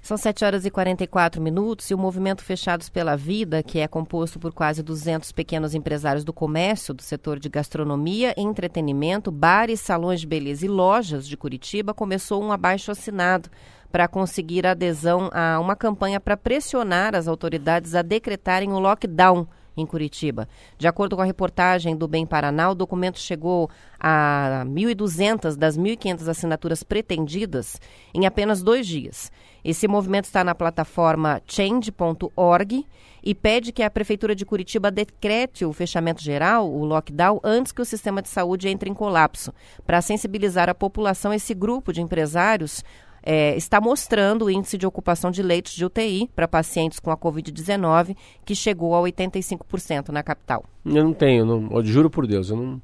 São 0.00 0.16
7 0.16 0.44
horas 0.44 0.66
e 0.66 0.70
44 0.70 1.40
minutos 1.40 1.88
e 1.88 1.94
o 1.94 1.98
movimento 1.98 2.42
Fechados 2.42 2.88
pela 2.88 3.16
Vida, 3.16 3.62
que 3.62 3.78
é 3.78 3.86
composto 3.86 4.40
por 4.40 4.52
quase 4.52 4.82
200 4.82 5.30
pequenos 5.30 5.76
empresários 5.76 6.24
do 6.24 6.32
comércio, 6.32 6.92
do 6.92 7.02
setor 7.02 7.38
de 7.38 7.48
gastronomia, 7.48 8.34
entretenimento, 8.36 9.30
bares, 9.30 9.78
salões 9.78 10.22
de 10.22 10.26
beleza 10.26 10.66
e 10.66 10.68
lojas 10.68 11.28
de 11.28 11.36
Curitiba, 11.36 11.94
começou 11.94 12.42
um 12.42 12.50
abaixo 12.50 12.90
assinado 12.90 13.48
para 13.92 14.08
conseguir 14.08 14.66
adesão 14.66 15.30
a 15.32 15.60
uma 15.60 15.76
campanha 15.76 16.18
para 16.18 16.36
pressionar 16.36 17.14
as 17.14 17.28
autoridades 17.28 17.94
a 17.94 18.02
decretarem 18.02 18.72
o 18.72 18.80
lockdown 18.80 19.46
em 19.76 19.86
Curitiba. 19.86 20.48
De 20.78 20.86
acordo 20.86 21.16
com 21.16 21.22
a 21.22 21.26
reportagem 21.26 21.96
do 21.96 22.06
Bem 22.06 22.26
Paraná, 22.26 22.70
o 22.70 22.74
documento 22.74 23.18
chegou 23.18 23.70
a 23.98 24.64
1.200 24.66 25.56
das 25.56 25.78
1.500 25.78 26.28
assinaturas 26.28 26.82
pretendidas 26.82 27.80
em 28.14 28.26
apenas 28.26 28.62
dois 28.62 28.86
dias. 28.86 29.30
Esse 29.64 29.86
movimento 29.86 30.24
está 30.24 30.42
na 30.42 30.54
plataforma 30.54 31.40
change.org 31.46 32.86
e 33.22 33.34
pede 33.34 33.70
que 33.70 33.82
a 33.82 33.90
Prefeitura 33.90 34.34
de 34.34 34.44
Curitiba 34.44 34.90
decrete 34.90 35.64
o 35.64 35.72
fechamento 35.72 36.20
geral, 36.20 36.68
o 36.68 36.84
lockdown, 36.84 37.40
antes 37.44 37.70
que 37.70 37.80
o 37.80 37.84
sistema 37.84 38.20
de 38.20 38.28
saúde 38.28 38.68
entre 38.68 38.90
em 38.90 38.94
colapso. 38.94 39.54
Para 39.86 40.02
sensibilizar 40.02 40.68
a 40.68 40.74
população, 40.74 41.32
esse 41.32 41.54
grupo 41.54 41.92
de 41.92 42.02
empresários 42.02 42.82
é, 43.22 43.56
está 43.56 43.80
mostrando 43.80 44.46
o 44.46 44.50
índice 44.50 44.76
de 44.76 44.86
ocupação 44.86 45.30
de 45.30 45.42
leitos 45.42 45.72
de 45.72 45.84
UTI 45.84 46.28
para 46.34 46.48
pacientes 46.48 46.98
com 46.98 47.10
a 47.10 47.16
Covid-19, 47.16 48.16
que 48.44 48.54
chegou 48.54 48.94
a 48.94 49.00
85% 49.00 50.08
na 50.08 50.22
capital. 50.22 50.64
Eu 50.84 51.04
não 51.04 51.12
tenho, 51.12 51.44
não, 51.44 51.70
eu 51.70 51.84
juro 51.84 52.10
por 52.10 52.26
Deus, 52.26 52.50
eu 52.50 52.56
não, 52.56 52.82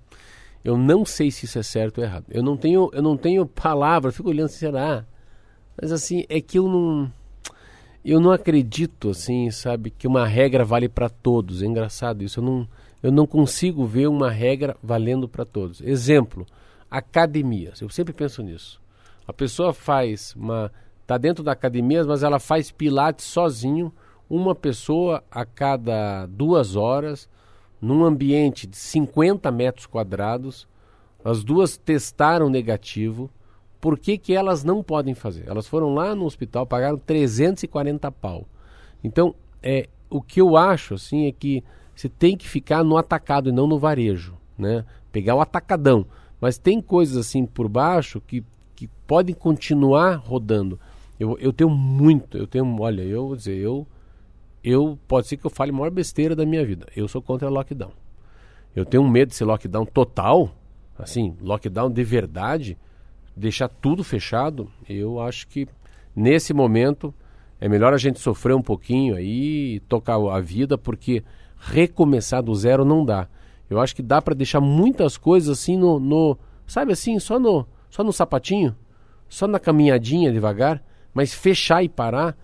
eu 0.65 0.77
não 0.77 1.05
sei 1.05 1.31
se 1.31 1.47
isso 1.47 1.59
é 1.59 1.63
certo 1.63 1.99
ou 1.99 2.05
errado. 2.05 2.27
Eu 2.31 2.43
não 2.43 2.57
tenho, 2.57 2.91
eu 2.93 3.03
não 3.03 3.17
tenho 3.17 3.47
palavra, 3.47 4.13
fico 4.13 4.29
olhando, 4.29 4.49
será? 4.49 5.05
Mas 5.81 5.93
assim, 5.93 6.25
é 6.29 6.41
que 6.41 6.59
eu 6.59 6.69
não. 6.69 7.13
Eu 8.05 8.21
não 8.21 8.31
acredito, 8.31 9.11
assim, 9.11 9.51
sabe, 9.51 9.91
que 9.91 10.07
uma 10.07 10.27
regra 10.27 10.65
vale 10.65 10.89
para 10.89 11.09
todos. 11.09 11.63
É 11.63 11.67
engraçado 11.67 12.23
isso. 12.23 12.41
Eu 12.41 12.45
não, 12.45 12.69
eu 13.03 13.13
não 13.13 13.27
consigo 13.27 13.85
ver 13.85 14.09
uma 14.09 14.31
regra 14.31 14.77
valendo 14.83 15.29
para 15.29 15.45
todos. 15.45 15.81
Exemplo, 15.83 16.47
academias. 16.91 17.81
Eu 17.81 17.91
sempre 17.91 18.15
penso 18.15 18.43
nisso. 18.43 18.81
A 19.29 19.33
pessoa 19.35 19.75
faz 19.75 20.35
uma. 20.35 20.73
está 21.03 21.19
dentro 21.19 21.45
da 21.45 21.53
academia, 21.53 22.03
mas 22.03 22.23
ela 22.23 22.41
faz 22.41 22.71
pilates 22.71 23.27
sozinho, 23.27 23.93
uma 24.29 24.55
pessoa 24.55 25.23
a 25.31 25.45
cada 25.45 26.25
duas 26.25 26.77
horas, 26.77 27.29
num 27.79 28.05
ambiente 28.05 28.67
de 28.67 28.79
50 28.79 29.51
metros 29.51 29.85
quadrados. 29.85 30.67
As 31.23 31.45
duas 31.45 31.77
testaram 31.77 32.49
negativo. 32.49 33.31
Por 33.79 33.99
que, 33.99 34.17
que 34.17 34.33
elas 34.33 34.65
não 34.65 34.83
podem 34.83 35.15
fazer? 35.15 35.47
Elas 35.47 35.67
foram 35.69 35.93
lá 35.93 36.15
no 36.15 36.25
hospital, 36.25 36.67
pagaram 36.67 36.97
340 36.97 38.11
pau. 38.11 38.47
Então, 39.05 39.35
é, 39.63 39.89
o 40.09 40.23
que 40.23 40.41
eu 40.41 40.57
acho 40.57 40.95
assim 40.95 41.27
é 41.27 41.33
que 41.33 41.63
você 41.95 42.09
tem 42.09 42.35
que 42.35 42.49
ficar 42.49 42.83
no 42.83 42.97
atacado 42.97 43.51
e 43.51 43.53
não 43.53 43.67
no 43.67 43.79
varejo, 43.79 44.39
né? 44.57 44.87
Pegar 45.13 45.35
o 45.35 45.41
atacadão. 45.41 46.07
Mas 46.41 46.57
tem 46.57 46.81
coisas 46.81 47.17
assim 47.17 47.45
por 47.45 47.69
baixo 47.69 48.21
que 48.21 48.43
que 48.79 48.87
podem 49.09 49.35
continuar 49.35 50.15
rodando. 50.15 50.79
Eu, 51.19 51.37
eu 51.41 51.53
tenho 51.53 51.69
muito, 51.69 52.39
eu 52.39 52.47
tenho, 52.47 52.81
olha, 52.81 53.03
eu 53.03 53.27
vou 53.27 53.35
dizer, 53.35 53.57
eu, 53.57 53.85
eu 54.63 54.97
pode 55.09 55.27
ser 55.27 55.37
que 55.37 55.45
eu 55.45 55.51
fale 55.51 55.73
a 55.73 55.75
maior 55.75 55.91
besteira 55.91 56.37
da 56.37 56.47
minha 56.47 56.65
vida. 56.65 56.87
Eu 56.95 57.09
sou 57.09 57.21
contra 57.21 57.49
lockdown. 57.49 57.91
Eu 58.77 58.85
tenho 58.85 59.03
medo 59.09 59.31
de 59.31 59.35
ser 59.35 59.47
lockdown 59.47 59.85
total, 59.85 60.53
assim, 60.97 61.37
lockdown 61.41 61.91
de 61.91 62.05
verdade, 62.05 62.79
deixar 63.37 63.69
tudo 63.69 64.05
fechado. 64.05 64.71
Eu 64.89 65.21
acho 65.21 65.49
que 65.49 65.67
nesse 66.15 66.55
momento 66.55 67.13
é 67.61 67.69
melhor 67.69 67.93
a 67.93 67.99
gente 67.99 68.21
sofrer 68.21 68.55
um 68.55 68.63
pouquinho 68.63 69.17
aí 69.17 69.81
tocar 69.89 70.19
a 70.19 70.39
vida, 70.39 70.79
porque 70.79 71.25
recomeçar 71.59 72.45
do 72.45 72.55
zero 72.55 72.85
não 72.85 73.05
dá. 73.05 73.27
Eu 73.69 73.81
acho 73.81 73.97
que 73.97 74.03
dá 74.03 74.23
para 74.23 74.37
deixar 74.37 74.61
muitas 74.61 75.17
coisas 75.17 75.59
assim 75.59 75.77
no, 75.77 75.99
no, 75.99 76.39
sabe 76.65 76.93
assim, 76.93 77.19
só 77.19 77.41
no 77.41 77.67
só 77.91 78.05
no 78.05 78.13
sapatinho, 78.13 78.77
só 79.29 79.47
na 79.47 79.59
caminhadinha 79.59 80.33
devagar, 80.33 80.83
mas 81.13 81.35
fechar 81.35 81.83
e 81.83 81.89
parar, 81.89 82.37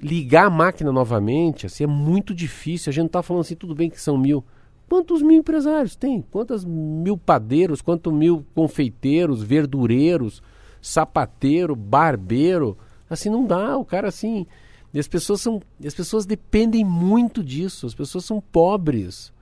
ligar 0.00 0.46
a 0.46 0.50
máquina 0.50 0.92
novamente, 0.92 1.66
assim, 1.66 1.84
é 1.84 1.86
muito 1.86 2.34
difícil. 2.34 2.90
A 2.90 2.92
gente 2.92 3.06
está 3.06 3.22
falando 3.22 3.42
assim, 3.42 3.54
tudo 3.54 3.74
bem 3.74 3.90
que 3.90 4.00
são 4.00 4.16
mil. 4.16 4.44
Quantos 4.88 5.22
mil 5.22 5.38
empresários 5.38 5.96
tem? 5.96 6.22
Quantos 6.22 6.64
mil 6.64 7.16
padeiros, 7.16 7.80
quantos 7.80 8.12
mil 8.12 8.44
confeiteiros, 8.54 9.42
verdureiros, 9.42 10.42
sapateiro, 10.80 11.74
barbeiro? 11.74 12.76
Assim 13.08 13.30
não 13.30 13.46
dá, 13.46 13.76
o 13.76 13.84
cara 13.84 14.08
assim. 14.08 14.46
E 14.92 14.98
as 14.98 15.08
pessoas 15.08 15.40
são. 15.40 15.60
As 15.84 15.94
pessoas 15.94 16.26
dependem 16.26 16.84
muito 16.84 17.42
disso. 17.42 17.86
As 17.86 17.94
pessoas 17.94 18.24
são 18.24 18.40
pobres. 18.40 19.32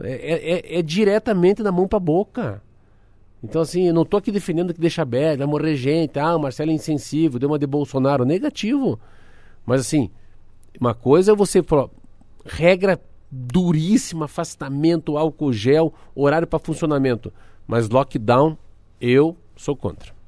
É, 0.00 0.12
é, 0.12 0.76
é, 0.76 0.78
é 0.78 0.82
diretamente 0.82 1.62
da 1.62 1.70
mão 1.70 1.86
para 1.86 1.98
a 1.98 2.00
boca. 2.00 2.62
Então, 3.42 3.62
assim, 3.62 3.88
eu 3.88 3.94
não 3.94 4.02
estou 4.02 4.18
aqui 4.18 4.30
defendendo 4.30 4.74
que 4.74 4.80
deixa 4.80 5.02
aberto, 5.02 5.38
vai 5.38 5.46
morrer 5.46 5.74
gente, 5.76 6.18
ah, 6.18 6.36
o 6.36 6.40
Marcelo 6.40 6.70
é 6.70 6.74
insensível, 6.74 7.38
deu 7.38 7.48
uma 7.48 7.58
de 7.58 7.66
Bolsonaro. 7.66 8.24
Negativo. 8.24 9.00
Mas, 9.64 9.80
assim, 9.80 10.10
uma 10.78 10.94
coisa 10.94 11.32
é 11.32 11.34
você 11.34 11.62
falar, 11.62 11.88
regra 12.44 13.00
duríssima, 13.30 14.24
afastamento, 14.26 15.16
álcool 15.16 15.52
gel, 15.52 15.94
horário 16.14 16.46
para 16.46 16.58
funcionamento. 16.58 17.32
Mas 17.66 17.88
lockdown, 17.88 18.58
eu 19.00 19.36
sou 19.56 19.76
contra. 19.76 20.19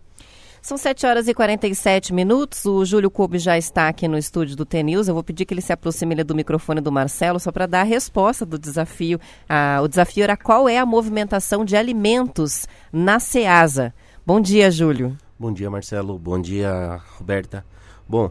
São 0.63 0.79
7 0.79 1.07
horas 1.07 1.27
e 1.27 1.35
47 1.35 2.15
minutos. 2.15 2.65
O 2.67 2.85
Júlio 2.85 3.11
Kobe 3.11 3.37
já 3.37 3.59
está 3.59 3.89
aqui 3.89 4.07
no 4.07 4.17
estúdio 4.17 4.55
do 4.55 4.65
TNews. 4.65 5.09
Eu 5.09 5.15
vou 5.15 5.25
pedir 5.25 5.45
que 5.45 5.53
ele 5.53 5.61
se 5.61 5.73
aproxime 5.73 6.15
do 6.23 6.37
microfone 6.37 6.81
do 6.81 6.93
Marcelo 6.93 7.41
só 7.41 7.51
para 7.51 7.67
dar 7.67 7.81
a 7.81 7.83
resposta 7.83 8.47
do 8.47 8.57
desafio. 8.57 9.19
Ah, 9.49 9.81
o 9.83 9.89
desafio 9.89 10.23
era 10.23 10.37
qual 10.37 10.69
é 10.69 10.79
a 10.79 10.87
movimentação 10.87 11.65
de 11.65 11.75
alimentos 11.75 12.69
na 12.93 13.19
SEASA. 13.19 13.93
Bom 14.25 14.41
dia, 14.41 14.71
Júlio. 14.71 15.19
Bom 15.37 15.53
dia, 15.53 15.69
Marcelo. 15.69 16.17
Bom 16.17 16.41
dia, 16.41 17.01
Roberta. 17.19 17.67
Bom, 18.09 18.31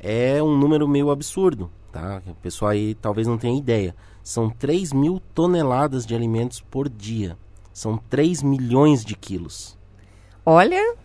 é 0.00 0.42
um 0.42 0.56
número 0.56 0.88
meio 0.88 1.10
absurdo, 1.10 1.70
tá? 1.92 2.22
O 2.26 2.34
pessoal 2.36 2.70
aí 2.70 2.94
talvez 2.94 3.26
não 3.26 3.36
tenha 3.36 3.58
ideia. 3.58 3.94
São 4.22 4.48
3 4.48 4.94
mil 4.94 5.20
toneladas 5.34 6.06
de 6.06 6.14
alimentos 6.14 6.58
por 6.58 6.88
dia. 6.88 7.36
São 7.70 7.98
3 7.98 8.42
milhões 8.42 9.04
de 9.04 9.14
quilos. 9.14 9.76
Olha, 10.42 10.96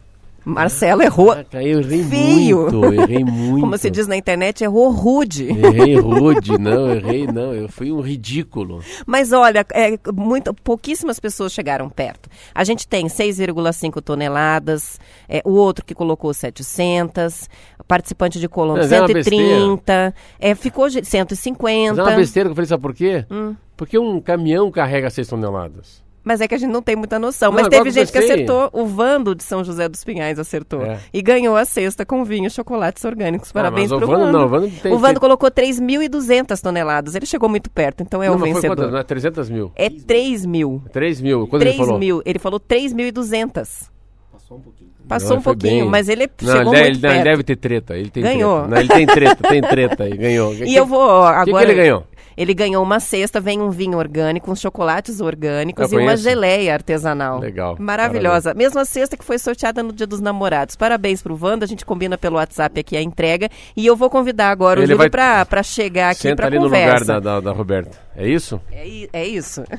Marcelo 0.43 1.03
errou. 1.03 1.29
Caraca, 1.29 1.63
eu 1.63 1.79
errei 1.81 2.03
feio. 2.03 2.71
muito, 2.71 2.93
errei 2.93 3.23
muito. 3.25 3.61
Como 3.61 3.77
se 3.77 3.89
diz 3.89 4.07
na 4.07 4.17
internet, 4.17 4.63
errou 4.63 4.89
rude. 4.89 5.45
Errei 5.49 5.95
rude, 5.95 6.57
não, 6.57 6.91
errei 6.91 7.27
não, 7.27 7.53
eu 7.53 7.69
fui 7.69 7.91
um 7.91 8.01
ridículo. 8.01 8.83
Mas 9.05 9.31
olha, 9.31 9.65
é, 9.73 9.97
muito, 10.13 10.53
pouquíssimas 10.53 11.19
pessoas 11.19 11.53
chegaram 11.53 11.89
perto. 11.89 12.29
A 12.53 12.63
gente 12.63 12.87
tem 12.87 13.05
6,5 13.05 14.01
toneladas, 14.01 14.99
é, 15.29 15.41
o 15.45 15.51
outro 15.51 15.85
que 15.85 15.93
colocou 15.93 16.33
700, 16.33 17.47
participante 17.87 18.39
de 18.39 18.47
Colômbia 18.47 18.87
130, 18.87 20.13
é, 20.39 20.55
ficou 20.55 20.89
150. 20.89 21.93
Mas 21.93 21.99
é 21.99 22.09
uma 22.09 22.17
besteira 22.17 22.49
que 22.49 22.51
eu 22.51 22.55
falei, 22.55 22.67
sabe 22.67 22.81
por 22.81 22.93
quê? 22.93 23.25
Hum. 23.29 23.55
Porque 23.77 23.97
um 23.97 24.19
caminhão 24.19 24.71
carrega 24.71 25.09
6 25.09 25.27
toneladas. 25.27 26.01
Mas 26.23 26.39
é 26.39 26.47
que 26.47 26.53
a 26.53 26.57
gente 26.57 26.69
não 26.71 26.83
tem 26.83 26.95
muita 26.95 27.17
noção. 27.17 27.49
Não, 27.49 27.55
Mas 27.55 27.65
agora 27.65 27.83
teve 27.83 27.89
que 27.93 27.99
gente 27.99 28.11
que 28.11 28.17
acertou. 28.19 28.69
O 28.73 28.85
Vando 28.85 29.33
de 29.33 29.43
São 29.43 29.63
José 29.63 29.89
dos 29.89 30.03
Pinhais 30.03 30.37
acertou. 30.37 30.83
É. 30.83 30.99
E 31.11 31.19
ganhou 31.21 31.55
a 31.55 31.65
cesta 31.65 32.05
com 32.05 32.23
vinho 32.23 32.45
e 32.45 32.49
chocolates 32.51 33.03
orgânicos. 33.03 33.51
Parabéns 33.51 33.91
Ah, 33.91 33.95
mas 33.95 34.03
pro 34.05 34.07
o 34.07 34.11
Vando, 34.19 34.25
Vando. 34.31 34.37
não, 34.37 34.45
o 34.45 34.49
Vando 34.49 34.69
tem- 34.83 34.93
o 34.93 34.99
Vando 34.99 35.13
tem- 35.15 35.19
colocou 35.19 35.49
3.200 35.49 36.61
toneladas. 36.61 37.15
Ele 37.15 37.25
chegou 37.25 37.49
muito 37.49 37.69
perto, 37.71 38.03
então 38.03 38.21
é 38.21 38.27
não, 38.27 38.35
o 38.35 38.37
vencedor. 38.37 38.75
quantas? 38.75 38.91
Não 38.91 38.99
é 38.99 39.03
300 39.03 39.49
mil? 39.49 39.71
É 39.75 39.89
3 39.89 40.45
mil. 40.45 40.81
3 40.93 41.19
mil. 41.19 41.47
Quando 41.47 41.61
3 41.61 41.75
ele 41.75 41.83
falou? 41.85 41.99
mil. 41.99 42.21
Ele 42.23 42.37
falou 42.39 42.59
3.200. 42.59 43.89
Passou 44.31 44.57
um 44.57 44.61
pouquinho. 44.61 44.91
Passou 45.07 45.29
Não, 45.31 45.37
um 45.39 45.41
pouquinho, 45.41 45.81
bem. 45.81 45.89
mas 45.89 46.07
ele 46.07 46.29
Não, 46.41 46.55
chegou 46.55 46.73
ele, 46.73 46.83
muito 46.83 46.95
ele- 46.95 47.01
não, 47.01 47.09
ele 47.09 47.23
perto. 47.23 47.23
deve 47.25 47.43
ter 47.43 47.55
treta. 47.57 47.97
Ele 47.97 48.09
tem 48.09 48.23
Ganhou. 48.23 48.59
treta. 48.59 48.67
Não, 48.69 48.77
ele 48.79 48.87
tem 48.87 49.05
treta, 49.07 49.43
tem 49.49 49.61
treta 49.61 50.03
aí, 50.03 50.15
ganhou. 50.15 50.53
E 50.63 50.73
eu 50.75 50.85
vou 50.85 51.01
ó, 51.01 51.29
O 51.41 51.43
que, 51.43 51.49
agora. 51.49 51.65
que 51.65 51.71
ele 51.71 51.81
ganhou? 51.81 52.03
Ele 52.41 52.53
ganhou 52.55 52.81
uma 52.83 52.99
cesta, 52.99 53.39
vem 53.39 53.61
um 53.61 53.69
vinho 53.69 53.99
orgânico, 53.99 54.49
uns 54.51 54.59
chocolates 54.59 55.21
orgânicos 55.21 55.91
Eu 55.91 55.99
e 55.99 56.01
uma 56.01 56.07
conheço. 56.07 56.23
geleia 56.23 56.73
artesanal. 56.73 57.39
Legal. 57.39 57.75
Maravilhosa. 57.79 58.53
Mesma 58.55 58.83
cesta 58.83 59.15
que 59.15 59.23
foi 59.23 59.37
sorteada 59.37 59.83
no 59.83 59.93
Dia 59.93 60.07
dos 60.07 60.19
Namorados. 60.19 60.75
Parabéns 60.75 61.21
pro 61.21 61.37
Wanda, 61.39 61.65
a 61.65 61.67
gente 61.67 61.85
combina 61.85 62.17
pelo 62.17 62.37
WhatsApp 62.37 62.79
aqui 62.79 62.97
a 62.97 63.01
entrega. 63.01 63.47
E 63.77 63.85
eu 63.85 63.95
vou 63.95 64.09
convidar 64.09 64.49
agora 64.49 64.79
o 64.79 64.83
Ele 64.83 64.87
Júlio 64.87 64.97
vai- 64.97 65.09
pra, 65.11 65.45
pra 65.45 65.61
chegar 65.61 66.09
aqui 66.09 66.21
Senta 66.21 66.37
pra 66.37 66.47
ali 66.47 66.57
no 66.57 66.63
lugar 66.63 67.03
da, 67.03 67.19
da, 67.19 67.39
da 67.39 67.51
Roberta. 67.51 67.95
É 68.15 68.27
isso? 68.27 68.59
É, 68.71 69.07
é 69.13 69.27
isso. 69.27 69.63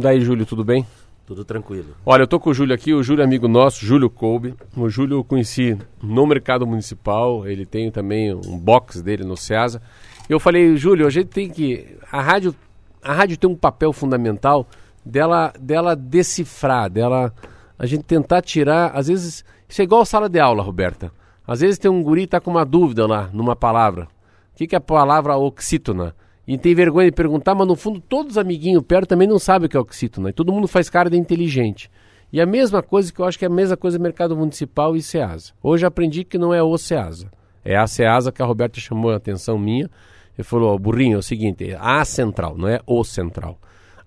Daí, 0.00 0.20
Júlio, 0.20 0.44
tudo 0.44 0.64
bem? 0.64 0.86
Tudo 1.26 1.44
tranquilo. 1.44 1.94
Olha, 2.06 2.22
eu 2.22 2.26
tô 2.26 2.40
com 2.40 2.50
o 2.50 2.54
Júlio 2.54 2.74
aqui, 2.74 2.94
o 2.94 3.02
Júlio 3.02 3.20
é 3.20 3.24
amigo 3.24 3.46
nosso, 3.48 3.84
Júlio 3.84 4.08
Koube. 4.08 4.54
O 4.76 4.88
Júlio 4.88 5.18
eu 5.18 5.24
conheci 5.24 5.76
no 6.02 6.26
mercado 6.26 6.66
municipal, 6.66 7.46
ele 7.46 7.66
tem 7.66 7.90
também 7.90 8.34
um 8.34 8.58
box 8.58 9.02
dele 9.02 9.24
no 9.24 9.36
Ceasa. 9.36 9.82
Eu 10.28 10.38
falei, 10.38 10.76
Júlio, 10.76 11.06
a 11.06 11.10
gente 11.10 11.28
tem 11.28 11.48
que. 11.48 11.96
A 12.12 12.20
rádio, 12.20 12.54
a 13.02 13.12
rádio 13.12 13.38
tem 13.38 13.48
um 13.48 13.56
papel 13.56 13.92
fundamental 13.92 14.66
dela, 15.04 15.52
dela 15.58 15.96
decifrar, 15.96 16.90
dela. 16.90 17.32
A 17.78 17.86
gente 17.86 18.04
tentar 18.04 18.42
tirar. 18.42 18.90
Às 18.94 19.08
vezes. 19.08 19.44
Isso 19.68 19.80
é 19.80 19.84
igual 19.84 20.04
sala 20.04 20.28
de 20.28 20.38
aula, 20.38 20.62
Roberta. 20.62 21.12
Às 21.46 21.60
vezes 21.60 21.78
tem 21.78 21.90
um 21.90 22.02
guri 22.02 22.22
que 22.22 22.28
tá 22.28 22.40
com 22.40 22.50
uma 22.50 22.64
dúvida 22.64 23.06
lá, 23.06 23.30
numa 23.32 23.56
palavra. 23.56 24.04
O 24.04 24.56
que, 24.56 24.66
que 24.66 24.74
é 24.74 24.78
a 24.78 24.80
palavra 24.80 25.36
oxítona? 25.36 26.14
E 26.46 26.56
tem 26.58 26.74
vergonha 26.74 27.10
de 27.10 27.14
perguntar, 27.14 27.54
mas 27.54 27.66
no 27.66 27.76
fundo 27.76 28.00
todos 28.00 28.32
os 28.32 28.38
amiguinhos 28.38 28.82
perto 28.82 29.08
também 29.08 29.28
não 29.28 29.38
sabem 29.38 29.66
o 29.66 29.68
que 29.68 29.76
é 29.76 29.80
oxítona. 29.80 30.30
E 30.30 30.32
todo 30.32 30.52
mundo 30.52 30.68
faz 30.68 30.90
cara 30.90 31.08
de 31.08 31.16
inteligente. 31.16 31.90
E 32.30 32.40
a 32.40 32.46
mesma 32.46 32.82
coisa 32.82 33.12
que 33.12 33.20
eu 33.20 33.24
acho 33.24 33.38
que 33.38 33.44
é 33.46 33.48
a 33.48 33.50
mesma 33.50 33.76
coisa 33.76 33.98
mercado 33.98 34.36
municipal 34.36 34.94
e 34.94 35.00
SEASA. 35.00 35.52
Hoje 35.62 35.86
aprendi 35.86 36.24
que 36.24 36.36
não 36.36 36.52
é 36.52 36.62
o 36.62 36.76
SEASA. 36.76 37.30
É 37.64 37.76
a 37.76 37.86
SEASA 37.86 38.30
que 38.30 38.42
a 38.42 38.46
Roberta 38.46 38.78
chamou 38.80 39.10
a 39.10 39.16
atenção 39.16 39.58
minha. 39.58 39.90
Ele 40.38 40.44
falou, 40.44 40.78
burrinho, 40.78 41.16
é 41.16 41.18
o 41.18 41.22
seguinte, 41.22 41.76
a 41.76 42.04
central, 42.04 42.56
não 42.56 42.68
é 42.68 42.80
o 42.86 43.02
central. 43.02 43.58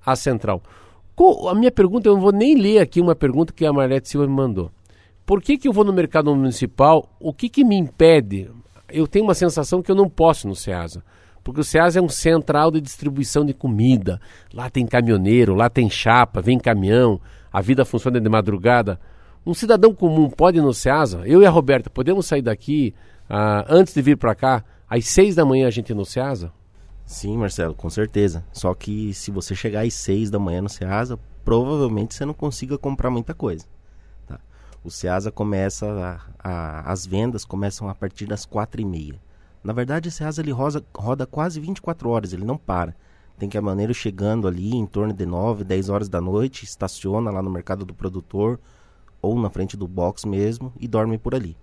A 0.05 0.15
central. 0.15 0.63
A 1.49 1.53
minha 1.53 1.71
pergunta, 1.71 2.07
eu 2.07 2.13
não 2.13 2.21
vou 2.21 2.31
nem 2.31 2.55
ler 2.55 2.79
aqui 2.79 3.01
uma 3.01 3.13
pergunta 3.13 3.51
que 3.51 3.65
a 3.65 3.73
Marlete 3.73 4.07
Silva 4.07 4.25
me 4.25 4.33
mandou. 4.33 4.71
Por 5.25 5.41
que, 5.41 5.57
que 5.57 5.67
eu 5.67 5.73
vou 5.73 5.83
no 5.83 5.91
mercado 5.91 6.33
municipal? 6.33 7.09
O 7.19 7.33
que, 7.33 7.49
que 7.49 7.65
me 7.65 7.75
impede? 7.75 8.49
Eu 8.89 9.05
tenho 9.07 9.25
uma 9.25 9.33
sensação 9.33 9.81
que 9.81 9.91
eu 9.91 9.95
não 9.95 10.09
posso 10.09 10.47
no 10.47 10.55
SEASA. 10.55 11.03
Porque 11.43 11.59
o 11.59 11.63
SEASA 11.63 11.99
é 11.99 12.01
um 12.01 12.09
central 12.09 12.71
de 12.71 12.79
distribuição 12.79 13.45
de 13.45 13.53
comida. 13.53 14.19
Lá 14.53 14.69
tem 14.69 14.85
caminhoneiro, 14.85 15.53
lá 15.53 15.69
tem 15.69 15.89
chapa, 15.89 16.41
vem 16.41 16.57
caminhão, 16.57 17.19
a 17.51 17.61
vida 17.61 17.83
funciona 17.83 18.21
de 18.21 18.29
madrugada. 18.29 18.99
Um 19.45 19.53
cidadão 19.53 19.93
comum 19.93 20.29
pode 20.29 20.59
ir 20.59 20.61
no 20.61 20.73
SEASA? 20.73 21.23
Eu 21.25 21.41
e 21.41 21.45
a 21.45 21.49
Roberta 21.49 21.89
podemos 21.89 22.25
sair 22.25 22.41
daqui 22.41 22.93
ah, 23.29 23.65
antes 23.69 23.93
de 23.93 24.01
vir 24.01 24.17
para 24.17 24.33
cá, 24.33 24.63
às 24.91 25.07
seis 25.07 25.35
da 25.35 25.45
manhã 25.45 25.67
a 25.67 25.71
gente 25.71 25.93
no 25.93 26.05
SEASA? 26.05 26.51
Sim, 27.05 27.37
Marcelo, 27.37 27.73
com 27.73 27.89
certeza. 27.89 28.45
Só 28.53 28.73
que 28.73 29.13
se 29.13 29.31
você 29.31 29.53
chegar 29.53 29.81
às 29.85 29.93
6 29.95 30.29
da 30.29 30.39
manhã 30.39 30.61
no 30.61 30.69
Ceasa, 30.69 31.19
provavelmente 31.43 32.13
você 32.15 32.23
não 32.25 32.33
consiga 32.33 32.77
comprar 32.77 33.09
muita 33.09 33.33
coisa. 33.33 33.65
tá? 34.25 34.39
O 34.83 34.89
Ceasa 34.89 35.29
começa, 35.29 35.85
a- 36.41 36.49
a- 36.49 36.91
as 36.91 37.05
vendas 37.05 37.43
começam 37.43 37.89
a 37.89 37.95
partir 37.95 38.25
das 38.27 38.45
4 38.45 38.79
e 38.81 38.85
meia. 38.85 39.19
Na 39.63 39.73
verdade, 39.73 40.07
o 40.07 40.11
Ceasa 40.11 40.41
ele 40.41 40.51
roda, 40.51 41.25
quase 41.25 41.59
24 41.59 42.09
horas, 42.09 42.31
ele 42.31 42.45
não 42.45 42.55
para. 42.57 42.95
Tem 43.37 43.49
caminhoneiro 43.49 43.93
chegando 43.93 44.47
ali 44.47 44.73
em 44.75 44.85
torno 44.85 45.11
de 45.13 45.25
9, 45.25 45.63
10 45.65 45.89
horas 45.89 46.07
da 46.07 46.21
noite, 46.21 46.63
estaciona 46.63 47.29
lá 47.29 47.41
no 47.41 47.49
mercado 47.49 47.83
do 47.85 47.93
produtor 47.93 48.57
ou 49.21 49.37
na 49.37 49.49
frente 49.49 49.75
do 49.75 49.87
box 49.87 50.25
mesmo 50.25 50.71
e 50.79 50.87
dorme 50.87 51.17
por 51.17 51.35
ali. 51.35 51.57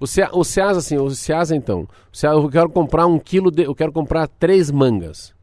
O, 0.00 0.06
Cea, 0.06 0.30
o 0.32 0.44
Ceasa, 0.44 0.78
assim, 0.78 0.96
o 0.96 1.10
Ceasa 1.10 1.56
então. 1.56 1.88
O 2.12 2.16
Ceasa, 2.16 2.38
eu 2.38 2.48
quero 2.48 2.70
comprar 2.70 3.06
um 3.06 3.18
quilo 3.18 3.50
de. 3.50 3.64
Eu 3.64 3.74
quero 3.74 3.92
comprar 3.92 4.28
três 4.28 4.70
mangas. 4.70 5.34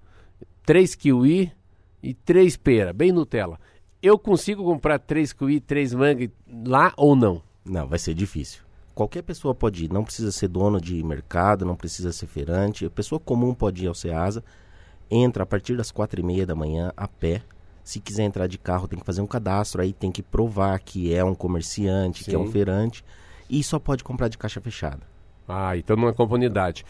Três 0.66 0.96
kiwi 0.96 1.52
e 2.02 2.14
três 2.14 2.56
pera, 2.58 2.94
bem 2.94 3.12
Nutella. 3.12 3.60
Eu 4.02 4.18
consigo 4.18 4.64
comprar 4.64 5.00
três 5.00 5.34
kiwi, 5.34 5.60
três 5.60 5.94
mangas 5.94 6.30
lá 6.66 6.94
ou 6.96 7.16
não? 7.16 7.42
Não, 7.66 7.88
vai 7.88 8.00
ser 8.00 8.14
difícil. 8.14 8.62
Qualquer 8.94 9.24
pessoa 9.24 9.54
pode 9.54 9.86
ir, 9.86 9.92
não 9.92 10.06
precisa 10.06 10.32
ser 10.32 10.48
dono 10.48 10.80
de 10.80 11.04
mercado, 11.04 11.66
não 11.66 11.76
precisa 11.76 12.14
ser 12.14 12.28
feirante. 12.28 12.86
A 12.86 12.90
pessoa 12.90 13.20
comum 13.20 13.54
pode 13.54 13.84
ir 13.84 13.88
ao 13.88 13.94
Ceasa, 13.94 14.42
entra 15.12 15.44
a 15.44 15.46
partir 15.46 15.76
das 15.76 15.92
quatro 15.92 16.20
e 16.20 16.24
meia 16.24 16.46
da 16.46 16.56
manhã 16.56 16.94
a 16.96 17.08
pé. 17.08 17.42
Se 17.84 18.00
quiser 18.00 18.24
entrar 18.24 18.48
de 18.48 18.58
carro, 18.58 18.88
tem 18.88 18.98
que 18.98 19.06
fazer 19.06 19.22
um 19.22 19.28
cadastro, 19.28 19.82
aí 19.82 19.92
tem 19.92 20.12
que 20.12 20.24
provar 20.24 20.80
que 20.80 21.14
é 21.14 21.24
um 21.24 21.36
comerciante, 21.36 22.24
que 22.24 22.34
é 22.34 22.40
um 22.40 22.46
Sim. 22.46 22.52
feirante, 22.54 23.04
e 23.50 23.64
só 23.64 23.80
pode 23.80 24.04
comprar 24.04 24.28
de 24.28 24.38
caixa 24.38 24.60
fechada. 24.62 25.02
Ah, 25.48 25.78
então 25.78 25.96
não 25.96 26.08
é 26.08 26.14
comunidade. 26.14 26.86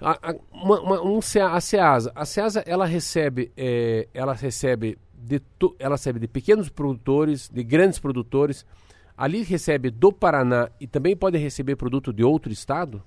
A, 0.00 0.30
a, 0.30 0.34
uma- 0.52 0.80
uma- 0.80 1.02
um 1.02 1.18
a 1.18 1.60
Ceasa, 1.60 2.10
a 2.14 2.24
Ceasa 2.24 2.62
ela 2.66 2.86
recebe, 2.86 3.52
eh, 3.56 4.08
ela 4.14 4.32
recebe 4.32 4.98
de, 5.14 5.42
ela 5.78 5.96
recebe 5.96 6.18
de 6.18 6.26
pequenos 6.26 6.68
produtores, 6.70 7.48
de 7.52 7.62
grandes 7.62 7.98
produtores. 7.98 8.64
Ali 9.16 9.42
recebe 9.42 9.90
do 9.90 10.10
Paraná 10.10 10.70
e 10.80 10.86
também 10.86 11.14
pode 11.14 11.36
receber 11.36 11.76
produto 11.76 12.10
de 12.10 12.24
outro 12.24 12.50
estado? 12.50 13.02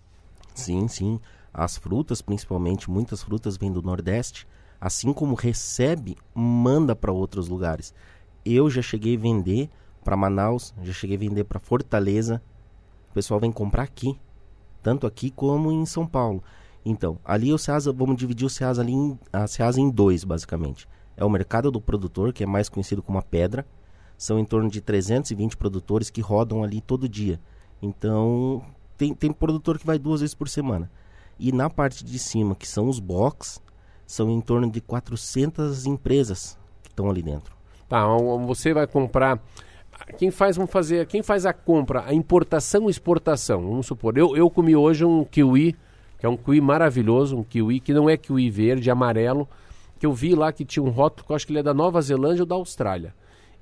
Sim, 0.53 0.87
sim. 0.87 1.19
As 1.51 1.75
frutas, 1.77 2.21
principalmente, 2.21 2.89
muitas 2.91 3.23
frutas 3.23 3.57
vêm 3.57 3.71
do 3.71 3.81
Nordeste. 3.81 4.47
Assim 4.79 5.11
como 5.11 5.33
recebe, 5.33 6.15
manda 6.35 6.95
para 6.95 7.11
outros 7.11 7.47
lugares. 7.47 7.93
Eu 8.45 8.69
já 8.69 8.81
cheguei 8.83 9.15
a 9.15 9.19
vender 9.19 9.69
para 10.03 10.15
Manaus, 10.17 10.73
já 10.83 10.93
cheguei 10.93 11.15
a 11.15 11.19
vender 11.19 11.45
para 11.45 11.59
Fortaleza. 11.59 12.39
O 13.13 13.19
pessoal 13.21 13.39
vem 13.39 13.51
comprar 13.51 13.83
aqui, 13.83 14.19
tanto 14.81 15.05
aqui 15.05 15.29
como 15.29 15.71
em 15.71 15.85
São 15.85 16.03
Paulo. 16.03 16.43
Então, 16.83 17.19
ali 17.23 17.53
o 17.53 17.59
Ceasa, 17.59 17.93
vamos 17.93 18.17
dividir 18.17 18.43
o 18.43 18.49
Ceasa 18.49 18.81
ali 18.81 18.91
em, 18.91 19.19
a 19.31 19.45
em 19.77 19.87
dois, 19.87 20.23
basicamente. 20.23 20.89
É 21.15 21.23
o 21.23 21.29
mercado 21.29 21.69
do 21.69 21.79
produtor, 21.79 22.33
que 22.33 22.43
é 22.43 22.47
mais 22.47 22.69
conhecido 22.69 23.03
como 23.03 23.19
a 23.19 23.21
pedra. 23.21 23.67
São 24.17 24.39
em 24.39 24.43
torno 24.43 24.67
de 24.67 24.81
320 24.81 25.55
produtores 25.55 26.09
que 26.09 26.21
rodam 26.21 26.63
ali 26.63 26.81
todo 26.81 27.07
dia. 27.07 27.39
Então, 27.83 28.65
tem, 28.97 29.13
tem 29.13 29.31
produtor 29.31 29.77
que 29.77 29.85
vai 29.85 29.99
duas 29.99 30.21
vezes 30.21 30.33
por 30.33 30.49
semana. 30.49 30.89
E 31.37 31.51
na 31.51 31.69
parte 31.69 32.03
de 32.03 32.17
cima, 32.17 32.55
que 32.55 32.67
são 32.67 32.89
os 32.89 32.99
box, 32.99 33.61
são 34.07 34.27
em 34.31 34.41
torno 34.41 34.71
de 34.71 34.81
400 34.81 35.85
empresas 35.85 36.57
que 36.81 36.89
estão 36.89 37.11
ali 37.11 37.21
dentro. 37.21 37.55
Tá, 37.87 38.07
você 38.47 38.73
vai 38.73 38.87
comprar. 38.87 39.39
Quem 40.17 40.31
faz, 40.31 40.55
vamos 40.55 40.71
fazer, 40.71 41.05
quem 41.07 41.21
faz 41.21 41.45
a 41.45 41.53
compra, 41.53 42.03
a 42.05 42.13
importação 42.13 42.89
exportação? 42.89 43.61
Vamos 43.61 43.85
supor, 43.85 44.17
eu, 44.17 44.35
eu 44.35 44.49
comi 44.49 44.75
hoje 44.75 45.05
um 45.05 45.23
kiwi, 45.23 45.75
que 46.19 46.25
é 46.25 46.29
um 46.29 46.37
kiwi 46.37 46.61
maravilhoso, 46.61 47.37
um 47.37 47.43
kiwi 47.43 47.79
que 47.79 47.93
não 47.93 48.09
é 48.09 48.17
kiwi 48.17 48.49
verde, 48.49 48.89
amarelo, 48.89 49.47
que 49.99 50.05
eu 50.05 50.13
vi 50.13 50.35
lá 50.35 50.51
que 50.51 50.65
tinha 50.65 50.83
um 50.83 50.89
rótulo, 50.89 51.25
que 51.25 51.31
eu 51.31 51.35
acho 51.35 51.45
que 51.45 51.51
ele 51.51 51.59
é 51.59 51.63
da 51.63 51.73
Nova 51.73 52.01
Zelândia 52.01 52.43
ou 52.43 52.45
da 52.45 52.55
Austrália. 52.55 53.13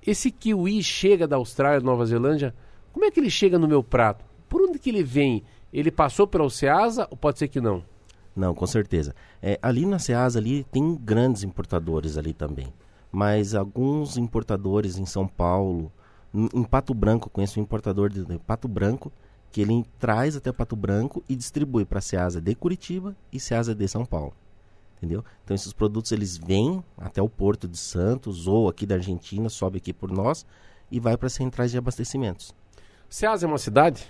Esse 0.05 0.31
kiwi 0.31 0.81
chega 0.81 1.27
da 1.27 1.35
Austrália, 1.35 1.79
Nova 1.79 2.05
Zelândia, 2.05 2.55
como 2.91 3.05
é 3.05 3.11
que 3.11 3.19
ele 3.19 3.29
chega 3.29 3.57
no 3.57 3.67
meu 3.67 3.83
prato? 3.83 4.25
Por 4.49 4.61
onde 4.61 4.79
que 4.79 4.89
ele 4.89 5.03
vem? 5.03 5.43
Ele 5.71 5.91
passou 5.91 6.27
pela 6.27 6.43
Oceasa 6.43 7.07
ou 7.09 7.15
pode 7.15 7.39
ser 7.39 7.47
que 7.47 7.61
não? 7.61 7.83
Não, 8.35 8.53
com 8.53 8.65
certeza. 8.65 9.15
É, 9.41 9.59
ali 9.61 9.85
na 9.85 9.99
Ceasa 9.99 10.39
ali 10.39 10.63
tem 10.65 10.95
grandes 10.95 11.43
importadores 11.43 12.17
ali 12.17 12.33
também. 12.33 12.73
Mas 13.11 13.55
alguns 13.55 14.17
importadores 14.17 14.97
em 14.97 15.05
São 15.05 15.27
Paulo, 15.27 15.91
em, 16.33 16.63
Pato 16.63 16.93
Branco, 16.93 17.29
conheço 17.29 17.59
um 17.59 17.63
importador 17.63 18.09
de, 18.09 18.25
Pato 18.39 18.67
Branco, 18.67 19.11
que 19.51 19.61
ele 19.61 19.85
traz 19.99 20.35
até 20.35 20.51
Pato 20.51 20.75
Branco 20.75 21.23
e 21.27 21.35
distribui 21.35 21.85
para 21.85 21.99
a 21.99 22.01
Ceasa 22.01 22.39
de 22.39 22.55
Curitiba 22.55 23.15
e 23.31 23.39
Ceasa 23.39 23.75
de 23.75 23.87
São 23.87 24.05
Paulo. 24.05 24.33
Entendeu? 24.97 25.25
Então 25.43 25.55
esses 25.55 25.73
produtos 25.73 26.11
eles 26.11 26.37
vêm 26.37 26.83
até 26.97 27.21
o 27.21 27.27
Porto 27.27 27.67
de 27.67 27.77
Santos 27.77 28.47
ou 28.47 28.69
aqui 28.69 28.85
da 28.85 28.95
Argentina, 28.95 29.49
sobe 29.49 29.77
aqui 29.77 29.91
por 29.91 30.11
nós 30.11 30.45
e 30.91 30.99
vai 30.99 31.17
para 31.17 31.27
centrais 31.27 31.71
de 31.71 31.77
abastecimentos. 31.77 32.53
Oceasa 33.09 33.45
é 33.45 33.47
uma 33.47 33.57
cidade? 33.57 34.07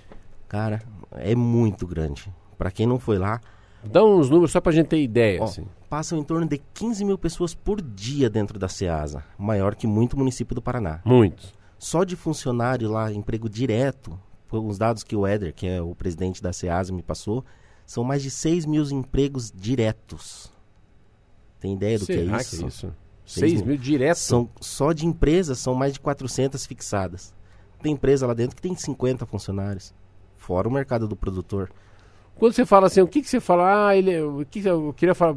Cara, 0.48 0.82
é 1.12 1.34
muito 1.34 1.88
grande. 1.88 2.32
Para 2.58 2.70
quem 2.70 2.86
não 2.86 3.00
foi 3.00 3.18
lá, 3.18 3.40
Dá 3.84 4.04
uns 4.04 4.30
números 4.30 4.52
só 4.52 4.62
pra 4.62 4.72
gente 4.72 4.88
ter 4.88 5.02
ideia. 5.02 5.42
Ó, 5.42 5.46
assim. 5.46 5.66
passam 5.90 6.18
em 6.18 6.24
torno 6.24 6.48
de 6.48 6.60
15 6.74 7.04
mil 7.04 7.18
pessoas 7.18 7.56
por 7.56 7.82
dia 7.82 8.30
dentro 8.30 8.60
da 8.60 8.70
SEASA, 8.70 9.24
maior 9.38 9.76
que 9.76 9.88
muito 9.88 10.18
município 10.18 10.54
do 10.54 10.62
Paraná. 10.62 11.02
Muitos. 11.04 11.54
Só 11.82 12.04
de 12.04 12.16
funcionário 12.16 12.92
lá, 12.92 13.12
emprego 13.12 13.50
direto, 13.50 14.16
por 14.48 14.64
os 14.64 14.78
dados 14.78 15.04
que 15.04 15.16
o 15.16 15.26
Éder, 15.26 15.52
que 15.52 15.66
é 15.66 15.82
o 15.82 15.96
presidente 15.96 16.40
da 16.40 16.54
SEASA, 16.54 16.94
me 16.94 17.02
passou, 17.02 17.44
são 17.88 18.04
mais 18.04 18.22
de 18.22 18.30
6 18.30 18.68
mil 18.68 18.84
empregos 18.92 19.52
diretos. 19.52 20.54
Tem 21.60 21.74
ideia 21.74 21.98
do 21.98 22.06
que 22.06 22.12
é 22.12 22.18
Será 22.18 22.40
isso? 22.40 22.58
que 22.58 22.64
é 22.64 22.68
isso? 22.68 22.94
6 23.26 23.62
mil 23.64 23.78
direto? 23.78 24.18
São, 24.18 24.48
só 24.62 24.94
de 24.94 25.08
empresas 25.08 25.58
são 25.58 25.74
mais 25.74 25.94
de 25.94 26.00
400 26.00 26.64
fixadas. 26.68 27.34
Tem 27.82 27.94
empresa 27.94 28.28
lá 28.28 28.36
dentro 28.36 28.56
que 28.56 28.62
tem 28.62 28.76
50 28.76 29.26
funcionários, 29.26 29.92
fora 30.38 30.68
o 30.68 30.72
mercado 30.72 31.08
do 31.08 31.16
produtor. 31.16 31.72
Quando 32.36 32.54
você 32.54 32.64
fala 32.64 32.86
assim, 32.86 33.02
o 33.02 33.08
que, 33.08 33.24
que 33.24 33.28
você 33.28 33.40
fala? 33.40 33.88
Ah, 33.88 33.98
ele, 33.98 34.22
o 34.22 34.46
que 34.46 34.60
eu 34.60 34.94
queria 34.94 35.16
falar, 35.16 35.34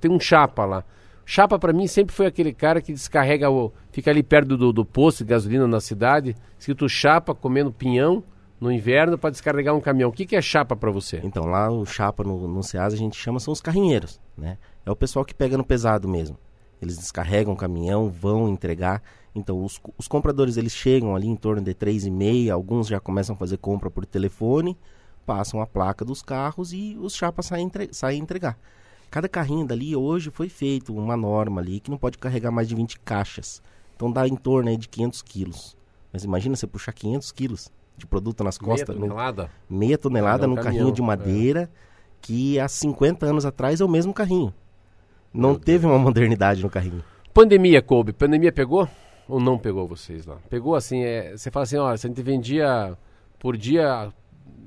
tem 0.00 0.10
um 0.10 0.18
chapa 0.18 0.64
lá. 0.64 0.84
Chapa 1.26 1.58
para 1.58 1.72
mim 1.72 1.86
sempre 1.86 2.14
foi 2.14 2.26
aquele 2.26 2.52
cara 2.52 2.82
que 2.82 2.92
descarrega 2.92 3.50
o, 3.50 3.72
fica 3.90 4.10
ali 4.10 4.22
perto 4.22 4.56
do, 4.56 4.72
do 4.72 4.84
posto 4.84 5.24
de 5.24 5.30
gasolina 5.30 5.66
na 5.66 5.80
cidade, 5.80 6.36
escrito 6.58 6.88
chapa 6.88 7.34
comendo 7.34 7.72
pinhão 7.72 8.22
no 8.60 8.70
inverno 8.70 9.18
para 9.18 9.30
descarregar 9.30 9.74
um 9.74 9.80
caminhão. 9.80 10.10
O 10.10 10.12
que, 10.12 10.26
que 10.26 10.36
é 10.36 10.42
chapa 10.42 10.76
para 10.76 10.90
você? 10.90 11.20
Então 11.24 11.44
lá 11.44 11.70
o 11.70 11.84
chapa 11.86 12.22
no, 12.22 12.46
no 12.46 12.62
Ceasa 12.62 12.94
a 12.94 12.98
gente 12.98 13.16
chama 13.16 13.40
são 13.40 13.52
os 13.52 13.60
carrinheiros, 13.60 14.20
né? 14.36 14.58
É 14.84 14.90
o 14.90 14.96
pessoal 14.96 15.24
que 15.24 15.34
pega 15.34 15.56
no 15.56 15.64
pesado 15.64 16.08
mesmo. 16.08 16.38
Eles 16.80 16.98
descarregam 16.98 17.54
o 17.54 17.56
caminhão, 17.56 18.10
vão 18.10 18.48
entregar. 18.48 19.02
Então 19.34 19.64
os, 19.64 19.80
os 19.96 20.06
compradores 20.06 20.56
eles 20.56 20.72
chegam 20.72 21.16
ali 21.16 21.26
em 21.26 21.36
torno 21.36 21.62
de 21.62 21.72
três 21.72 22.04
e 22.04 22.10
meia, 22.10 22.52
alguns 22.52 22.86
já 22.86 23.00
começam 23.00 23.34
a 23.34 23.38
fazer 23.38 23.56
compra 23.56 23.90
por 23.90 24.04
telefone, 24.04 24.76
passam 25.24 25.60
a 25.60 25.66
placa 25.66 26.04
dos 26.04 26.22
carros 26.22 26.72
e 26.72 26.96
os 27.00 27.14
chapas 27.14 27.46
saem, 27.46 27.66
entre, 27.66 27.88
saem 27.92 28.20
entregar. 28.20 28.58
Cada 29.14 29.28
carrinho 29.28 29.64
dali 29.64 29.94
hoje 29.94 30.28
foi 30.28 30.48
feito 30.48 30.92
uma 30.92 31.16
norma 31.16 31.60
ali 31.60 31.78
que 31.78 31.88
não 31.88 31.96
pode 31.96 32.18
carregar 32.18 32.50
mais 32.50 32.68
de 32.68 32.74
20 32.74 32.98
caixas. 32.98 33.62
Então 33.94 34.10
dá 34.10 34.26
em 34.26 34.34
torno 34.34 34.68
aí 34.68 34.76
de 34.76 34.88
500 34.88 35.22
quilos. 35.22 35.76
Mas 36.12 36.24
imagina 36.24 36.56
você 36.56 36.66
puxar 36.66 36.92
500 36.92 37.30
quilos 37.30 37.70
de 37.96 38.08
produto 38.08 38.42
nas 38.42 38.58
costas. 38.58 38.88
Meia 38.88 39.06
tonelada? 39.06 39.50
No, 39.70 39.78
meia 39.78 39.96
tonelada 39.96 40.46
é 40.46 40.48
um 40.48 40.56
caminhão, 40.56 40.72
carrinho 40.72 40.92
de 40.92 41.00
madeira 41.00 41.60
é. 41.60 41.68
que 42.20 42.58
há 42.58 42.66
50 42.66 43.24
anos 43.24 43.46
atrás 43.46 43.80
é 43.80 43.84
o 43.84 43.88
mesmo 43.88 44.12
carrinho. 44.12 44.52
Não 45.32 45.50
Meu 45.50 45.60
teve 45.60 45.86
Deus. 45.86 45.92
uma 45.92 45.98
modernidade 46.00 46.60
no 46.60 46.68
carrinho. 46.68 47.04
Pandemia, 47.32 47.80
Kobe. 47.80 48.12
Pandemia 48.12 48.50
pegou 48.50 48.88
ou 49.28 49.38
não 49.38 49.56
pegou 49.56 49.86
vocês 49.86 50.26
lá? 50.26 50.38
Pegou 50.50 50.74
assim, 50.74 51.04
é, 51.04 51.36
você 51.36 51.52
fala 51.52 51.62
assim, 51.62 51.76
ó, 51.76 51.96
se 51.96 52.04
a 52.04 52.08
gente 52.08 52.20
vendia 52.20 52.98
por 53.38 53.56
dia 53.56 54.12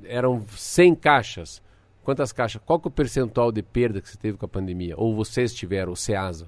eram 0.06 0.42
100 0.48 0.96
caixas. 0.96 1.62
Quantas 2.08 2.32
caixas? 2.32 2.62
Qual 2.66 2.80
que 2.80 2.88
é 2.88 2.90
o 2.90 2.92
percentual 2.92 3.52
de 3.52 3.62
perda 3.62 4.00
que 4.00 4.08
você 4.08 4.18
teve 4.18 4.38
com 4.38 4.46
a 4.46 4.48
pandemia? 4.48 4.94
Ou 4.96 5.14
vocês 5.14 5.54
tiveram, 5.54 5.92
o 5.92 5.96
SEASA? 5.98 6.48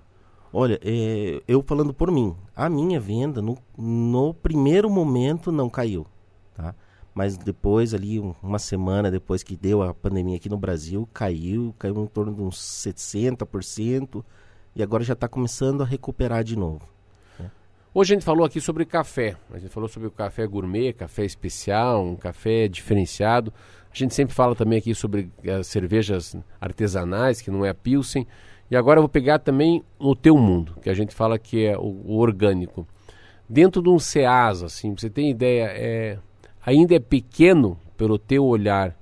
Olha, 0.54 0.80
é, 0.82 1.44
eu 1.46 1.62
falando 1.62 1.94
por 1.94 2.10
mim, 2.10 2.34
a 2.56 2.70
minha 2.70 2.98
venda 2.98 3.42
no, 3.42 3.58
no 3.78 4.34
primeiro 4.34 4.90
momento 4.90 5.52
não 5.52 5.70
caiu, 5.70 6.08
tá? 6.56 6.74
Mas 7.14 7.38
depois 7.38 7.94
ali, 7.94 8.22
uma 8.42 8.58
semana 8.58 9.12
depois 9.12 9.44
que 9.44 9.58
deu 9.58 9.82
a 9.84 9.94
pandemia 9.94 10.38
aqui 10.38 10.48
no 10.48 10.58
Brasil, 10.58 11.06
caiu, 11.14 11.76
caiu 11.78 12.04
em 12.04 12.08
torno 12.08 12.34
de 12.34 12.42
uns 12.42 12.56
60%, 12.58 14.24
e 14.74 14.82
agora 14.82 15.04
já 15.04 15.12
está 15.12 15.28
começando 15.28 15.82
a 15.82 15.86
recuperar 15.86 16.42
de 16.42 16.56
novo. 16.56 16.88
Hoje 17.92 18.14
a 18.14 18.16
gente 18.16 18.24
falou 18.24 18.46
aqui 18.46 18.62
sobre 18.62 18.86
café. 18.86 19.36
A 19.52 19.58
gente 19.58 19.72
falou 19.72 19.90
sobre 19.90 20.08
o 20.08 20.12
café 20.12 20.46
gourmet, 20.46 20.94
café 20.94 21.26
especial, 21.26 22.06
um 22.06 22.16
café 22.16 22.68
diferenciado. 22.68 23.52
A 23.92 23.98
gente 23.98 24.14
sempre 24.14 24.36
fala 24.36 24.56
também 24.56 24.78
aqui 24.78 24.94
sobre 24.94 25.32
as 25.48 25.68
cervejas 25.68 26.36
artesanais, 26.62 27.42
que 27.42 27.50
não 27.50 27.66
é 27.66 27.70
a 27.70 27.74
Pilsen. 27.74 28.28
E 28.70 28.76
agora 28.76 29.00
eu 29.00 29.04
vou 29.04 29.10
pegar 29.10 29.40
também 29.40 29.84
o 29.98 30.16
teu 30.16 30.38
mundo, 30.38 30.76
que 30.82 30.90
a 30.90 30.94
gente 30.94 31.16
fala 31.16 31.40
que 31.40 31.66
é 31.66 31.78
o, 31.78 31.82
o 32.06 32.18
orgânico. 32.18 32.88
Dentro 33.50 33.82
de 33.82 33.90
um 33.90 33.98
CEASA, 33.98 34.68
assim, 34.68 34.96
você 34.96 35.10
tem 35.10 35.32
ideia, 35.32 35.72
é, 35.74 36.20
ainda 36.64 36.94
é 36.94 37.00
pequeno 37.00 37.80
pelo 37.98 38.20
teu 38.20 38.46
olhar 38.46 38.96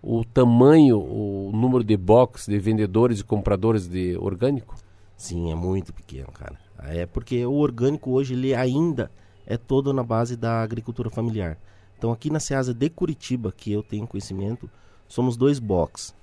o 0.00 0.24
tamanho, 0.24 1.00
o 1.00 1.50
número 1.52 1.82
de 1.82 1.96
box 1.96 2.46
de 2.46 2.58
vendedores 2.60 3.18
e 3.18 3.24
compradores 3.24 3.88
de 3.88 4.16
orgânico? 4.16 4.76
Sim, 5.16 5.50
é 5.50 5.54
muito 5.56 5.92
pequeno, 5.92 6.28
cara. 6.32 6.56
É 6.78 7.04
porque 7.04 7.44
o 7.44 7.54
orgânico 7.54 8.12
hoje 8.12 8.34
ele 8.34 8.54
ainda 8.54 9.10
é 9.44 9.56
todo 9.56 9.92
na 9.92 10.04
base 10.04 10.36
da 10.36 10.62
agricultura 10.62 11.10
familiar. 11.10 11.58
Então 11.98 12.12
aqui 12.12 12.30
na 12.30 12.38
Ceasa 12.38 12.72
de 12.72 12.88
Curitiba, 12.88 13.52
que 13.52 13.72
eu 13.72 13.82
tenho 13.82 14.06
conhecimento, 14.06 14.70
somos 15.08 15.36
dois 15.36 15.58
box. 15.58 16.14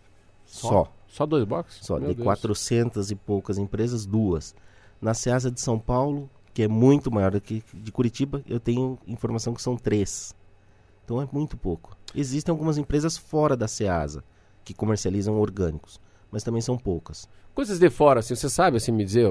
Só. 0.45 0.69
Só, 0.69 0.93
Só 1.07 1.25
dois 1.25 1.43
box? 1.43 1.79
Só, 1.81 1.99
Meu 1.99 2.09
de 2.09 2.15
Deus. 2.15 2.23
400 2.23 3.11
e 3.11 3.15
poucas 3.15 3.57
empresas, 3.57 4.05
duas. 4.05 4.55
Na 5.01 5.13
Ceasa 5.13 5.51
de 5.51 5.59
São 5.59 5.77
Paulo, 5.77 6.29
que 6.53 6.63
é 6.63 6.67
muito 6.67 7.11
maior 7.11 7.31
do 7.31 7.41
que 7.41 7.61
de 7.73 7.91
Curitiba, 7.91 8.41
eu 8.47 8.59
tenho 8.59 8.97
informação 9.05 9.53
que 9.53 9.61
são 9.61 9.75
três. 9.75 10.33
Então 11.03 11.21
é 11.21 11.27
muito 11.31 11.57
pouco. 11.57 11.95
Existem 12.15 12.51
algumas 12.51 12.77
empresas 12.77 13.17
fora 13.17 13.57
da 13.57 13.67
Ceasa 13.67 14.23
que 14.63 14.73
comercializam 14.73 15.37
orgânicos, 15.37 15.99
mas 16.31 16.43
também 16.43 16.61
são 16.61 16.77
poucas. 16.77 17.27
Coisas 17.53 17.77
de 17.79 17.89
fora, 17.89 18.21
assim, 18.21 18.33
você 18.35 18.49
sabe 18.49 18.77
assim 18.77 18.91
me 18.91 19.03
dizer, 19.03 19.29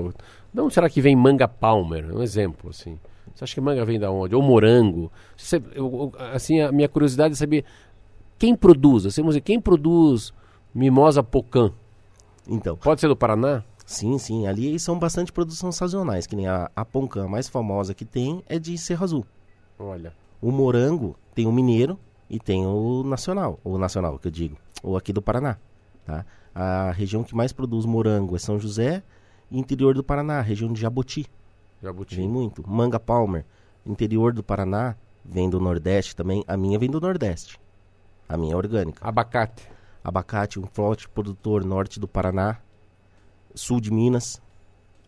de 0.53 0.61
onde 0.61 0.75
será 0.75 0.89
que 0.91 1.01
vem 1.01 1.17
manga 1.17 1.49
palmer? 1.49 2.15
Um 2.15 2.23
exemplo, 2.23 2.71
assim. 2.71 2.99
Você 3.35 3.45
acha 3.45 3.55
que 3.55 3.61
manga 3.61 3.85
vem 3.85 3.99
da 3.99 4.11
onde? 4.11 4.35
Ou 4.35 4.43
morango? 4.43 5.11
Você, 5.37 5.63
eu, 5.75 6.13
assim, 6.33 6.61
a 6.61 6.71
minha 6.71 6.89
curiosidade 6.89 7.35
é 7.35 7.37
saber 7.37 7.65
quem 8.39 8.55
produz, 8.55 9.07
assim, 9.07 9.23
quem 9.41 9.61
produz 9.61 10.33
mimosa 10.75 11.23
pocã? 11.23 11.73
Então. 12.49 12.77
Pode 12.77 13.01
ser 13.01 13.09
do 13.09 13.17
Paraná? 13.17 13.65
Sim, 13.85 14.19
sim. 14.19 14.47
Ali 14.47 14.79
são 14.79 14.99
bastante 14.99 15.33
produções 15.33 15.77
sazonais, 15.77 16.27
que 16.27 16.37
nem 16.37 16.47
a, 16.47 16.71
a 16.75 16.85
poncã 16.85 17.27
mais 17.27 17.49
famosa 17.49 17.95
que 17.95 18.05
tem 18.05 18.43
é 18.49 18.59
de 18.59 18.77
Serra 18.79 19.05
Azul. 19.05 19.27
Olha. 19.79 20.13
O 20.41 20.51
morango 20.51 21.17
tem 21.35 21.47
o 21.47 21.53
mineiro 21.53 21.99
e 22.29 22.39
tem 22.39 22.67
o 22.67 23.03
nacional, 23.05 23.59
o 23.65 23.79
nacional 23.79 24.19
que 24.19 24.29
eu 24.29 24.33
digo, 24.33 24.57
ou 24.83 24.97
aqui 24.97 25.13
do 25.13 25.23
Paraná, 25.23 25.57
tá? 26.05 26.25
A 26.55 26.91
região 26.93 27.25
que 27.25 27.35
mais 27.35 27.53
produz 27.53 27.85
morango 27.85 28.37
é 28.37 28.39
São 28.39 28.59
José 28.59 29.03
e 29.51 29.59
interior 29.59 29.95
do 29.95 30.05
Paraná, 30.05 30.41
região 30.41 30.73
de 30.73 30.81
Jabuti. 30.81 31.27
Jabuti. 31.85 32.17
Vem 32.17 32.29
muito. 32.29 32.69
Manga 32.69 32.99
Palmer, 32.99 33.45
interior 33.85 34.33
do 34.33 34.43
Paraná, 34.43 34.97
vem 35.25 35.49
do 35.51 35.61
Nordeste 35.61 36.17
também. 36.17 36.43
A 36.49 36.57
minha 36.57 36.79
vem 36.79 36.91
do 36.91 37.01
Nordeste. 37.01 37.61
A 38.29 38.37
minha 38.37 38.55
é 38.55 38.57
orgânica. 38.57 39.07
Abacate. 39.07 39.69
Abacate, 40.03 40.59
um 40.59 40.67
forte 40.67 41.09
produtor 41.09 41.65
norte 41.65 41.99
do 41.99 42.07
Paraná, 42.07 42.59
sul 43.55 43.81
de 43.81 43.91
Minas. 43.91 44.41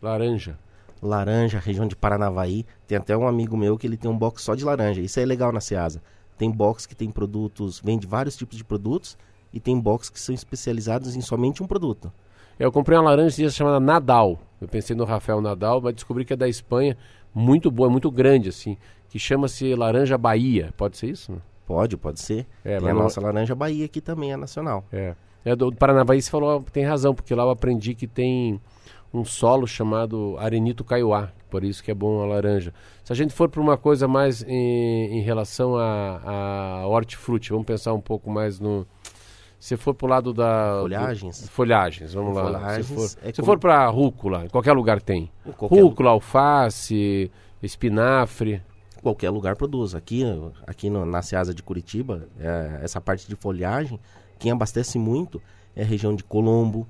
Laranja. 0.00 0.58
Laranja, 1.02 1.58
região 1.58 1.86
de 1.86 1.94
Paranavaí. 1.94 2.64
Tem 2.86 2.96
até 2.96 3.16
um 3.16 3.26
amigo 3.26 3.56
meu 3.56 3.76
que 3.76 3.86
ele 3.86 3.96
tem 3.96 4.10
um 4.10 4.16
box 4.16 4.42
só 4.42 4.54
de 4.54 4.64
laranja. 4.64 5.00
Isso 5.00 5.20
é 5.20 5.24
legal 5.24 5.52
na 5.52 5.60
Ceasa. 5.60 6.02
Tem 6.38 6.50
box 6.50 6.86
que 6.86 6.94
tem 6.94 7.10
produtos, 7.10 7.80
vende 7.80 8.06
vários 8.06 8.36
tipos 8.36 8.56
de 8.56 8.64
produtos 8.64 9.18
e 9.52 9.60
tem 9.60 9.78
box 9.78 10.10
que 10.10 10.20
são 10.20 10.34
especializados 10.34 11.14
em 11.14 11.20
somente 11.20 11.62
um 11.62 11.66
produto. 11.66 12.12
Eu 12.58 12.72
comprei 12.72 12.96
uma 12.96 13.10
laranja 13.10 13.50
chamada 13.50 13.80
Nadal. 13.80 14.38
Eu 14.60 14.68
pensei 14.68 14.96
no 14.96 15.04
Rafael 15.04 15.40
Nadal, 15.40 15.80
mas 15.80 15.94
descobri 15.94 16.24
que 16.24 16.32
é 16.32 16.36
da 16.36 16.48
Espanha, 16.48 16.96
muito 17.34 17.70
boa, 17.70 17.90
muito 17.90 18.10
grande 18.10 18.48
assim, 18.48 18.76
que 19.08 19.18
chama-se 19.18 19.74
laranja 19.74 20.16
Bahia. 20.16 20.72
Pode 20.76 20.96
ser 20.96 21.08
isso? 21.08 21.40
Pode, 21.66 21.96
pode 21.96 22.20
ser. 22.20 22.46
É, 22.64 22.78
tem 22.78 22.88
a 22.88 22.94
nossa 22.94 23.20
laranja 23.20 23.54
Bahia 23.54 23.84
aqui 23.84 24.00
também 24.00 24.32
é 24.32 24.36
nacional. 24.36 24.84
É. 24.92 25.14
É 25.44 25.54
do, 25.54 25.70
do 25.70 25.76
Paranavaí 25.76 26.20
você 26.20 26.30
falou, 26.30 26.64
tem 26.72 26.84
razão, 26.84 27.14
porque 27.14 27.34
lá 27.34 27.44
eu 27.44 27.50
aprendi 27.50 27.94
que 27.94 28.06
tem 28.06 28.60
um 29.12 29.24
solo 29.24 29.66
chamado 29.66 30.36
arenito 30.38 30.84
caiuá, 30.84 31.30
por 31.48 31.62
isso 31.62 31.82
que 31.82 31.90
é 31.90 31.94
bom 31.94 32.20
a 32.22 32.26
laranja. 32.26 32.74
Se 33.04 33.12
a 33.12 33.16
gente 33.16 33.32
for 33.32 33.48
para 33.48 33.60
uma 33.60 33.76
coisa 33.76 34.08
mais 34.08 34.42
em, 34.42 35.18
em 35.18 35.20
relação 35.22 35.76
a, 35.76 36.80
a 36.82 36.86
hortifruti, 36.86 37.50
vamos 37.50 37.66
pensar 37.66 37.92
um 37.92 38.00
pouco 38.00 38.28
mais 38.30 38.58
no 38.58 38.86
se 39.58 39.76
for 39.76 39.94
pro 39.94 40.06
lado 40.06 40.32
da. 40.32 40.78
Folhagens? 40.80 41.42
Do, 41.42 41.48
folhagens, 41.48 42.14
vamos 42.14 42.38
folhagens 42.38 42.62
lá. 42.62 42.82
Se 42.82 42.94
for, 42.94 43.28
é 43.28 43.32
se 43.32 43.40
como... 43.40 43.46
for 43.46 43.58
pra 43.58 43.86
rúcula, 43.88 44.44
em 44.44 44.48
qualquer 44.48 44.72
lugar 44.72 45.00
tem. 45.00 45.30
Qualquer 45.56 45.82
rúcula, 45.82 46.10
alface, 46.10 47.30
espinafre. 47.62 48.62
Qualquer 49.02 49.30
lugar 49.30 49.56
produz. 49.56 49.94
Aqui, 49.94 50.24
aqui 50.66 50.90
no, 50.90 51.06
na 51.06 51.22
Seasa 51.22 51.54
de 51.54 51.62
Curitiba, 51.62 52.28
é, 52.40 52.80
essa 52.82 53.00
parte 53.00 53.28
de 53.28 53.36
folhagem, 53.36 54.00
quem 54.38 54.50
abastece 54.50 54.98
muito 54.98 55.40
é 55.76 55.82
a 55.82 55.86
região 55.86 56.14
de 56.14 56.24
Colombo, 56.24 56.86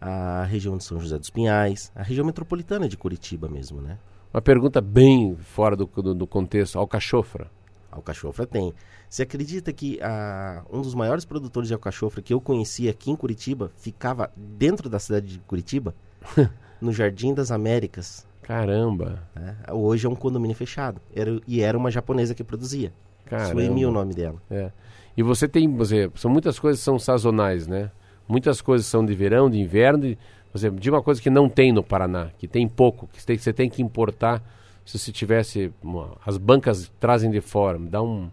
a 0.00 0.44
região 0.44 0.76
de 0.76 0.84
São 0.84 1.00
José 1.00 1.18
dos 1.18 1.30
Pinhais, 1.30 1.90
a 1.94 2.02
região 2.02 2.24
metropolitana 2.24 2.88
de 2.88 2.96
Curitiba 2.96 3.48
mesmo, 3.48 3.80
né? 3.80 3.98
Uma 4.32 4.42
pergunta 4.42 4.80
bem 4.80 5.34
fora 5.36 5.74
do, 5.74 5.86
do, 5.86 6.14
do 6.14 6.26
contexto. 6.26 6.78
Alcachofra. 6.78 7.50
Alcachofra 7.96 8.46
tem. 8.46 8.72
Você 9.08 9.22
acredita 9.22 9.72
que 9.72 9.98
ah, 10.02 10.64
um 10.70 10.80
dos 10.80 10.94
maiores 10.94 11.24
produtores 11.24 11.68
de 11.68 11.74
alcachofra 11.74 12.22
que 12.22 12.32
eu 12.32 12.40
conheci 12.40 12.88
aqui 12.88 13.10
em 13.10 13.16
Curitiba 13.16 13.70
ficava 13.76 14.30
dentro 14.36 14.88
da 14.88 14.98
cidade 14.98 15.26
de 15.26 15.38
Curitiba? 15.40 15.94
no 16.80 16.92
Jardim 16.92 17.34
das 17.34 17.50
Américas. 17.50 18.26
Caramba! 18.42 19.22
É, 19.34 19.72
hoje 19.72 20.06
é 20.06 20.08
um 20.08 20.14
condomínio 20.14 20.56
fechado. 20.56 21.00
Era, 21.14 21.40
e 21.46 21.60
era 21.60 21.76
uma 21.76 21.90
japonesa 21.90 22.34
que 22.34 22.44
produzia. 22.44 22.92
Caramba. 23.24 23.50
Suemi 23.50 23.84
o 23.84 23.90
nome 23.90 24.14
dela. 24.14 24.40
É. 24.50 24.70
E 25.16 25.22
você 25.22 25.48
tem, 25.48 25.74
você, 25.74 26.10
são 26.14 26.30
muitas 26.30 26.58
coisas 26.58 26.80
são 26.80 26.98
sazonais, 26.98 27.66
né? 27.66 27.90
Muitas 28.28 28.60
coisas 28.60 28.86
são 28.86 29.04
de 29.04 29.14
verão, 29.14 29.50
de 29.50 29.58
inverno. 29.58 29.98
De, 29.98 30.18
você, 30.52 30.70
de 30.70 30.90
uma 30.90 31.02
coisa 31.02 31.20
que 31.20 31.30
não 31.30 31.48
tem 31.48 31.72
no 31.72 31.82
Paraná, 31.82 32.30
que 32.38 32.46
tem 32.46 32.68
pouco, 32.68 33.08
que 33.08 33.20
você 33.20 33.26
tem, 33.26 33.38
você 33.38 33.52
tem 33.52 33.68
que 33.68 33.82
importar. 33.82 34.42
Se 34.86 34.98
você 34.98 35.12
tivesse. 35.12 35.70
Uma, 35.82 36.16
as 36.24 36.38
bancas 36.38 36.90
trazem 36.98 37.30
de 37.30 37.42
fora, 37.42 37.78
dá 37.78 38.00
um 38.02 38.30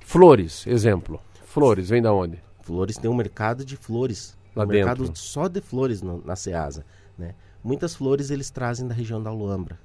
Flores, 0.00 0.66
exemplo. 0.66 1.20
Flores, 1.44 1.88
vem 1.88 2.02
da 2.02 2.12
onde? 2.12 2.38
Flores 2.62 2.96
tem 2.96 3.10
um 3.10 3.14
mercado 3.14 3.64
de 3.64 3.76
flores. 3.76 4.36
Lá 4.54 4.64
um 4.64 4.66
dentro. 4.66 4.86
mercado 4.86 5.16
só 5.18 5.48
de 5.48 5.60
flores 5.60 6.02
no, 6.02 6.22
na 6.24 6.36
Ceasa, 6.36 6.84
né? 7.18 7.34
Muitas 7.62 7.94
flores 7.94 8.30
eles 8.30 8.50
trazem 8.50 8.86
da 8.86 8.94
região 8.94 9.22
da 9.22 9.30
Luambra, 9.32 9.78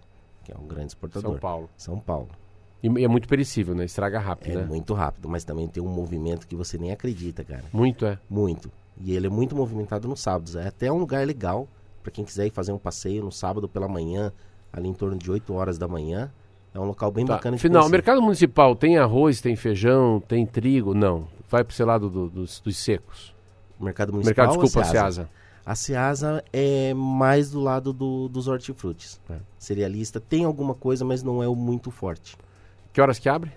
que 0.44 0.52
é 0.52 0.58
um 0.58 0.68
grande 0.68 0.88
exportador. 0.88 1.32
São 1.32 1.40
Paulo. 1.40 1.70
São 1.78 2.00
Paulo. 2.00 2.30
E, 2.84 2.88
e 2.88 3.04
é 3.04 3.08
muito 3.08 3.28
perecível, 3.28 3.74
né? 3.74 3.86
Estraga 3.86 4.20
rápido, 4.20 4.52
É 4.52 4.56
né? 4.62 4.66
muito 4.66 4.94
rápido, 4.94 5.28
mas 5.30 5.44
também 5.44 5.68
tem 5.68 5.82
um 5.82 5.88
movimento 5.88 6.46
que 6.48 6.56
você 6.56 6.78
nem 6.78 6.92
acredita, 6.92 7.44
cara. 7.44 7.64
Muito, 7.74 8.06
é. 8.06 8.20
Muito. 8.30 8.70
E 9.02 9.14
ele 9.16 9.28
é 9.28 9.30
muito 9.30 9.56
movimentado 9.56 10.08
nos 10.08 10.20
sábados. 10.22 10.56
É 10.56 10.68
até 10.68 10.92
um 10.92 10.98
lugar 10.98 11.26
legal 11.26 11.68
para 12.04 12.12
quem 12.12 12.24
quiser 12.26 12.48
ir 12.48 12.52
fazer 12.52 12.72
um 12.74 12.78
passeio 12.78 13.24
no 13.24 13.32
sábado 13.32 13.68
pela 13.68 13.88
manhã, 13.88 14.32
ali 14.72 14.88
em 14.88 14.94
torno 14.94 15.18
de 15.18 15.30
8 15.32 15.54
horas 15.54 15.78
da 15.78 15.88
manhã. 15.88 16.32
É 16.74 16.80
um 16.80 16.86
local 16.86 17.12
bem 17.12 17.26
Tá. 17.26 17.34
bacana 17.34 17.56
de 17.58 17.62
Final, 17.62 17.82
o 17.82 17.84
conhecer. 17.86 17.92
mercado 17.98 18.22
municipal 18.22 18.76
tem 18.76 18.98
arroz, 18.98 19.42
tem 19.42 19.56
feijão, 19.56 20.20
tem 20.28 20.46
trigo? 20.46 20.94
Não. 20.94 21.28
Vai 21.50 21.64
pro 21.64 21.74
seu 21.74 21.86
lado 21.86 22.10
do- 22.10 22.30
dos, 22.30 22.60
dos 22.60 22.78
secos. 22.78 23.34
Mercado 23.80 24.14
municipal. 24.14 24.46
Mercado, 24.46 24.62
desculpa, 24.62 24.86
Ceasa? 24.88 24.92
Ceasa. 25.24 25.30
A 25.66 25.76
Ceasa 25.76 26.44
é 26.54 26.94
mais 26.94 27.50
do 27.52 27.60
lado 27.60 27.92
do- 27.94 28.28
dos 28.30 28.48
hortifrutis. 28.48 29.20
É. 29.30 29.38
Cerealista 29.58 30.20
tem 30.20 30.46
alguma 30.46 30.74
coisa, 30.76 31.04
mas 31.04 31.24
não 31.24 31.42
é 31.42 31.48
o 31.48 31.56
muito 31.56 31.90
forte. 31.92 32.38
Que 32.94 33.02
horas 33.02 33.18
que 33.20 33.28
abre? 33.30 33.52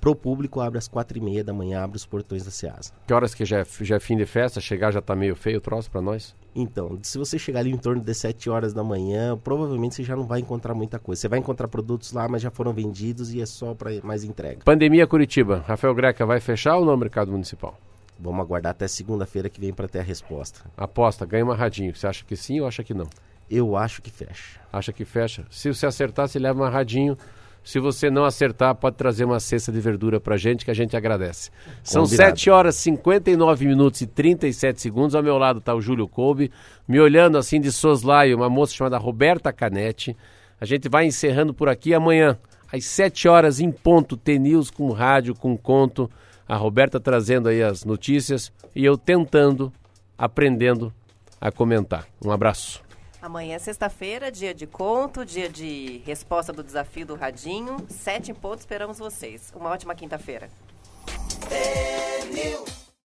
Pro 0.00 0.14
público 0.14 0.60
abre 0.60 0.78
às 0.78 0.88
quatro 0.88 1.18
e 1.18 1.20
meia 1.20 1.44
da 1.44 1.52
manhã, 1.52 1.82
abre 1.82 1.96
os 1.96 2.06
portões 2.06 2.44
da 2.44 2.50
Ceasa. 2.50 2.92
Que 3.06 3.12
horas 3.12 3.34
que 3.34 3.44
já 3.44 3.58
é, 3.60 3.66
já 3.82 3.96
é 3.96 4.00
fim 4.00 4.16
de 4.16 4.24
festa? 4.24 4.60
Chegar 4.60 4.92
já 4.92 5.00
tá 5.02 5.14
meio 5.14 5.36
feio 5.36 5.58
o 5.58 5.60
troço 5.60 5.90
pra 5.90 6.00
nós? 6.00 6.34
Então, 6.54 6.98
se 7.02 7.16
você 7.16 7.38
chegar 7.38 7.60
ali 7.60 7.70
em 7.70 7.78
torno 7.78 8.02
de 8.02 8.12
7 8.14 8.50
horas 8.50 8.72
da 8.72 8.82
manhã, 8.82 9.36
provavelmente 9.36 9.94
você 9.94 10.02
já 10.02 10.16
não 10.16 10.26
vai 10.26 10.40
encontrar 10.40 10.74
muita 10.74 10.98
coisa. 10.98 11.20
Você 11.20 11.28
vai 11.28 11.38
encontrar 11.38 11.68
produtos 11.68 12.12
lá, 12.12 12.28
mas 12.28 12.42
já 12.42 12.50
foram 12.50 12.72
vendidos 12.72 13.32
e 13.32 13.40
é 13.40 13.46
só 13.46 13.74
para 13.74 13.90
mais 14.02 14.24
entrega. 14.24 14.64
Pandemia 14.64 15.06
Curitiba. 15.06 15.64
Rafael 15.66 15.94
Greca 15.94 16.26
vai 16.26 16.40
fechar 16.40 16.76
ou 16.76 16.84
não 16.84 16.94
o 16.94 16.98
mercado 16.98 17.30
municipal? 17.30 17.78
Vamos 18.18 18.40
aguardar 18.40 18.72
até 18.72 18.86
segunda-feira 18.86 19.48
que 19.48 19.60
vem 19.60 19.72
para 19.72 19.88
ter 19.88 20.00
a 20.00 20.02
resposta. 20.02 20.60
Aposta, 20.76 21.24
ganha 21.24 21.44
uma 21.44 21.54
radinho. 21.54 21.94
Você 21.94 22.06
acha 22.06 22.24
que 22.24 22.36
sim 22.36 22.60
ou 22.60 22.66
acha 22.66 22.84
que 22.84 22.92
não? 22.92 23.08
Eu 23.50 23.76
acho 23.76 24.02
que 24.02 24.10
fecha. 24.10 24.60
Acha 24.72 24.92
que 24.92 25.04
fecha? 25.04 25.44
Se 25.50 25.72
você 25.72 25.86
acertar, 25.86 26.28
você 26.28 26.38
leva 26.38 26.60
uma 26.60 26.68
radinho. 26.68 27.16
Se 27.62 27.78
você 27.78 28.10
não 28.10 28.24
acertar, 28.24 28.74
pode 28.74 28.96
trazer 28.96 29.24
uma 29.24 29.38
cesta 29.38 29.70
de 29.70 29.80
verdura 29.80 30.18
pra 30.18 30.36
gente 30.36 30.64
que 30.64 30.70
a 30.70 30.74
gente 30.74 30.96
agradece. 30.96 31.50
São 31.82 32.04
Combinado. 32.04 32.30
7 32.30 32.50
horas 32.50 32.76
59 32.76 33.66
minutos 33.66 34.00
e 34.00 34.06
37 34.06 34.80
segundos. 34.80 35.14
Ao 35.14 35.22
meu 35.22 35.36
lado 35.36 35.60
tá 35.60 35.74
o 35.74 35.80
Júlio 35.80 36.08
Kolbe, 36.08 36.50
me 36.88 36.98
olhando 36.98 37.36
assim 37.36 37.60
de 37.60 37.70
soslaio, 37.70 38.36
uma 38.36 38.48
moça 38.48 38.74
chamada 38.74 38.98
Roberta 38.98 39.52
Canetti. 39.52 40.16
A 40.60 40.64
gente 40.64 40.88
vai 40.88 41.06
encerrando 41.06 41.54
por 41.54 41.68
aqui 41.68 41.94
amanhã, 41.94 42.38
às 42.72 42.84
7 42.84 43.28
horas 43.28 43.60
em 43.60 43.70
ponto, 43.70 44.16
T-News 44.16 44.70
com 44.70 44.90
rádio, 44.90 45.34
com 45.34 45.56
conto. 45.56 46.10
A 46.48 46.56
Roberta 46.56 46.98
trazendo 46.98 47.48
aí 47.48 47.62
as 47.62 47.84
notícias 47.84 48.52
e 48.74 48.84
eu 48.84 48.98
tentando, 48.98 49.72
aprendendo 50.18 50.92
a 51.40 51.52
comentar. 51.52 52.06
Um 52.24 52.30
abraço. 52.30 52.89
Amanhã 53.22 53.56
é 53.56 53.58
sexta-feira, 53.58 54.32
dia 54.32 54.54
de 54.54 54.66
conto, 54.66 55.26
dia 55.26 55.48
de 55.48 56.00
resposta 56.06 56.54
do 56.54 56.64
desafio 56.64 57.04
do 57.04 57.14
Radinho. 57.14 57.76
Sete 57.88 58.30
em 58.30 58.34
ponto, 58.34 58.60
esperamos 58.60 58.98
vocês. 58.98 59.52
Uma 59.54 59.68
ótima 59.70 59.94
quinta-feira. 59.94 60.48